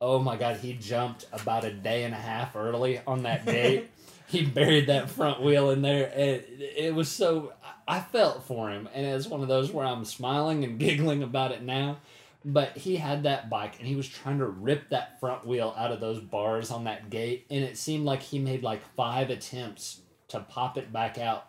Oh 0.00 0.18
my 0.18 0.36
God, 0.36 0.56
he 0.56 0.72
jumped 0.72 1.26
about 1.32 1.64
a 1.64 1.72
day 1.72 2.02
and 2.04 2.12
a 2.12 2.18
half 2.18 2.56
early 2.56 3.00
on 3.06 3.22
that 3.22 3.46
gate. 3.46 3.88
he 4.26 4.44
buried 4.44 4.88
that 4.88 5.10
front 5.10 5.40
wheel 5.42 5.70
in 5.70 5.82
there. 5.82 6.10
And 6.12 6.20
it, 6.30 6.72
it 6.76 6.94
was 6.94 7.08
so. 7.08 7.52
I 7.86 8.00
felt 8.00 8.44
for 8.44 8.70
him, 8.70 8.88
and 8.94 9.06
it's 9.06 9.26
one 9.26 9.42
of 9.42 9.48
those 9.48 9.70
where 9.72 9.86
I'm 9.86 10.04
smiling 10.04 10.64
and 10.64 10.78
giggling 10.78 11.22
about 11.22 11.52
it 11.52 11.62
now. 11.62 11.98
But 12.44 12.76
he 12.76 12.96
had 12.96 13.22
that 13.22 13.48
bike, 13.48 13.78
and 13.78 13.86
he 13.86 13.94
was 13.94 14.08
trying 14.08 14.38
to 14.38 14.46
rip 14.46 14.88
that 14.88 15.20
front 15.20 15.46
wheel 15.46 15.74
out 15.76 15.92
of 15.92 16.00
those 16.00 16.18
bars 16.18 16.70
on 16.70 16.84
that 16.84 17.08
gate, 17.08 17.46
and 17.50 17.62
it 17.62 17.76
seemed 17.76 18.04
like 18.04 18.20
he 18.22 18.38
made 18.38 18.62
like 18.62 18.82
five 18.96 19.30
attempts 19.30 20.00
to 20.28 20.40
pop 20.40 20.76
it 20.76 20.92
back 20.92 21.18
out 21.18 21.46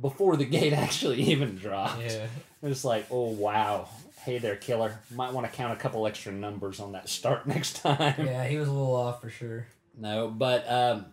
before 0.00 0.36
the 0.36 0.44
gate 0.58 0.72
actually 0.72 1.22
even 1.22 1.56
dropped. 1.56 2.02
Yeah. 2.02 2.26
It's 2.62 2.84
like, 2.84 3.06
oh 3.10 3.30
wow, 3.30 3.88
hey 4.24 4.38
there, 4.38 4.56
killer. 4.56 4.98
Might 5.14 5.32
want 5.32 5.50
to 5.50 5.56
count 5.56 5.72
a 5.72 5.76
couple 5.76 6.06
extra 6.06 6.32
numbers 6.32 6.80
on 6.80 6.92
that 6.92 7.08
start 7.08 7.46
next 7.46 7.76
time. 7.76 8.26
Yeah, 8.26 8.46
he 8.46 8.58
was 8.58 8.68
a 8.68 8.72
little 8.72 8.94
off 8.94 9.22
for 9.22 9.30
sure. 9.30 9.66
No, 9.96 10.28
but 10.28 10.70
um, 10.70 11.06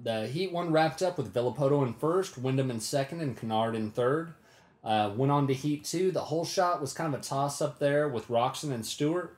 the 0.00 0.26
Heat 0.28 0.52
one 0.52 0.70
wrapped 0.72 1.02
up 1.02 1.18
with 1.18 1.34
Villopoto 1.34 1.84
in 1.86 1.94
first, 1.94 2.38
Windham 2.38 2.70
in 2.70 2.80
second, 2.80 3.20
and 3.20 3.36
Canard 3.36 3.74
in 3.74 3.90
third. 3.90 4.34
Uh, 4.84 5.12
went 5.16 5.30
on 5.30 5.46
to 5.46 5.54
Heat 5.54 5.84
two. 5.84 6.10
The 6.10 6.20
whole 6.20 6.44
shot 6.44 6.80
was 6.80 6.92
kind 6.92 7.14
of 7.14 7.20
a 7.20 7.22
toss 7.22 7.62
up 7.62 7.78
there 7.78 8.08
with 8.08 8.28
Roczen 8.28 8.72
and 8.72 8.84
Stewart, 8.84 9.36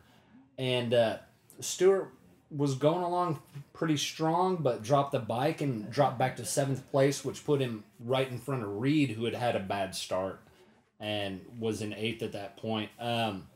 and 0.58 0.94
uh, 0.94 1.18
Stewart 1.60 2.12
was 2.50 2.76
going 2.76 3.02
along 3.02 3.40
pretty 3.72 3.96
strong, 3.96 4.56
but 4.56 4.82
dropped 4.82 5.12
the 5.12 5.18
bike 5.18 5.60
and 5.60 5.90
dropped 5.90 6.18
back 6.18 6.36
to 6.36 6.44
seventh 6.44 6.88
place, 6.90 7.24
which 7.24 7.44
put 7.44 7.60
him 7.60 7.84
right 8.00 8.30
in 8.30 8.38
front 8.38 8.62
of 8.62 8.80
Reed, 8.80 9.10
who 9.10 9.24
had 9.24 9.34
had 9.34 9.56
a 9.56 9.60
bad 9.60 9.94
start 9.94 10.40
and 11.00 11.40
was 11.58 11.82
in 11.82 11.92
eighth 11.92 12.22
at 12.22 12.32
that 12.32 12.56
point. 12.56 12.90
Um, 13.00 13.48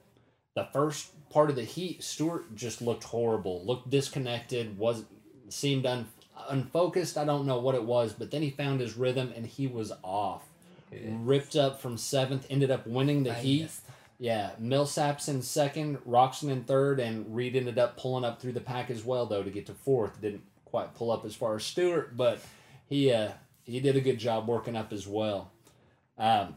the 0.55 0.69
first 0.73 1.13
part 1.31 1.51
of 1.51 1.57
the 1.57 1.63
heat, 1.63 2.03
Stewart 2.03 2.55
just 2.57 2.83
looked 2.83 3.05
horrible, 3.05 3.65
looked 3.65 3.89
disconnected, 3.89 4.77
was 4.77 5.05
seemed 5.49 5.87
un, 5.87 6.09
unfocused. 6.49 7.17
I 7.17 7.25
don't 7.25 7.47
know 7.47 7.61
what 7.61 7.77
it 7.77 7.85
was, 7.85 8.13
but 8.13 8.31
then 8.31 8.43
he 8.43 8.51
found 8.51 8.81
his 8.81 8.97
rhythm 8.97 9.33
and 9.37 9.47
he 9.47 9.67
was 9.69 9.93
off. 10.03 10.43
Ripped 10.93 11.57
up 11.57 11.81
from 11.81 11.97
seventh, 11.99 12.47
ended 12.51 12.71
up 12.71 12.87
winning 12.87 13.23
the 13.23 13.35
heat. 13.35 13.71
Yeah, 14.19 14.51
Millsaps 14.61 15.29
in 15.29 15.43
second, 15.43 15.99
Roczen 15.99 16.51
in 16.51 16.65
third, 16.65 16.99
and 16.99 17.35
Reed 17.35 17.55
ended 17.55 17.79
up 17.79 17.97
pulling 17.97 18.25
up 18.25 18.41
through 18.41 18.53
the 18.53 18.61
pack 18.61 18.91
as 18.91 19.05
well, 19.05 19.27
though, 19.27 19.43
to 19.45 19.51
get 19.51 19.67
to 19.67 19.75
fourth. 19.75 20.21
Didn't 20.21 20.43
quite 20.65 20.95
pull 20.95 21.11
up 21.11 21.25
as 21.25 21.35
far 21.37 21.55
as 21.57 21.65
Stewart, 21.65 22.17
but 22.17 22.41
he 22.89 23.13
uh, 23.13 23.31
he 23.65 23.79
did 23.81 23.95
a 23.97 24.01
good 24.01 24.19
job 24.19 24.49
working 24.49 24.77
up 24.77 24.93
as 24.93 25.07
well. 25.07 25.51
Um, 26.19 26.55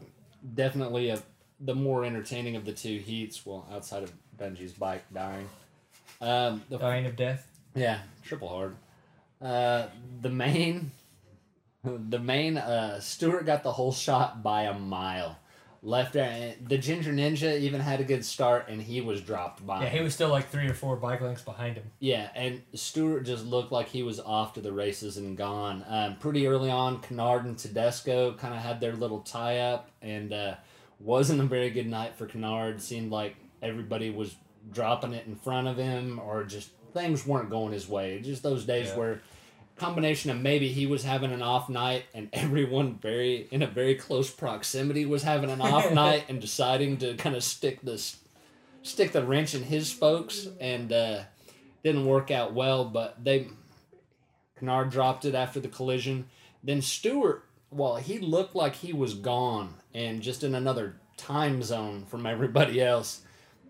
definitely 0.54 1.10
a, 1.10 1.22
the 1.60 1.74
more 1.74 2.04
entertaining 2.04 2.56
of 2.56 2.64
the 2.64 2.72
two 2.72 2.98
heats, 2.98 3.46
well, 3.46 3.66
outside 3.72 4.02
of 4.02 4.12
Benji's 4.36 4.72
bike 4.72 5.04
dying. 5.14 5.48
Um, 6.20 6.62
the 6.68 6.78
Dying 6.78 7.06
of 7.06 7.14
death. 7.16 7.46
yeah, 7.74 8.00
triple 8.24 8.48
hard. 8.48 8.76
Uh, 9.40 9.86
the 10.20 10.30
main, 10.30 10.90
the 11.84 12.18
main. 12.18 12.56
Uh, 12.56 13.00
Stewart 13.00 13.46
got 13.46 13.62
the 13.62 13.72
whole 13.72 13.92
shot 13.92 14.42
by 14.42 14.62
a 14.62 14.78
mile. 14.78 15.38
Left 15.84 16.14
uh, 16.14 16.52
the 16.64 16.78
Ginger 16.78 17.12
Ninja 17.12 17.58
even 17.58 17.80
had 17.80 18.00
a 18.00 18.04
good 18.04 18.24
start, 18.24 18.68
and 18.68 18.80
he 18.80 19.00
was 19.00 19.20
dropped 19.20 19.66
by. 19.66 19.82
Yeah, 19.82 19.88
he 19.88 20.00
was 20.00 20.14
still 20.14 20.28
like 20.28 20.48
three 20.48 20.68
or 20.68 20.74
four 20.74 20.94
bike 20.94 21.20
lengths 21.20 21.42
behind 21.42 21.76
him. 21.76 21.90
Yeah, 21.98 22.28
and 22.36 22.62
Stewart 22.74 23.24
just 23.26 23.44
looked 23.44 23.72
like 23.72 23.88
he 23.88 24.04
was 24.04 24.20
off 24.20 24.52
to 24.54 24.60
the 24.60 24.70
races 24.72 25.16
and 25.16 25.36
gone. 25.36 25.84
Um, 25.88 26.16
pretty 26.18 26.46
early 26.46 26.70
on, 26.70 27.00
Canard 27.00 27.46
and 27.46 27.58
Tedesco 27.58 28.34
kind 28.34 28.54
of 28.54 28.60
had 28.60 28.78
their 28.80 28.92
little 28.92 29.20
tie 29.22 29.58
up, 29.58 29.90
and 30.00 30.32
uh, 30.32 30.54
wasn't 31.00 31.40
a 31.40 31.44
very 31.44 31.70
good 31.70 31.88
night 31.88 32.14
for 32.14 32.26
Canard. 32.26 32.80
Seemed 32.80 33.10
like 33.10 33.34
everybody 33.60 34.10
was 34.10 34.36
dropping 34.72 35.14
it 35.14 35.26
in 35.26 35.34
front 35.34 35.66
of 35.66 35.78
him, 35.78 36.20
or 36.20 36.44
just 36.44 36.70
things 36.94 37.26
weren't 37.26 37.50
going 37.50 37.72
his 37.72 37.88
way. 37.88 38.20
Just 38.20 38.44
those 38.44 38.64
days 38.64 38.90
Yeah. 38.90 38.96
where 38.98 39.22
combination 39.82 40.30
of 40.30 40.40
maybe 40.40 40.68
he 40.68 40.86
was 40.86 41.02
having 41.02 41.32
an 41.32 41.42
off 41.42 41.68
night 41.68 42.04
and 42.14 42.28
everyone 42.32 42.94
very 42.94 43.48
in 43.50 43.62
a 43.62 43.66
very 43.66 43.96
close 43.96 44.30
proximity 44.30 45.04
was 45.04 45.24
having 45.24 45.50
an 45.50 45.60
off 45.60 45.90
night 46.04 46.24
and 46.28 46.40
deciding 46.40 46.96
to 46.96 47.14
kind 47.14 47.34
of 47.34 47.42
stick 47.42 47.80
this 47.82 48.18
stick 48.82 49.10
the 49.10 49.24
wrench 49.24 49.54
in 49.54 49.64
his 49.64 49.88
spokes 49.88 50.46
and 50.60 50.92
uh, 50.92 51.22
didn't 51.82 52.06
work 52.06 52.30
out 52.30 52.54
well 52.54 52.84
but 52.84 53.22
they 53.24 53.48
Canard 54.56 54.90
dropped 54.90 55.24
it 55.24 55.34
after 55.34 55.58
the 55.58 55.66
collision. 55.66 56.26
Then 56.62 56.80
Stewart 56.80 57.44
well 57.72 57.96
he 57.96 58.20
looked 58.20 58.54
like 58.54 58.76
he 58.76 58.92
was 58.92 59.14
gone 59.14 59.74
and 59.92 60.22
just 60.22 60.44
in 60.44 60.54
another 60.54 60.94
time 61.16 61.60
zone 61.62 62.04
from 62.06 62.24
everybody 62.24 62.80
else 62.80 63.22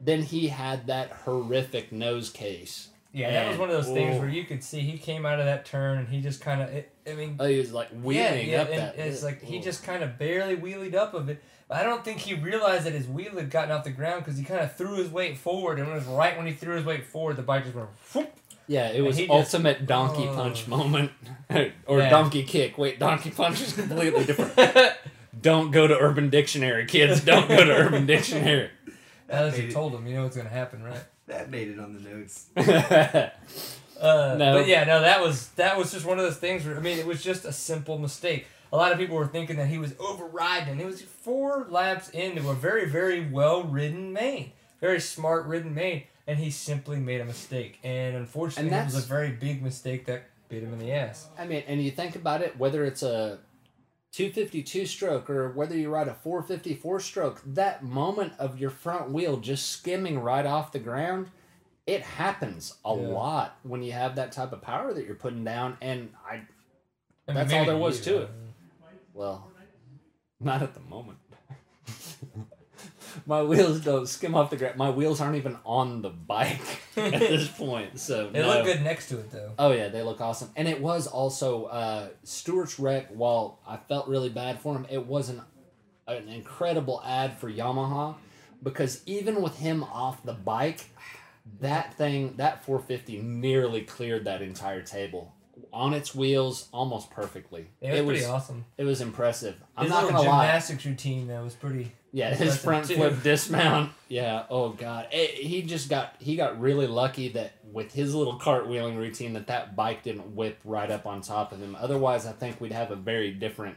then 0.04 0.22
he 0.22 0.48
had 0.48 0.86
that 0.88 1.10
horrific 1.10 1.92
nose 1.92 2.28
case 2.28 2.88
Yeah, 3.12 3.30
that 3.30 3.48
was 3.50 3.58
one 3.58 3.68
of 3.68 3.76
those 3.76 3.92
things 3.92 4.16
oh. 4.16 4.20
where 4.20 4.28
you 4.28 4.44
could 4.44 4.64
see 4.64 4.80
he 4.80 4.96
came 4.96 5.26
out 5.26 5.38
of 5.38 5.44
that 5.44 5.66
turn 5.66 5.98
and 5.98 6.08
he 6.08 6.20
just 6.22 6.40
kind 6.40 6.62
of. 6.62 6.70
I 7.06 7.14
mean, 7.14 7.36
Oh, 7.38 7.46
he 7.46 7.58
was 7.58 7.72
like 7.72 7.88
wheeling 7.90 8.48
yeah, 8.48 8.62
up 8.62 8.70
and 8.70 8.78
that. 8.78 8.98
it's 8.98 9.22
like 9.22 9.42
he 9.42 9.58
oh. 9.58 9.62
just 9.62 9.84
kind 9.84 10.02
of 10.02 10.18
barely 10.18 10.56
wheelied 10.56 10.94
up 10.94 11.12
of 11.12 11.28
it. 11.28 11.42
But 11.68 11.78
I 11.78 11.82
don't 11.84 12.04
think 12.04 12.18
he 12.20 12.34
realized 12.34 12.84
that 12.84 12.92
his 12.94 13.06
wheel 13.06 13.32
had 13.34 13.50
gotten 13.50 13.70
off 13.70 13.84
the 13.84 13.90
ground 13.90 14.24
because 14.24 14.38
he 14.38 14.44
kind 14.44 14.60
of 14.60 14.74
threw 14.76 14.96
his 14.96 15.10
weight 15.10 15.36
forward, 15.38 15.78
and 15.78 15.88
it 15.88 15.92
was 15.94 16.04
right 16.04 16.36
when 16.36 16.46
he 16.46 16.52
threw 16.52 16.76
his 16.76 16.84
weight 16.84 17.04
forward, 17.06 17.36
the 17.36 17.42
bike 17.42 17.64
just 17.64 17.74
went. 17.74 17.88
whoop. 18.14 18.32
Yeah, 18.68 18.88
it 18.88 19.02
was 19.02 19.16
he 19.16 19.26
just- 19.26 19.54
ultimate 19.54 19.86
donkey 19.86 20.26
Oh. 20.28 20.34
punch 20.34 20.66
moment, 20.68 21.10
or 21.86 21.98
Yeah. 21.98 22.08
donkey 22.08 22.44
kick. 22.44 22.78
Wait, 22.78 22.98
donkey 22.98 23.30
punch 23.30 23.60
is 23.60 23.72
completely 23.74 24.24
different. 24.24 24.94
Don't 25.40 25.70
go 25.70 25.86
to 25.86 25.98
Urban 25.98 26.30
Dictionary, 26.30 26.86
kids. 26.86 27.20
Don't 27.22 27.48
go 27.48 27.64
to 27.64 27.72
Urban 27.72 28.06
Dictionary. 28.06 28.70
As 29.28 29.56
you 29.58 29.64
Made 29.64 29.72
told 29.72 29.94
him, 29.94 30.06
you 30.06 30.14
know 30.14 30.22
what's 30.24 30.36
gonna 30.36 30.48
happen, 30.48 30.82
right? 30.82 31.02
That 31.32 31.50
made 31.50 31.68
it 31.68 31.78
on 31.78 31.94
the 31.94 32.00
notes. 32.00 32.46
Uh, 34.00 34.34
No. 34.36 34.58
But 34.58 34.66
yeah, 34.66 34.82
no, 34.82 35.00
that 35.00 35.20
was 35.20 35.48
that 35.50 35.78
was 35.78 35.92
just 35.92 36.04
one 36.04 36.18
of 36.18 36.24
those 36.24 36.36
things 36.38 36.66
where 36.66 36.76
I 36.76 36.80
mean, 36.80 36.98
it 36.98 37.06
was 37.06 37.22
just 37.22 37.44
a 37.44 37.52
simple 37.52 37.98
mistake. 37.98 38.46
A 38.72 38.76
lot 38.76 38.90
of 38.90 38.98
people 38.98 39.16
were 39.16 39.28
thinking 39.28 39.56
that 39.56 39.68
he 39.68 39.78
was 39.78 39.94
overriding, 40.00 40.80
it 40.80 40.86
was 40.86 41.02
four 41.02 41.66
laps 41.70 42.08
into 42.08 42.48
a 42.50 42.54
very, 42.54 42.86
very 42.88 43.20
well 43.24 43.62
ridden 43.62 44.12
main, 44.12 44.52
very 44.80 44.98
smart 44.98 45.46
ridden 45.46 45.72
main, 45.72 46.02
and 46.26 46.38
he 46.38 46.50
simply 46.50 46.98
made 46.98 47.20
a 47.20 47.24
mistake. 47.24 47.78
And 47.84 48.16
unfortunately, 48.16 48.72
And 48.76 48.90
it 48.90 48.94
was 48.94 49.04
a 49.04 49.06
very 49.06 49.30
big 49.30 49.62
mistake 49.62 50.06
that 50.06 50.24
bit 50.48 50.64
him 50.64 50.72
in 50.72 50.80
the 50.80 50.90
ass. 50.92 51.28
I 51.38 51.46
mean, 51.46 51.62
and 51.68 51.80
you 51.80 51.90
think 51.92 52.16
about 52.16 52.42
it, 52.42 52.58
whether 52.58 52.84
it's 52.84 53.02
a 53.04 53.38
252 54.12 54.86
stroke 54.86 55.28
or 55.30 55.50
whether 55.52 55.76
you 55.76 55.88
ride 55.90 56.06
a 56.08 56.14
454 56.14 57.00
stroke, 57.00 57.42
that 57.46 57.82
moment 57.82 58.34
of 58.38 58.58
your 58.58 58.70
front 58.70 59.10
wheel 59.10 59.38
just 59.38 59.70
skimming 59.70 60.18
right 60.20 60.44
off 60.46 60.70
the 60.72 60.78
ground, 60.78 61.30
it 61.86 62.02
happens 62.02 62.74
a 62.84 62.94
Yeah. 62.94 63.08
lot 63.08 63.56
when 63.62 63.82
you 63.82 63.92
have 63.92 64.14
that 64.16 64.30
type 64.32 64.52
of 64.52 64.60
power 64.62 64.92
that 64.92 65.04
you're 65.06 65.14
putting 65.14 65.44
down. 65.44 65.78
And 65.80 66.14
I 66.28 66.36
mean, 66.36 66.46
That's 67.26 67.52
all 67.52 67.64
there 67.64 67.76
was 67.76 67.98
you, 68.06 68.12
to 68.12 68.22
it. 68.22 68.30
Well, 69.14 69.50
not 70.40 70.62
at 70.62 70.74
the 70.74 70.80
moment. 70.80 71.18
my 73.26 73.42
wheels 73.42 73.80
don't 73.80 74.06
skim 74.08 74.34
off 74.34 74.50
the 74.50 74.56
ground. 74.56 74.76
My 74.76 74.90
wheels 74.90 75.20
aren't 75.20 75.36
even 75.36 75.56
on 75.64 76.02
the 76.02 76.10
bike 76.10 76.60
at 76.96 77.12
this 77.20 77.48
point. 77.48 77.98
So 77.98 78.30
They 78.30 78.40
no. 78.42 78.48
look 78.48 78.64
good 78.64 78.82
next 78.82 79.08
to 79.10 79.18
it 79.18 79.30
though. 79.30 79.52
Oh 79.58 79.72
yeah, 79.72 79.88
they 79.88 80.02
look 80.02 80.20
awesome. 80.20 80.50
And 80.56 80.66
it 80.68 80.80
was 80.80 81.06
also 81.06 81.64
uh, 81.64 82.08
Stewart's 82.24 82.78
wreck. 82.78 83.08
While 83.10 83.60
I 83.66 83.76
felt 83.76 84.08
really 84.08 84.28
bad 84.30 84.60
for 84.60 84.74
him, 84.76 84.86
it 84.90 85.06
was 85.06 85.28
an 85.28 85.42
an 86.08 86.28
incredible 86.28 87.00
ad 87.06 87.38
for 87.38 87.50
Yamaha 87.50 88.16
because 88.62 89.02
even 89.06 89.40
with 89.40 89.56
him 89.58 89.84
off 89.84 90.22
the 90.24 90.32
bike, 90.32 90.86
that 91.60 91.94
thing 91.94 92.34
that 92.36 92.64
450 92.64 93.20
nearly 93.22 93.82
cleared 93.82 94.24
that 94.24 94.42
entire 94.42 94.82
table 94.82 95.32
on 95.72 95.94
its 95.94 96.14
wheels 96.14 96.68
almost 96.72 97.10
perfectly. 97.10 97.66
It 97.80 97.90
was 97.90 97.98
it 97.98 98.04
was 98.04 98.18
pretty 98.20 98.24
awesome. 98.32 98.64
it 98.76 98.84
was 98.84 99.00
impressive. 99.00 99.54
I'm 99.76 99.84
His 99.84 99.92
not 99.92 100.02
gonna 100.08 100.18
lie. 100.22 100.44
gymnastics 100.46 100.84
routine 100.86 101.28
though 101.28 101.44
was 101.44 101.54
pretty. 101.54 101.92
Yeah, 102.14 102.34
his 102.34 102.58
front 102.58 102.86
too. 102.88 102.96
flip 102.96 103.22
dismount. 103.22 103.90
Yeah. 104.08 104.44
Oh 104.50 104.68
god, 104.68 105.08
It- 105.10 105.30
he 105.46 105.62
just 105.62 105.88
got 105.88 106.14
he 106.18 106.36
got 106.36 106.60
really 106.60 106.86
lucky 106.86 107.28
that 107.28 107.52
with 107.72 107.94
his 107.94 108.14
little 108.14 108.38
cartwheeling 108.38 108.98
routine 108.98 109.32
that 109.32 109.46
that 109.46 109.74
bike 109.74 110.02
didn't 110.02 110.36
whip 110.36 110.58
right 110.64 110.90
up 110.90 111.06
on 111.06 111.22
top 111.22 111.52
of 111.52 111.60
him. 111.62 111.74
Otherwise, 111.80 112.26
I 112.26 112.32
think 112.32 112.60
we'd 112.60 112.72
have 112.72 112.90
a 112.90 112.96
very 112.96 113.30
different 113.30 113.76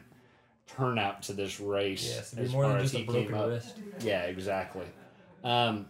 turnout 0.67 1.21
to 1.23 1.33
this 1.33 1.61
race. 1.61 2.03
Yes, 2.05 2.33
it'd 2.33 2.47
be 2.47 2.51
more 2.51 2.67
than 2.67 2.81
just 2.81 2.95
a 2.95 3.03
broken 3.03 3.31
wrist. 3.33 3.77
Yeah, 4.01 4.23
exactly. 4.23 4.85
Um, 5.45 5.85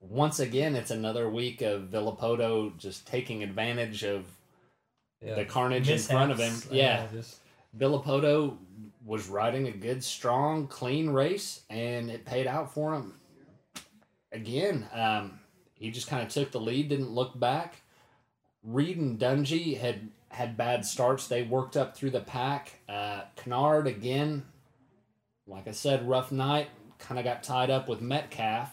once 0.00 0.38
again, 0.38 0.76
it's 0.76 0.92
another 0.92 1.28
week 1.28 1.62
of 1.62 1.84
Villopoto 1.90 2.76
just 2.78 3.06
taking 3.08 3.42
advantage 3.42 4.04
of 4.04 4.26
Yeah. 5.20 5.34
the 5.34 5.44
carnage 5.44 5.88
in 5.88 5.98
front 5.98 6.30
of 6.30 6.38
him. 6.38 6.52
Mishaps, 6.52 6.70
Yeah, 6.72 7.06
just 7.12 7.38
Villopoto 7.76 8.56
was 9.04 9.28
riding 9.28 9.68
a 9.68 9.72
good, 9.72 10.02
strong, 10.02 10.66
clean 10.66 11.10
race, 11.10 11.62
and 11.70 12.10
it 12.10 12.24
paid 12.24 12.46
out 12.46 12.74
for 12.74 12.94
him. 12.94 13.14
Again, 14.32 14.86
um, 14.92 15.38
he 15.74 15.90
just 15.90 16.08
kind 16.08 16.22
of 16.22 16.28
took 16.28 16.50
the 16.50 16.60
lead, 16.60 16.88
didn't 16.88 17.10
look 17.10 17.38
back. 17.38 17.82
Reed 18.62 18.96
and 18.98 19.18
Dungey 19.18 19.78
had 19.78 20.08
had 20.28 20.56
bad 20.56 20.84
starts. 20.84 21.28
They 21.28 21.42
worked 21.42 21.76
up 21.76 21.96
through 21.96 22.10
the 22.10 22.20
pack. 22.20 22.80
Uh, 22.88 23.22
Canard 23.36 23.86
again, 23.86 24.44
like 25.46 25.68
I 25.68 25.70
said, 25.70 26.08
rough 26.08 26.32
night. 26.32 26.68
Kind 26.98 27.18
of 27.18 27.24
got 27.24 27.42
tied 27.42 27.70
up 27.70 27.88
with 27.88 28.00
Metcalf, 28.00 28.70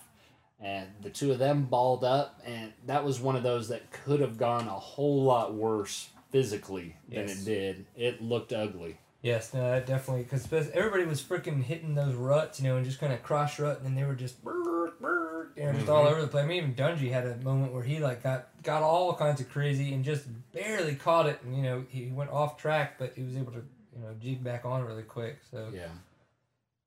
and 0.59 0.87
the 1.01 1.09
two 1.09 1.31
of 1.31 1.39
them 1.39 1.65
balled 1.65 2.03
up, 2.03 2.41
and 2.45 2.73
that 2.87 3.03
was 3.05 3.19
one 3.19 3.35
of 3.35 3.43
those 3.43 3.67
that 3.67 3.91
could 3.91 4.21
have 4.21 4.37
gone 4.37 4.67
a 4.67 4.71
whole 4.71 5.23
lot 5.23 5.53
worse 5.53 6.09
physically 6.33 6.97
than 7.07 7.27
Yes. 7.27 7.41
it 7.41 7.45
did. 7.45 7.85
It 7.95 8.21
looked 8.21 8.51
ugly. 8.51 8.97
Yes, 9.21 9.53
no, 9.53 9.61
that 9.61 9.85
definitely 9.85 10.23
because 10.23 10.69
everybody 10.71 11.05
was 11.05 11.21
freaking 11.21 11.63
hitting 11.63 11.95
those 11.95 12.13
ruts, 12.15 12.59
you 12.59 12.67
know, 12.67 12.75
and 12.75 12.83
just 12.85 12.99
kind 12.99 13.13
of 13.13 13.23
cross 13.23 13.57
rutting, 13.57 13.85
and 13.85 13.97
they 13.97 14.03
were 14.03 14.15
just, 14.15 14.43
brr, 14.43 14.91
brr, 14.99 15.47
you 15.55 15.63
know, 15.63 15.71
just 15.73 15.87
all 15.87 16.03
Mhm. 16.03 16.11
over 16.11 16.21
the 16.21 16.27
place. 16.27 16.43
I 16.43 16.47
mean, 16.47 16.57
even 16.57 16.75
Dungey 16.75 17.09
had 17.11 17.25
a 17.27 17.37
moment 17.37 17.71
where 17.71 17.83
he 17.83 17.99
like 17.99 18.21
got 18.23 18.49
got 18.63 18.81
all 18.83 19.13
kinds 19.15 19.39
of 19.39 19.47
crazy 19.49 19.93
and 19.93 20.03
just 20.03 20.25
barely 20.51 20.95
caught 20.95 21.27
it, 21.27 21.41
and 21.43 21.55
you 21.55 21.61
know, 21.63 21.85
he 21.87 22.07
went 22.07 22.31
off 22.31 22.57
track, 22.57 22.97
but 22.97 23.13
he 23.15 23.23
was 23.23 23.37
able 23.37 23.53
to, 23.53 23.63
you 23.95 24.01
know, 24.01 24.13
jig 24.19 24.43
back 24.43 24.65
on 24.65 24.83
really 24.83 25.03
quick. 25.03 25.39
So 25.49 25.69
Yeah. 25.73 25.87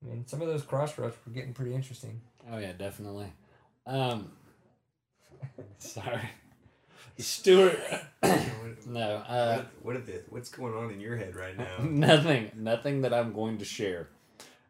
I 0.03 0.09
mean, 0.09 0.27
some 0.27 0.43
of 0.43 0.49
those 0.49 0.63
cross 0.63 0.99
ruts 0.99 1.17
were 1.25 1.33
getting 1.33 1.55
pretty 1.55 1.75
interesting. 1.75 2.21
Oh 2.51 2.59
yeah, 2.59 2.73
definitely. 2.73 3.33
Um, 3.87 4.33
sorry, 5.79 6.29
Stewart. 7.19 7.79
no, 8.87 9.01
uh, 9.29 9.65
what, 9.83 9.97
if 9.97 10.07
the, 10.07 10.23
what's 10.29 10.49
going 10.51 10.75
on 10.75 10.91
in 10.91 11.01
your 11.01 11.17
head 11.17 11.35
right 11.37 11.57
now? 11.57 11.79
nothing, 11.83 12.51
nothing 12.57 13.03
that 13.03 13.13
I'm 13.15 13.33
going 13.33 13.59
to 13.59 13.65
share. 13.65 14.09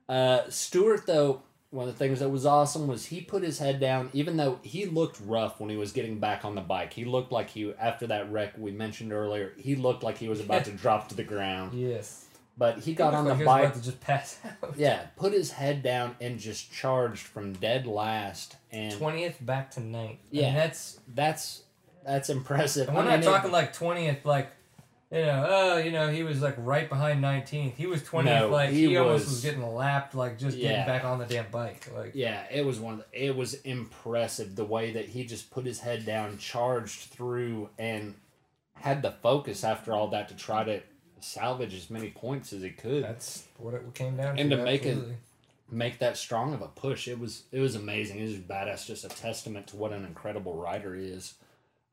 Uh, 0.08 0.42
Stewart, 0.48 1.06
though, 1.06 1.42
one 1.70 1.88
of 1.88 1.92
the 1.94 1.98
things 1.98 2.20
that 2.20 2.28
was 2.28 2.46
awesome 2.46 2.86
was 2.86 3.06
he 3.06 3.20
put 3.20 3.42
his 3.42 3.58
head 3.58 3.80
down, 3.80 4.08
even 4.12 4.36
though 4.36 4.60
he 4.62 4.86
looked 4.86 5.20
rough 5.24 5.58
when 5.60 5.68
he 5.68 5.76
was 5.76 5.92
getting 5.92 6.18
back 6.20 6.44
on 6.44 6.54
the 6.54 6.60
bike. 6.60 6.92
He 6.92 7.04
looked 7.04 7.32
like 7.32 7.50
he, 7.50 7.72
after 7.78 8.06
that 8.06 8.30
wreck 8.30 8.54
we 8.56 8.70
mentioned 8.70 9.12
earlier, 9.12 9.52
he 9.56 9.74
looked 9.74 10.02
like 10.02 10.18
he 10.18 10.28
was 10.28 10.40
about 10.40 10.64
to 10.66 10.70
drop 10.82 11.08
to 11.08 11.14
the 11.16 11.24
ground. 11.24 11.74
Yes, 11.78 12.26
But 12.56 12.78
he 12.78 12.94
got 12.94 13.12
He 13.12 13.16
on 13.16 13.24
the 13.24 13.30
like 13.30 13.38
he 13.38 13.44
was 13.44 13.46
bike. 13.46 13.64
about 13.64 13.74
to 13.74 13.82
just 13.82 14.00
pass 14.00 14.38
out. 14.62 14.74
Yeah, 14.76 15.02
put 15.16 15.32
his 15.32 15.50
head 15.50 15.82
down 15.82 16.14
and 16.20 16.38
just 16.38 16.72
charged 16.72 17.26
from 17.26 17.52
dead 17.54 17.86
last. 17.86 18.56
And 18.70 18.94
Twentieth 18.94 19.44
back 19.44 19.72
to 19.72 19.80
ninth. 19.80 20.20
Yeah. 20.30 20.46
and 20.48 20.56
that's 20.56 21.00
that's 21.14 21.62
that's 22.06 22.30
impressive. 22.30 22.88
and 22.88 22.96
we're 22.96 23.02
I 23.02 23.06
not 23.06 23.10
mean, 23.12 23.20
it- 23.20 23.24
talking 23.24 23.50
like 23.52 23.72
twentieth, 23.74 24.24
like 24.24 24.50
you 25.10 25.20
know, 25.24 25.46
oh, 25.48 25.76
you 25.76 25.92
know, 25.92 26.08
he 26.10 26.24
was 26.24 26.42
like 26.42 26.56
right 26.58 26.88
behind 26.88 27.22
19th. 27.22 27.74
He 27.76 27.86
was 27.86 28.02
20th. 28.02 28.24
No, 28.24 28.48
like 28.48 28.70
he, 28.70 28.86
he 28.86 28.96
almost 28.96 29.26
was- 29.26 29.34
was 29.34 29.42
getting 29.42 29.64
lapped, 29.74 30.16
like 30.16 30.36
just 30.36 30.58
getting 30.58 30.84
back 30.84 31.04
on 31.04 31.20
the 31.20 31.24
damn 31.26 31.48
bike. 31.52 31.88
Like 31.96 32.10
Yeah, 32.14 32.42
it 32.50 32.66
was 32.66 32.80
one. 32.80 32.94
Of 32.94 33.04
the, 33.12 33.26
it 33.26 33.36
was 33.36 33.54
impressive 33.62 34.56
the 34.56 34.64
way 34.64 34.92
that 34.94 35.06
he 35.10 35.24
just 35.24 35.50
put 35.52 35.64
his 35.64 35.78
head 35.80 36.04
down, 36.04 36.38
charged 36.38 37.10
through, 37.10 37.68
and 37.78 38.14
had 38.74 39.00
the 39.02 39.12
focus 39.12 39.62
after 39.62 39.92
all 39.92 40.08
that 40.08 40.28
to 40.28 40.34
try 40.36 40.64
to 40.64 40.80
salvage 41.20 41.72
as 41.74 41.88
many 41.88 42.10
points 42.10 42.52
as 42.52 42.62
he 42.62 42.70
could. 42.70 43.04
that's 43.04 43.44
what 43.58 43.74
it 43.74 43.94
came 43.94 44.16
down 44.16 44.34
to. 44.34 44.40
And 44.40 44.50
to 44.50 44.56
make 44.56 44.84
it- 44.84 44.98
make 45.70 45.98
that 46.00 46.16
strong 46.16 46.52
of 46.52 46.62
a 46.62 46.68
push. 46.68 47.06
It 47.08 47.18
was 47.20 47.44
it 47.52 47.60
was 47.60 47.76
amazing. 47.76 48.18
It 48.18 48.24
was 48.24 48.34
badass. 48.38 48.86
Just 48.86 49.04
a 49.04 49.08
testament 49.08 49.68
to 49.68 49.76
what 49.76 49.92
an 49.92 50.04
incredible 50.04 50.54
rider 50.56 50.94
he 50.96 51.06
is. 51.06 51.34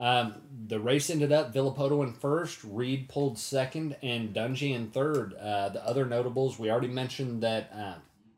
Um, 0.03 0.35
the 0.67 0.81
race 0.81 1.09
ended 1.09 1.31
up 1.31 1.53
Villopoto 1.53 2.03
in 2.05 2.11
first, 2.11 2.61
Reed 2.65 3.07
pulled 3.07 3.39
second, 3.39 3.95
and 4.03 4.33
Dungey 4.35 4.75
in 4.75 4.91
third. 4.91 5.33
Uh, 5.35 5.69
the 5.69 5.85
other 5.87 6.05
notables 6.05 6.59
we 6.59 6.69
already 6.69 6.89
mentioned 6.89 7.41
that 7.43 7.71
uh, 7.73 7.93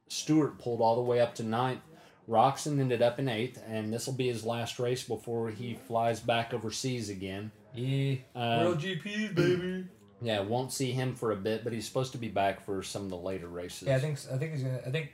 Stewart 0.08 0.60
pulled 0.60 0.80
all 0.80 0.96
the 0.96 1.02
way 1.02 1.20
up 1.20 1.34
to 1.36 1.44
ninth. 1.44 1.82
Roczen 2.30 2.80
ended 2.80 3.02
up 3.02 3.18
in 3.18 3.28
eighth, 3.28 3.60
and 3.68 3.92
this 3.92 4.06
will 4.06 4.14
be 4.14 4.28
his 4.28 4.46
last 4.46 4.78
race 4.78 5.04
before 5.04 5.50
he 5.50 5.74
flies 5.88 6.20
back 6.20 6.54
overseas 6.54 7.10
again. 7.10 7.52
Yeah, 7.74 8.18
Um, 8.36 8.60
World 8.66 8.80
GPs, 8.80 9.34
baby. 9.34 9.86
Yeah, 10.22 10.42
won't 10.42 10.72
see 10.72 10.92
him 10.92 11.16
for 11.16 11.32
a 11.32 11.36
bit, 11.36 11.64
but 11.64 11.74
he's 11.74 11.88
supposed 11.88 12.12
to 12.12 12.18
be 12.20 12.30
back 12.30 12.64
for 12.64 12.84
some 12.84 13.04
of 13.04 13.10
the 13.10 13.18
later 13.18 13.48
races. 13.48 13.88
Yeah, 13.88 13.96
I 13.96 14.00
think 14.00 14.20
I 14.32 14.38
think 14.38 14.54
he's 14.54 14.64
gonna. 14.64 14.82
I 14.86 14.92
think 14.92 15.12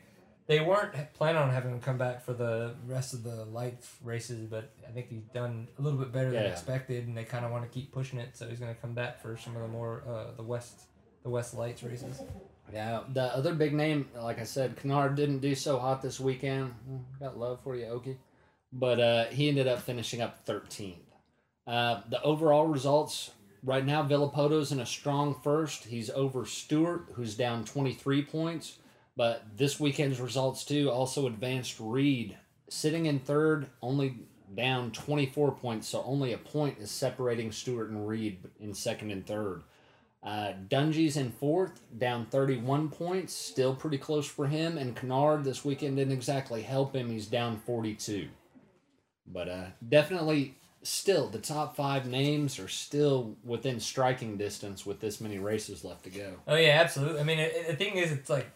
they 0.52 0.60
weren't 0.60 0.94
planning 1.14 1.42
on 1.42 1.50
having 1.50 1.72
him 1.72 1.80
come 1.80 1.98
back 1.98 2.22
for 2.26 2.34
the 2.34 2.74
rest 2.86 3.14
of 3.14 3.24
the 3.24 3.46
light 3.46 3.78
races, 4.04 4.46
but 4.50 4.70
I 4.86 4.92
think 4.92 5.08
he's 5.08 5.24
done 5.34 5.70
a 5.80 5.82
little 5.82 5.98
bit 5.98 6.12
better 6.12 6.30
than 6.30 6.44
Yeah. 6.44 6.50
expected, 6.50 7.08
and 7.08 7.16
they 7.16 7.24
kind 7.24 7.46
of 7.46 7.52
want 7.52 7.64
to 7.64 7.70
keep 7.70 7.94
pushing 7.94 8.20
it. 8.20 8.36
So 8.36 8.50
he's 8.50 8.60
gonna 8.60 8.76
come 8.76 8.94
back 8.94 9.22
for 9.22 9.38
some 9.38 9.56
of 9.56 9.62
the 9.62 9.70
more 9.70 10.04
uh, 10.06 10.36
the 10.36 10.44
west 10.44 10.74
the 11.24 11.30
west 11.30 11.54
lights 11.54 11.84
races. 11.84 12.22
Yeah, 12.74 13.04
the 13.14 13.34
other 13.34 13.54
big 13.56 13.74
name, 13.74 14.10
like 14.18 14.40
I 14.40 14.44
said, 14.44 14.76
Canard 14.76 15.16
didn't 15.16 15.40
do 15.40 15.56
so 15.56 15.80
hot 15.80 16.02
this 16.02 16.20
weekend. 16.20 16.74
Got 17.22 17.38
love 17.38 17.62
for 17.62 17.78
you, 17.78 17.86
Okie. 17.86 18.18
But 18.74 19.00
uh, 19.00 19.26
he 19.28 19.48
ended 19.48 19.68
up 19.70 19.80
finishing 19.80 20.22
up 20.22 20.46
13th. 20.46 20.96
Uh, 21.66 22.02
the 22.10 22.22
overall 22.24 22.66
results 22.68 23.32
right 23.64 23.86
now, 23.86 24.04
Villopoto's 24.04 24.74
in 24.74 24.82
a 24.82 24.86
strong 24.86 25.34
first. 25.34 25.86
He's 25.86 26.10
over 26.10 26.46
Stewart, 26.46 27.08
who's 27.14 27.36
down 27.36 27.64
23 27.64 28.24
points. 28.24 28.80
But 29.22 29.56
this 29.56 29.80
weekend's 29.80 30.20
results, 30.20 30.66
too, 30.66 30.90
also 30.90 31.28
advanced 31.28 31.76
Reed, 31.80 32.40
sitting 32.70 33.06
in 33.06 33.20
third, 33.20 33.68
only 33.80 34.16
down 34.56 34.90
24 34.90 35.52
points. 35.52 35.90
So 35.90 36.02
only 36.08 36.34
a 36.34 36.40
point 36.40 36.80
is 36.80 36.90
separating 36.90 37.52
Stewart 37.52 37.92
and 37.92 38.08
Reed 38.08 38.40
in 38.60 38.74
second 38.74 39.12
and 39.12 39.24
third. 39.24 39.62
Uh, 40.24 40.54
Dungey's 40.68 41.18
in 41.18 41.30
fourth, 41.34 41.82
down 42.00 42.26
31 42.26 42.90
points, 42.90 43.32
still 43.32 43.76
pretty 43.76 44.00
close 44.00 44.26
for 44.26 44.48
him. 44.48 44.76
And 44.80 44.96
Canard 44.96 45.44
this 45.44 45.64
weekend 45.64 45.98
didn't 45.98 46.14
exactly 46.14 46.64
help 46.64 46.96
him. 46.96 47.12
He's 47.12 47.28
down 47.28 47.62
42. 47.68 48.28
But 49.28 49.48
uh, 49.48 49.66
definitely, 49.88 50.56
still, 50.82 51.28
the 51.28 51.38
top 51.38 51.76
five 51.76 52.08
names 52.08 52.58
are 52.58 52.68
still 52.68 53.36
within 53.46 53.80
striking 53.80 54.38
distance 54.38 54.84
with 54.84 55.00
this 55.00 55.22
many 55.22 55.38
races 55.38 55.84
left 55.84 56.06
to 56.06 56.10
go. 56.10 56.38
Oh 56.48 56.56
yeah, 56.56 56.80
absolutely. 56.82 57.20
I 57.20 57.24
mean, 57.24 57.38
it, 57.38 57.68
the 57.68 57.76
thing 57.76 57.98
is, 57.98 58.12
it's 58.12 58.28
like 58.28 58.48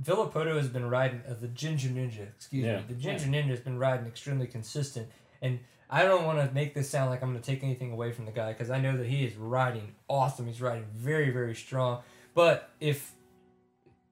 Villopoto 0.00 0.56
has 0.56 0.68
been 0.68 0.88
riding 0.88 1.22
uh, 1.28 1.34
the 1.40 1.48
Ginger 1.48 1.88
Ninja. 1.88 2.28
Excuse 2.28 2.64
Yeah. 2.64 2.78
me, 2.78 2.84
the 2.88 2.94
Ginger 2.94 3.26
Ninja 3.26 3.48
has 3.48 3.60
been 3.60 3.78
riding 3.78 4.06
extremely 4.06 4.46
consistent, 4.46 5.08
and 5.42 5.60
I 5.90 6.04
don't 6.04 6.24
want 6.24 6.38
to 6.38 6.54
make 6.54 6.74
this 6.74 6.88
sound 6.88 7.10
like 7.10 7.22
I'm 7.22 7.30
going 7.30 7.42
to 7.42 7.46
take 7.46 7.62
anything 7.62 7.92
away 7.92 8.12
from 8.12 8.24
the 8.24 8.32
guy 8.32 8.52
because 8.52 8.70
I 8.70 8.80
know 8.80 8.96
that 8.96 9.06
he 9.06 9.24
is 9.26 9.36
riding 9.36 9.94
awesome. 10.08 10.46
He's 10.46 10.60
riding 10.62 10.86
very 10.94 11.30
very 11.30 11.54
strong. 11.54 12.02
But 12.34 12.70
if 12.80 13.12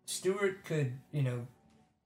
Stewart 0.05 0.65
could, 0.65 0.93
you 1.13 1.23
know, 1.23 1.47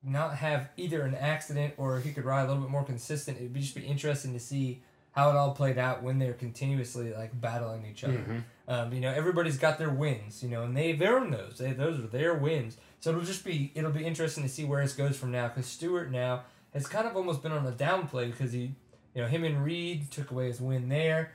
not 0.02 0.36
have 0.36 0.68
either 0.76 1.02
an 1.02 1.14
accident 1.14 1.74
or 1.76 1.98
he 1.98 2.12
could 2.12 2.24
ride 2.24 2.44
a 2.44 2.46
little 2.48 2.62
bit 2.62 2.70
more 2.70 2.84
consistent, 2.84 3.38
it'd 3.38 3.52
be 3.52 3.60
just 3.60 3.74
be 3.74 3.82
interesting 3.82 4.32
to 4.34 4.40
see 4.40 4.82
how 5.14 5.30
it 5.30 5.36
all 5.36 5.52
played 5.52 5.78
out 5.78 6.02
when 6.02 6.18
they're 6.18 6.32
continuously 6.32 7.12
like 7.14 7.38
battling 7.40 7.86
each 7.86 8.02
other. 8.04 8.18
Mhm. 8.18 8.42
Um, 8.66 8.92
you 8.92 9.00
know, 9.00 9.10
everybody's 9.12 9.58
got 9.58 9.78
their 9.78 9.90
wins, 9.90 10.42
you 10.42 10.48
know, 10.48 10.64
and 10.64 10.76
they've 10.76 11.00
earned 11.00 11.32
those. 11.32 11.58
They, 11.58 11.72
those 11.72 12.00
are 12.00 12.06
their 12.08 12.34
wins. 12.34 12.76
So 13.00 13.10
it'll 13.10 13.22
just 13.22 13.44
be 13.44 13.70
it'll 13.74 13.92
be 13.92 14.04
interesting 14.04 14.42
to 14.42 14.48
see 14.48 14.64
where 14.64 14.82
this 14.82 14.94
goes 14.94 15.16
from 15.16 15.30
now 15.30 15.48
because 15.48 15.66
Stewart 15.66 16.10
now 16.10 16.42
has 16.72 16.86
kind 16.86 17.06
of 17.06 17.14
almost 17.16 17.42
been 17.42 17.52
on 17.52 17.64
a 17.66 17.70
downplay 17.72 18.30
because 18.30 18.52
he, 18.52 18.74
you 19.14 19.22
know, 19.22 19.26
him 19.28 19.44
and 19.44 19.62
Reed 19.64 20.10
took 20.10 20.30
away 20.30 20.46
his 20.48 20.60
win 20.60 20.88
there. 20.88 21.32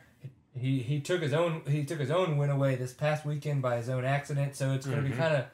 He 0.58 0.80
he 0.82 1.00
took 1.00 1.22
his 1.22 1.32
own 1.34 1.62
he 1.68 1.86
took 1.86 2.00
his 2.00 2.12
own 2.12 2.38
win 2.38 2.50
away 2.50 2.76
this 2.76 2.92
past 2.94 3.26
weekend 3.26 3.62
by 3.62 3.78
his 3.78 3.88
own 3.88 4.04
accident. 4.04 4.56
So 4.56 4.74
it's 4.74 4.86
going 4.86 4.98
to 5.02 5.08
Mhm. 5.08 5.12
be 5.12 5.18
kind 5.18 5.36
of 5.36 5.46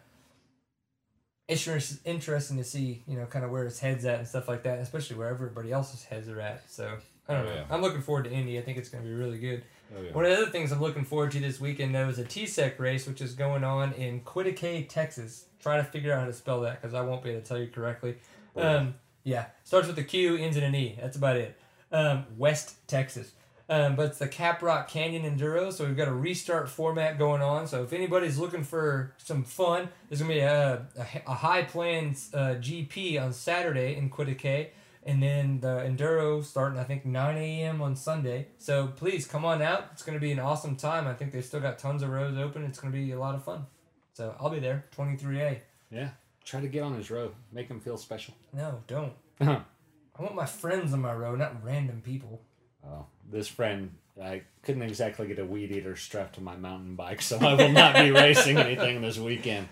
interest, 1.48 2.00
interesting 2.06 2.58
to 2.58 2.64
see, 2.64 3.04
you 3.08 3.18
know, 3.18 3.26
kind 3.26 3.46
of 3.46 3.52
where 3.52 3.66
his 3.66 3.80
head's 3.80 4.06
at 4.06 4.20
and 4.20 4.28
stuff 4.28 4.48
like 4.48 4.64
that, 4.64 4.80
especially 4.80 5.16
where 5.18 5.28
everybody 5.28 5.72
else's 5.72 6.04
heads 6.06 6.28
are 6.28 6.42
at. 6.42 6.64
So 6.72 6.98
I 7.28 7.34
don't 7.34 7.42
Oh, 7.44 7.50
know. 7.50 7.56
yeah. 7.56 7.64
I'm 7.70 7.82
looking 7.82 8.02
forward 8.02 8.26
to 8.26 8.32
Indy. 8.32 8.58
I 8.60 8.62
think 8.62 8.78
it's 8.78 8.90
going 8.90 9.04
to 9.04 9.10
be 9.10 9.16
really 9.16 9.40
good. 9.40 9.64
Oh, 9.98 10.02
yeah. 10.02 10.12
One 10.14 10.26
of 10.26 10.32
the 10.32 10.38
other 10.38 10.52
things 10.52 10.72
I'm 10.72 10.82
looking 10.82 11.06
forward 11.06 11.32
to 11.32 11.40
this 11.40 11.60
weekend, 11.60 11.94
though, 11.96 12.08
is 12.10 12.20
a 12.20 12.24
TSEC 12.24 12.78
race, 12.80 13.08
which 13.08 13.22
is 13.22 13.34
going 13.34 13.64
on 13.64 13.94
in 13.94 14.22
Quitaque, 14.22 14.88
Texas. 14.90 15.46
Try 15.60 15.78
to 15.78 15.84
figure 15.84 16.14
out 16.14 16.20
how 16.22 16.26
to 16.26 16.34
spell 16.34 16.62
that 16.62 16.82
because 16.82 16.94
I 16.94 17.02
won't 17.02 17.24
be 17.24 17.32
able 17.32 17.42
to 17.42 17.48
tell 17.48 17.58
you 17.60 17.68
correctly. 17.68 18.16
Um, 18.56 18.96
yeah, 19.24 19.48
starts 19.64 19.88
with 19.88 19.98
a 19.98 20.04
Q, 20.04 20.36
ends 20.38 20.56
in 20.58 20.64
an 20.64 20.76
E. 20.76 20.98
That's 21.02 21.18
about 21.18 21.38
it. 21.38 21.58
Um, 21.92 22.26
West 22.38 22.76
Texas. 22.88 23.32
Um, 23.68 23.96
but 23.96 24.06
it's 24.08 24.20
the 24.20 24.28
Caprock 24.28 24.88
Canyon 24.88 25.24
Enduro, 25.24 25.74
so 25.74 25.86
we've 25.86 25.98
got 25.98 26.08
a 26.08 26.14
restart 26.14 26.70
format 26.70 27.18
going 27.18 27.42
on. 27.42 27.66
So 27.66 27.82
if 27.84 27.94
anybody's 27.94 28.38
looking 28.38 28.64
for 28.64 29.14
some 29.18 29.44
fun, 29.44 29.90
there's 30.08 30.22
gonna 30.22 30.34
be 30.36 30.40
a, 30.42 30.86
a, 30.96 31.22
a 31.26 31.34
high 31.34 31.64
plains 31.64 32.30
uh, 32.36 32.58
GP 32.62 33.20
on 33.20 33.34
Saturday 33.34 33.96
in 33.96 34.12
Quitaque, 34.12 34.68
and 35.06 35.22
then 35.22 35.60
the 35.62 35.68
enduro 35.68 36.44
starting 36.44 36.80
I 36.80 36.84
think 36.84 37.06
9 37.06 37.38
a.m. 37.38 37.82
on 37.82 37.96
Sunday. 37.96 38.48
So 38.58 38.88
please 38.88 39.28
come 39.28 39.46
on 39.46 39.62
out. 39.62 39.89
It's 39.94 40.04
gonna 40.04 40.20
be 40.20 40.32
an 40.32 40.39
awesome 40.39 40.76
time. 40.76 41.08
I 41.08 41.13
think 41.13 41.32
they've 41.32 41.46
still 41.46 41.62
got 41.62 41.78
tons 41.78 42.04
of 42.04 42.10
rows 42.10 42.38
open. 42.38 42.63
It's 42.63 42.80
gonna 42.80 42.94
be 42.94 43.12
a 43.12 43.20
lot 43.20 43.36
of 43.36 43.44
fun. 43.44 43.65
So 44.13 44.36
I'll 44.39 44.50
be 44.50 44.60
there. 44.60 44.86
23A. 44.98 45.60
Yeah. 45.91 46.10
Try 46.44 46.62
to 46.62 46.68
get 46.68 46.84
on 46.84 46.96
his 46.96 47.10
road. 47.12 47.34
Make 47.52 47.68
him 47.68 47.80
feel 47.80 47.98
special. 47.98 48.34
No, 48.54 48.82
don't. 48.88 49.13
I 49.41 50.22
want 50.22 50.36
my 50.36 50.46
friends 50.46 50.94
on 50.94 51.02
my 51.02 51.13
road, 51.13 51.39
not 51.39 51.63
random 51.63 52.02
people. 52.02 52.41
Oh, 52.88 53.06
this 53.30 53.48
friend, 53.48 53.91
I 54.22 54.44
couldn't 54.62 54.84
exactly 54.84 55.28
get 55.28 55.39
a 55.39 55.46
weed 55.46 55.72
eater 55.72 55.96
strapped 55.96 56.36
to 56.36 56.41
my 56.41 56.56
mountain 56.56 56.96
bike, 56.96 57.22
so 57.22 57.38
I 57.38 57.54
will 57.56 57.72
not 57.72 57.96
be 57.96 58.12
racing 58.12 58.58
anything 58.58 59.02
this 59.02 59.18
weekend. 59.18 59.68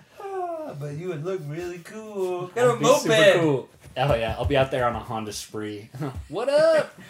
Ah, 0.65 0.73
but 0.79 0.93
you 0.93 1.09
would 1.09 1.23
look 1.25 1.41
really 1.47 1.79
cool. 1.79 2.47
Got 2.55 2.67
a 2.67 2.71
I'd 2.73 2.79
be 2.79 2.85
super 2.85 3.07
moped. 3.09 3.39
cool. 3.39 3.69
Oh 3.97 4.15
yeah, 4.15 4.35
I'll 4.37 4.45
be 4.45 4.57
out 4.57 4.71
there 4.71 4.85
on 4.85 4.95
a 4.95 4.99
Honda 4.99 5.33
Spree. 5.33 5.89
what 6.29 6.49
up? 6.49 6.93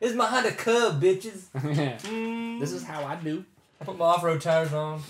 It's 0.00 0.16
my 0.16 0.26
Honda 0.26 0.50
Cub, 0.50 1.00
bitches. 1.00 1.42
this 1.52 2.02
Mm. 2.10 2.60
is 2.60 2.82
how 2.82 3.04
I 3.04 3.14
do. 3.14 3.44
I 3.80 3.84
put 3.84 3.96
my 3.96 4.06
off-road 4.06 4.40
tires 4.40 4.72
on. 4.72 5.00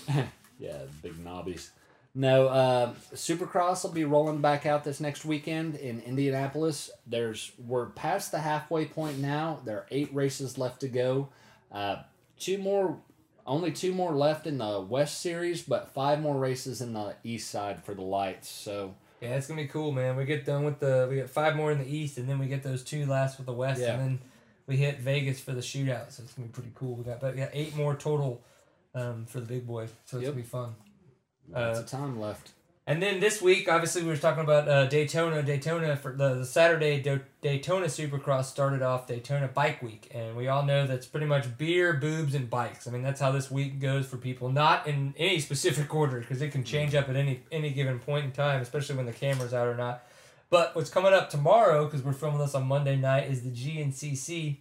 Yeah, 0.59 0.77
big 1.01 1.13
knobbies. 1.25 1.69
No, 2.13 2.47
uh, 2.47 2.93
Supercross 3.15 3.83
will 3.83 3.89
be 3.89 4.03
rolling 4.05 4.39
back 4.39 4.67
out 4.67 4.83
this 4.83 4.99
next 4.99 5.25
weekend 5.25 5.73
in 5.77 5.99
Indianapolis. 6.01 6.91
There's 7.07 7.53
we're 7.65 7.87
past 7.87 8.31
the 8.31 8.37
halfway 8.41 8.85
point 8.85 9.17
now. 9.17 9.61
There 9.65 9.77
are 9.77 9.87
eight 9.89 10.13
races 10.13 10.59
left 10.59 10.81
to 10.81 10.87
go. 10.87 11.29
Uh, 11.71 12.03
two 12.37 12.59
more, 12.59 12.99
only 13.45 13.71
two 13.71 13.93
more 13.93 14.11
left 14.13 14.47
in 14.47 14.57
the 14.57 14.79
West 14.81 15.21
Series, 15.21 15.61
but 15.61 15.93
five 15.93 16.21
more 16.21 16.37
races 16.37 16.81
in 16.81 16.93
the 16.93 17.15
East 17.23 17.49
side 17.51 17.83
for 17.83 17.93
the 17.93 18.01
lights. 18.01 18.49
So 18.49 18.95
Yeah, 19.21 19.35
it's 19.35 19.47
gonna 19.47 19.61
be 19.61 19.67
cool, 19.67 19.91
man. 19.91 20.15
We 20.15 20.25
get 20.25 20.45
done 20.45 20.63
with 20.65 20.79
the 20.79 21.07
we 21.09 21.15
get 21.15 21.29
five 21.29 21.55
more 21.55 21.71
in 21.71 21.77
the 21.79 21.87
east, 21.87 22.17
and 22.17 22.27
then 22.27 22.39
we 22.39 22.47
get 22.47 22.61
those 22.63 22.83
two 22.83 23.05
last 23.05 23.37
with 23.37 23.45
the 23.45 23.53
west, 23.53 23.79
Yeah. 23.81 23.93
and 23.93 24.01
then 24.01 24.19
we 24.67 24.75
hit 24.77 24.99
Vegas 24.99 25.39
for 25.39 25.51
the 25.53 25.61
shootout. 25.61 26.11
So 26.11 26.23
it's 26.23 26.33
gonna 26.33 26.47
be 26.47 26.51
pretty 26.53 26.71
cool. 26.75 26.95
We 26.95 27.03
got 27.05 27.19
but 27.21 27.33
we 27.33 27.39
got 27.39 27.49
eight 27.53 27.75
more 27.75 27.95
total 27.95 28.41
um, 28.95 29.25
for 29.25 29.39
the 29.39 29.45
big 29.45 29.65
boy. 29.65 29.87
So 30.05 30.17
it's 30.17 30.23
Yep. 30.25 30.33
gonna 30.33 30.35
be 30.35 30.47
fun. 30.47 30.75
lots 31.49 31.79
Uh, 31.79 31.81
of 31.83 31.87
time 31.89 32.19
left. 32.19 32.51
And 32.85 33.01
then 33.01 33.21
this 33.21 33.41
week, 33.41 33.69
obviously, 33.71 34.01
we 34.01 34.09
were 34.09 34.17
talking 34.17 34.43
about 34.43 34.67
uh, 34.67 34.87
Daytona. 34.87 35.41
Daytona 35.41 35.95
for 35.95 36.11
the, 36.11 36.35
the 36.35 36.45
Saturday 36.45 37.01
Do- 37.01 37.21
Daytona 37.39 37.85
Supercross 37.85 38.45
started 38.45 38.81
off 38.81 39.07
Daytona 39.07 39.47
Bike 39.47 39.81
Week, 39.81 40.11
and 40.13 40.35
we 40.35 40.49
all 40.49 40.63
know 40.65 40.85
that's 40.85 41.05
pretty 41.05 41.25
much 41.25 41.57
beer, 41.57 41.93
boobs, 41.93 42.35
and 42.35 42.49
bikes. 42.49 42.85
I 42.85 42.91
mean, 42.91 43.01
that's 43.01 43.21
how 43.21 43.31
this 43.31 43.49
week 43.49 43.79
goes 43.79 44.05
for 44.05 44.17
people. 44.17 44.49
Not 44.49 44.85
in 44.85 45.13
any 45.17 45.39
specific 45.39 45.95
order 45.95 46.19
because 46.19 46.41
it 46.41 46.51
can 46.51 46.65
change 46.65 46.93
up 46.93 47.07
at 47.07 47.15
any 47.15 47.41
any 47.53 47.69
given 47.71 47.99
point 47.99 48.25
in 48.25 48.31
time, 48.33 48.61
especially 48.61 48.97
when 48.97 49.05
the 49.05 49.13
camera's 49.13 49.53
out 49.53 49.67
or 49.67 49.75
not. 49.75 50.03
But 50.49 50.75
what's 50.75 50.89
coming 50.89 51.13
up 51.13 51.29
tomorrow, 51.29 51.85
because 51.85 52.01
we're 52.03 52.11
filming 52.11 52.39
this 52.39 52.53
on 52.53 52.65
Monday 52.67 52.97
night, 52.97 53.31
is 53.31 53.43
the 53.43 53.49
GNCC 53.49 54.57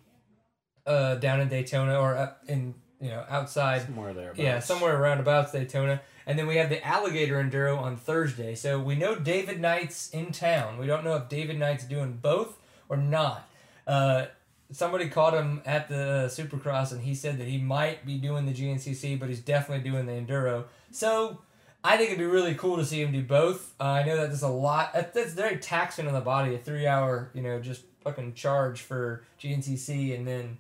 uh, 0.86 1.16
down 1.16 1.40
in 1.40 1.48
Daytona 1.48 1.98
or 1.98 2.16
up 2.16 2.44
in 2.46 2.74
you 3.00 3.08
know 3.08 3.24
outside 3.28 3.82
Somewhere 3.82 4.14
there. 4.14 4.32
yeah, 4.36 4.60
somewhere 4.60 4.96
around 4.96 5.18
about 5.18 5.50
Daytona. 5.52 6.00
And 6.26 6.38
then 6.38 6.46
we 6.46 6.56
have 6.56 6.68
the 6.68 6.84
Alligator 6.86 7.42
Enduro 7.42 7.78
on 7.78 7.96
Thursday. 7.96 8.54
So 8.54 8.78
we 8.80 8.94
know 8.94 9.14
David 9.14 9.60
Knight's 9.60 10.10
in 10.10 10.32
town. 10.32 10.78
We 10.78 10.86
don't 10.86 11.04
know 11.04 11.16
if 11.16 11.28
David 11.28 11.58
Knight's 11.58 11.84
doing 11.84 12.18
both 12.20 12.58
or 12.88 12.96
not. 12.96 13.48
Uh, 13.86 14.26
somebody 14.70 15.08
caught 15.08 15.34
him 15.34 15.62
at 15.64 15.88
the 15.88 16.30
Supercross, 16.30 16.92
and 16.92 17.02
he 17.02 17.14
said 17.14 17.38
that 17.38 17.46
he 17.46 17.58
might 17.58 18.06
be 18.06 18.18
doing 18.18 18.46
the 18.46 18.52
GNCC, 18.52 19.18
but 19.18 19.28
he's 19.28 19.40
definitely 19.40 19.88
doing 19.88 20.06
the 20.06 20.12
enduro. 20.12 20.64
So 20.90 21.38
I 21.84 21.96
think 21.96 22.10
it'd 22.10 22.18
be 22.18 22.24
really 22.24 22.54
cool 22.54 22.76
to 22.76 22.84
see 22.84 23.00
him 23.00 23.12
do 23.12 23.22
both. 23.22 23.74
Uh, 23.80 23.84
I 23.84 24.02
know 24.04 24.16
that 24.16 24.28
there's 24.28 24.42
a 24.42 24.48
lot. 24.48 24.92
That's 24.92 25.32
very 25.32 25.58
taxing 25.58 26.06
on 26.06 26.14
the 26.14 26.20
body. 26.20 26.54
A 26.54 26.58
three 26.58 26.86
hour, 26.86 27.30
you 27.34 27.42
know, 27.42 27.60
just 27.60 27.82
fucking 28.02 28.34
charge 28.34 28.82
for 28.82 29.24
GNCC, 29.40 30.14
and 30.14 30.26
then 30.26 30.58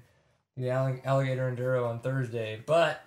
the 0.56 0.64
allig- 0.64 1.04
alligator 1.04 1.50
enduro 1.50 1.88
on 1.88 2.00
Thursday. 2.00 2.60
But 2.64 3.04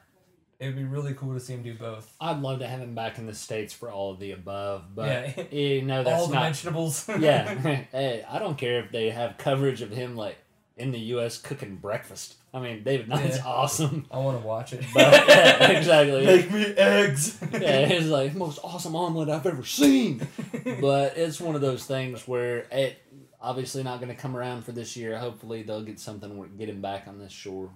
it'd 0.60 0.76
be 0.76 0.84
really 0.84 1.14
cool 1.14 1.34
to 1.34 1.40
see 1.40 1.54
him 1.54 1.64
do 1.64 1.74
both. 1.74 2.14
I'd 2.20 2.40
love 2.42 2.60
to 2.60 2.68
have 2.68 2.80
him 2.80 2.96
back 2.96 3.18
in 3.18 3.26
the 3.26 3.34
states 3.36 3.74
for 3.74 3.92
all 3.92 4.12
of 4.12 4.20
the 4.20 4.32
above, 4.32 4.96
but 4.96 5.06
Yeah. 5.08 5.44
Eh, 5.52 5.58
you 5.76 5.82
know 5.82 6.04
that's 6.04 6.22
All 6.22 6.28
the 6.28 6.36
not. 6.36 6.44
vegetables. 6.44 7.08
yeah, 7.20 7.54
hey, 7.92 8.26
I 8.30 8.40
don't 8.40 8.58
care 8.58 8.80
if 8.80 8.92
they 8.92 9.10
have 9.10 9.38
coverage 9.38 9.82
of 9.82 9.92
him 9.92 10.16
like 10.16 10.38
in 10.78 10.92
the 10.92 11.00
U.S. 11.00 11.38
cooking 11.38 11.78
breakfast. 11.78 12.36
I 12.54 12.60
mean, 12.60 12.84
David 12.84 13.08
Knight's 13.10 13.38
Yeah. 13.38 13.46
awesome. 13.48 14.06
I 14.12 14.18
want 14.18 14.40
to 14.42 14.46
watch 14.48 14.72
it. 14.74 14.84
But 14.94 15.28
yeah, 15.28 15.72
exactly. 15.72 16.26
Make 16.26 16.52
me 16.52 16.64
eggs. 16.78 17.38
yeah, 17.52 17.88
it's 17.88 18.08
like 18.08 18.34
most 18.36 18.60
awesome 18.64 18.96
omelet 18.96 19.30
I've 19.30 19.46
ever 19.46 19.64
seen. 19.66 20.26
But 20.82 21.18
it's 21.18 21.40
one 21.42 21.56
of 21.56 21.62
those 21.62 21.86
things 21.86 22.28
where 22.28 22.60
it 22.72 22.98
obviously 23.42 23.84
not 23.84 24.00
going 24.00 24.14
to 24.14 24.20
come 24.22 24.36
around 24.36 24.64
for 24.64 24.72
this 24.72 24.96
year. 24.98 25.18
Hopefully 25.18 25.64
they'll 25.64 25.84
get 25.84 26.00
something 26.00 26.38
where 26.38 26.48
get 26.48 26.68
him 26.70 26.82
back 26.82 27.08
on 27.08 27.20
this 27.20 27.32
shore. 27.34 27.72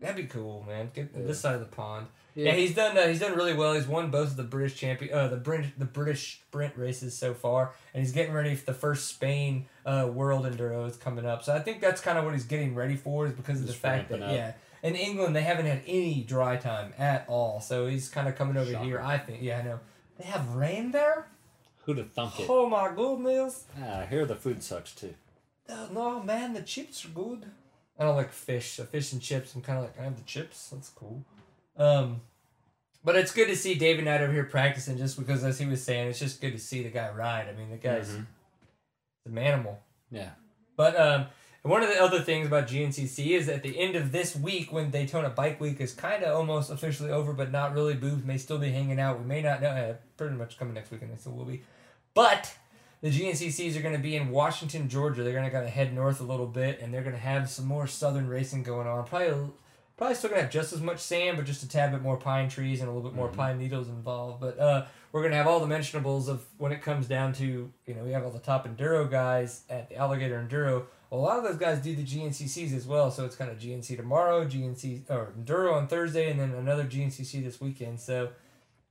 That'd 0.00 0.16
be 0.16 0.24
cool, 0.24 0.64
man. 0.68 0.90
Get 0.94 1.10
Yeah. 1.16 1.26
this 1.26 1.40
side 1.40 1.54
of 1.54 1.60
the 1.60 1.66
pond. 1.74 2.08
Yeah. 2.34 2.46
Yeah, 2.50 2.52
he's 2.56 2.74
done. 2.74 2.98
Uh, 2.98 3.06
he's 3.06 3.20
done 3.20 3.34
really 3.34 3.54
well. 3.54 3.72
He's 3.72 3.86
won 3.86 4.10
both 4.10 4.28
of 4.28 4.36
the 4.36 4.42
British 4.42 4.76
champion, 4.76 5.14
uh, 5.14 5.28
the 5.28 5.38
British, 5.38 5.70
the 5.78 5.86
British 5.86 6.40
sprint 6.46 6.76
races 6.76 7.16
so 7.16 7.32
far, 7.32 7.72
and 7.94 8.02
he's 8.02 8.12
getting 8.12 8.34
ready 8.34 8.54
for 8.54 8.66
the 8.66 8.74
first 8.74 9.08
Spain 9.08 9.66
uh, 9.86 10.08
World 10.12 10.44
Enduro 10.44 10.86
is 10.86 10.96
coming 10.98 11.24
up. 11.24 11.42
So 11.44 11.54
I 11.54 11.60
think 11.60 11.80
that's 11.80 12.02
kind 12.02 12.18
of 12.18 12.24
what 12.24 12.34
he's 12.34 12.44
getting 12.44 12.74
ready 12.74 12.94
for, 12.96 13.26
is 13.26 13.32
because 13.32 13.60
of 13.60 13.66
Just 13.66 13.80
the 13.80 13.88
fact 13.88 14.10
that 14.10 14.20
up. 14.20 14.32
yeah, 14.32 14.52
in 14.82 14.94
England 14.96 15.34
they 15.34 15.42
haven't 15.42 15.64
had 15.64 15.80
any 15.86 16.22
dry 16.24 16.56
time 16.56 16.92
at 16.98 17.24
all. 17.26 17.60
So 17.62 17.86
he's 17.86 18.10
kind 18.10 18.28
of 18.28 18.36
coming 18.36 18.58
over 18.58 18.70
Shocker. 18.70 18.84
here. 18.84 19.00
I 19.00 19.16
think. 19.16 19.40
Yeah, 19.42 19.60
I 19.60 19.62
know. 19.62 19.80
They 20.18 20.24
have 20.26 20.46
rain 20.54 20.90
there. 20.90 21.28
Who'd 21.84 21.96
have 21.98 22.12
thunk 22.12 22.38
it? 22.40 22.46
Oh 22.50 22.68
my 22.68 22.92
goodness. 22.94 23.64
Ah, 23.80 24.00
I 24.00 24.06
hear 24.06 24.26
the 24.26 24.36
food 24.36 24.62
sucks 24.62 24.94
too. 24.94 25.14
Oh, 25.70 25.88
no, 25.90 26.22
man, 26.22 26.52
the 26.52 26.60
chips 26.62 27.04
are 27.06 27.08
good. 27.08 27.46
I 27.98 28.04
don't 28.04 28.16
like 28.16 28.32
fish. 28.32 28.72
So 28.72 28.84
fish 28.84 29.12
and 29.12 29.22
chips. 29.22 29.54
I'm 29.54 29.62
kind 29.62 29.78
of 29.78 29.84
like, 29.84 29.98
I 29.98 30.04
have 30.04 30.16
the 30.16 30.22
chips. 30.24 30.68
That's 30.70 30.88
cool. 30.90 31.24
Um, 31.76 32.20
but 33.04 33.16
it's 33.16 33.32
good 33.32 33.46
to 33.48 33.56
see 33.56 33.74
David 33.74 34.04
Knight 34.04 34.20
over 34.20 34.32
here 34.32 34.44
practicing, 34.44 34.98
just 34.98 35.18
because, 35.18 35.44
as 35.44 35.58
he 35.58 35.66
was 35.66 35.82
saying, 35.82 36.08
it's 36.08 36.18
just 36.18 36.40
good 36.40 36.52
to 36.52 36.58
see 36.58 36.82
the 36.82 36.90
guy 36.90 37.10
ride. 37.10 37.48
I 37.48 37.52
mean, 37.58 37.70
the 37.70 37.76
guy's 37.76 38.10
Mhm. 38.10 38.26
an 39.26 39.38
animal. 39.38 39.80
Yeah. 40.10 40.30
But 40.76 40.98
um, 41.00 41.26
one 41.62 41.82
of 41.82 41.88
the 41.88 42.00
other 42.02 42.20
things 42.20 42.46
about 42.48 42.66
GNCC 42.66 43.28
is 43.36 43.48
at 43.48 43.62
the 43.62 43.78
end 43.78 43.96
of 43.96 44.12
this 44.12 44.34
week, 44.36 44.72
when 44.72 44.90
Daytona 44.90 45.30
Bike 45.30 45.60
Week 45.60 45.80
is 45.80 45.94
kind 45.94 46.22
of 46.22 46.36
almost 46.36 46.70
officially 46.70 47.10
over, 47.10 47.32
but 47.32 47.50
not 47.50 47.72
really. 47.74 47.94
Booths 47.94 48.24
may 48.24 48.38
still 48.38 48.58
be 48.58 48.70
hanging 48.70 48.98
out. 49.00 49.18
We 49.20 49.24
may 49.24 49.40
not 49.40 49.62
know. 49.62 49.68
Uh, 49.68 49.94
pretty 50.16 50.34
much 50.34 50.58
coming 50.58 50.74
next 50.74 50.90
week, 50.90 51.02
and 51.02 51.12
they 51.12 51.16
still 51.16 51.32
will 51.32 51.44
be. 51.44 51.62
But 52.14 52.54
the 53.02 53.10
GNCCs 53.10 53.76
are 53.76 53.82
going 53.82 53.94
to 53.94 54.00
be 54.00 54.16
in 54.16 54.30
Washington, 54.30 54.88
Georgia. 54.88 55.22
They're 55.22 55.32
going 55.32 55.44
to 55.44 55.50
kind 55.50 55.64
of 55.64 55.70
head 55.72 55.94
north 55.94 56.20
a 56.20 56.24
little 56.24 56.46
bit, 56.46 56.80
and 56.80 56.92
they're 56.92 57.02
going 57.02 57.14
to 57.14 57.20
have 57.20 57.48
some 57.50 57.66
more 57.66 57.86
southern 57.86 58.26
racing 58.28 58.62
going 58.62 58.86
on. 58.86 59.04
Probably, 59.06 59.50
probably 59.96 60.14
still 60.14 60.30
going 60.30 60.38
to 60.40 60.44
have 60.44 60.52
just 60.52 60.72
as 60.72 60.80
much 60.80 60.98
sand, 60.98 61.36
but 61.36 61.46
just 61.46 61.62
a 61.62 61.68
tad 61.68 61.92
bit 61.92 62.02
more 62.02 62.16
pine 62.16 62.48
trees 62.48 62.80
and 62.80 62.88
a 62.88 62.92
little 62.92 63.08
bit 63.08 63.14
more 63.16 63.28
Mhm. 63.28 63.36
pine 63.36 63.58
needles 63.58 63.88
involved. 63.88 64.40
But 64.40 64.58
uh, 64.58 64.86
we're 65.12 65.20
going 65.20 65.32
to 65.32 65.36
have 65.36 65.46
all 65.46 65.60
the 65.60 65.66
mentionables 65.66 66.28
of 66.28 66.44
when 66.58 66.72
it 66.72 66.82
comes 66.82 67.06
down 67.06 67.32
to 67.34 67.70
you 67.86 67.94
know 67.94 68.02
we 68.02 68.12
have 68.12 68.24
all 68.24 68.30
the 68.30 68.38
top 68.38 68.66
enduro 68.66 69.10
guys 69.10 69.62
at 69.70 69.88
the 69.88 69.96
Alligator 69.96 70.38
Enduro. 70.42 70.84
Well, 71.10 71.20
a 71.20 71.22
lot 71.22 71.38
of 71.38 71.44
those 71.44 71.56
guys 71.56 71.78
do 71.78 71.94
the 71.94 72.02
GNCCs 72.02 72.74
as 72.74 72.84
well, 72.86 73.10
so 73.12 73.24
it's 73.24 73.36
kind 73.36 73.50
of 73.50 73.58
GNC 73.58 73.96
tomorrow, 73.96 74.44
GNC 74.44 75.02
or 75.08 75.32
Enduro 75.38 75.72
on 75.74 75.86
Thursday, 75.86 76.30
and 76.30 76.40
then 76.40 76.52
another 76.54 76.84
GNCC 76.84 77.42
this 77.44 77.60
weekend. 77.60 78.00
So. 78.00 78.30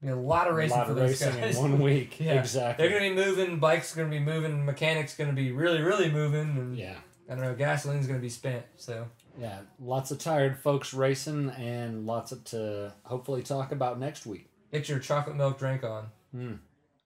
Be 0.01 0.07
A 0.09 0.15
lot 0.15 0.47
of 0.47 0.55
racing 0.55 0.77
lot 0.77 0.85
for 0.87 0.91
of 0.91 0.97
those 0.97 1.09
racing 1.21 1.41
guys. 1.41 1.55
in 1.57 1.61
one 1.61 1.79
week. 1.81 2.19
Yeah. 2.19 2.33
Exactly. 2.39 2.87
They're 2.87 2.97
gonna 2.99 3.09
be 3.09 3.15
moving. 3.15 3.59
Bikes 3.59 3.95
gonna 3.95 4.09
be 4.09 4.19
moving. 4.19 4.65
Mechanics 4.65 5.15
gonna 5.15 5.33
be 5.33 5.51
really, 5.51 5.81
really 5.81 6.11
moving, 6.11 6.41
and 6.57 6.77
yeah. 6.77 6.95
I 7.29 7.35
don't 7.35 7.43
know. 7.43 7.55
Gasoline's 7.55 8.05
gonna 8.07 8.19
be 8.19 8.29
spent. 8.29 8.63
So 8.75 9.07
Yeah. 9.39 9.59
Lots 9.79 10.11
of 10.11 10.19
tired 10.19 10.57
folks 10.59 10.93
racing 10.93 11.49
and 11.51 12.05
lots 12.05 12.31
of 12.31 12.43
to 12.45 12.93
hopefully 13.03 13.41
talk 13.43 13.71
about 13.71 13.99
next 13.99 14.25
week. 14.25 14.49
get 14.71 14.87
your 14.89 14.99
chocolate 14.99 15.35
milk 15.35 15.57
drink 15.57 15.83
on. 15.83 16.07
Hmm. 16.31 16.53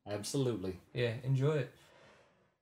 Absolutely. 0.10 0.80
Yeah, 0.93 1.13
enjoy 1.23 1.52
it. 1.58 1.73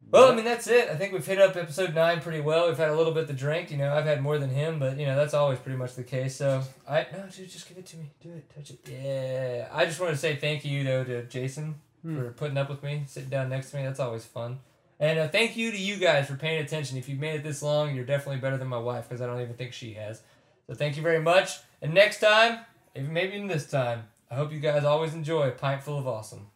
Well, 0.09 0.31
I 0.31 0.35
mean 0.35 0.45
that's 0.45 0.67
it. 0.67 0.89
I 0.89 0.95
think 0.95 1.11
we've 1.11 1.25
hit 1.25 1.39
up 1.39 1.55
episode 1.55 1.93
nine 1.93 2.21
pretty 2.21 2.39
well. 2.41 2.67
We've 2.67 2.77
had 2.77 2.89
a 2.89 2.95
little 2.95 3.13
bit 3.13 3.27
to 3.27 3.33
drink. 3.33 3.71
You 3.71 3.77
know, 3.77 3.93
I've 3.93 4.05
had 4.05 4.21
more 4.21 4.37
than 4.37 4.49
him, 4.49 4.79
but 4.79 4.97
you 4.97 5.05
know 5.05 5.15
that's 5.15 5.33
always 5.33 5.59
pretty 5.59 5.77
much 5.77 5.95
the 5.95 6.03
case. 6.03 6.35
So 6.35 6.63
I 6.87 7.05
no, 7.11 7.23
dude, 7.29 7.49
just 7.49 7.67
give 7.67 7.77
it 7.77 7.85
to 7.87 7.97
me. 7.97 8.11
Do 8.21 8.29
it, 8.29 8.49
touch 8.55 8.69
it. 8.71 8.79
Yeah. 8.89 9.67
I 9.71 9.85
just 9.85 9.99
want 9.99 10.13
to 10.13 10.17
say 10.17 10.35
thank 10.37 10.63
you 10.63 10.83
though 10.83 11.03
to 11.03 11.23
Jason 11.23 11.75
Hmm. 12.03 12.15
for 12.15 12.31
putting 12.31 12.57
up 12.57 12.69
with 12.69 12.83
me, 12.83 13.03
sitting 13.07 13.29
down 13.29 13.49
next 13.49 13.71
to 13.71 13.77
me. 13.77 13.83
That's 13.83 13.99
always 13.99 14.23
fun. 14.23 14.59
And 14.99 15.17
uh, 15.19 15.27
thank 15.27 15.57
you 15.57 15.71
to 15.71 15.77
you 15.77 15.97
guys 15.97 16.27
for 16.27 16.35
paying 16.35 16.61
attention. 16.63 16.97
If 16.97 17.09
you've 17.09 17.19
made 17.19 17.35
it 17.35 17.43
this 17.43 17.61
long, 17.61 17.95
you're 17.95 18.05
definitely 18.05 18.39
better 18.39 18.57
than 18.57 18.67
my 18.67 18.77
wife 18.77 19.09
because 19.09 19.21
I 19.21 19.25
don't 19.25 19.41
even 19.41 19.55
think 19.55 19.73
she 19.73 19.93
has. 19.93 20.21
So 20.67 20.73
thank 20.75 20.95
you 20.95 21.03
very 21.03 21.19
much. 21.19 21.57
And 21.81 21.93
next 21.93 22.19
time, 22.19 22.59
even 22.95 23.11
maybe 23.13 23.35
even 23.35 23.47
this 23.47 23.69
time, 23.69 24.03
I 24.31 24.35
hope 24.35 24.51
you 24.53 24.59
guys 24.59 24.83
always 24.83 25.13
enjoy 25.13 25.47
a 25.47 25.51
pint 25.51 25.83
full 25.83 25.97
of 25.97 26.07
awesome. 26.07 26.47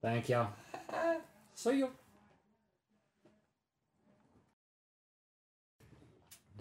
Thank 0.00 0.28
y'all. 0.30 0.48
See 1.54 1.78
you. 1.78 1.90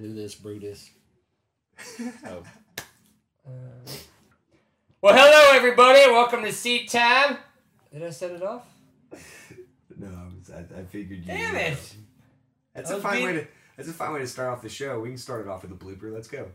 Do 0.01 0.11
this, 0.15 0.33
Brutus. 0.33 0.89
oh. 2.27 2.43
Uh, 3.43 3.49
well, 5.01 5.15
hello 5.15 5.57
everybody. 5.57 5.99
Welcome 6.11 6.43
to 6.43 6.51
Seat 6.51 6.91
Time. 6.91 7.37
Did 7.91 8.03
I 8.03 8.11
set 8.11 8.29
it 8.29 8.43
off? 8.43 8.63
No, 9.97 10.07
I, 10.07 10.25
was, 10.25 10.51
I, 10.51 10.79
I 10.79 10.83
figured 10.83 11.21
you. 11.21 11.25
Damn 11.25 11.55
uh, 11.55 11.59
it. 11.59 11.95
That's 12.75 12.91
I 12.91 12.97
a 12.97 12.99
fine 12.99 13.13
being- 13.13 13.25
way 13.25 13.33
to. 13.33 13.47
That's 13.77 13.89
a 13.89 13.93
fine 13.93 14.13
way 14.13 14.19
to 14.19 14.27
start 14.27 14.49
off 14.49 14.61
the 14.61 14.69
show. 14.69 14.99
We 14.99 15.09
can 15.09 15.17
start 15.17 15.41
it 15.41 15.47
off 15.47 15.63
with 15.63 15.71
a 15.71 15.75
blooper. 15.75 16.13
Let's 16.13 16.27
go. 16.27 16.49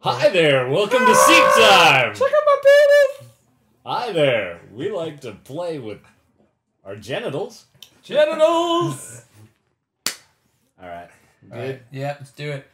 Hi 0.00 0.28
there. 0.28 0.68
Welcome 0.68 0.98
to 1.06 1.14
Seat 1.14 1.62
Time. 1.62 2.14
Check 2.14 2.28
out 2.28 2.44
my 2.44 2.60
penis. 2.62 3.30
Hi 3.86 4.12
there. 4.12 4.60
We 4.70 4.90
like 4.90 5.20
to 5.22 5.32
play 5.32 5.78
with 5.78 6.00
our 6.84 6.96
genitals. 6.96 7.64
Genitals. 8.02 9.22
All 10.82 10.88
right. 10.88 11.08
Good. 11.50 11.58
Right. 11.58 11.82
Yeah, 11.90 12.16
let's 12.18 12.32
do 12.32 12.50
it. 12.50 12.62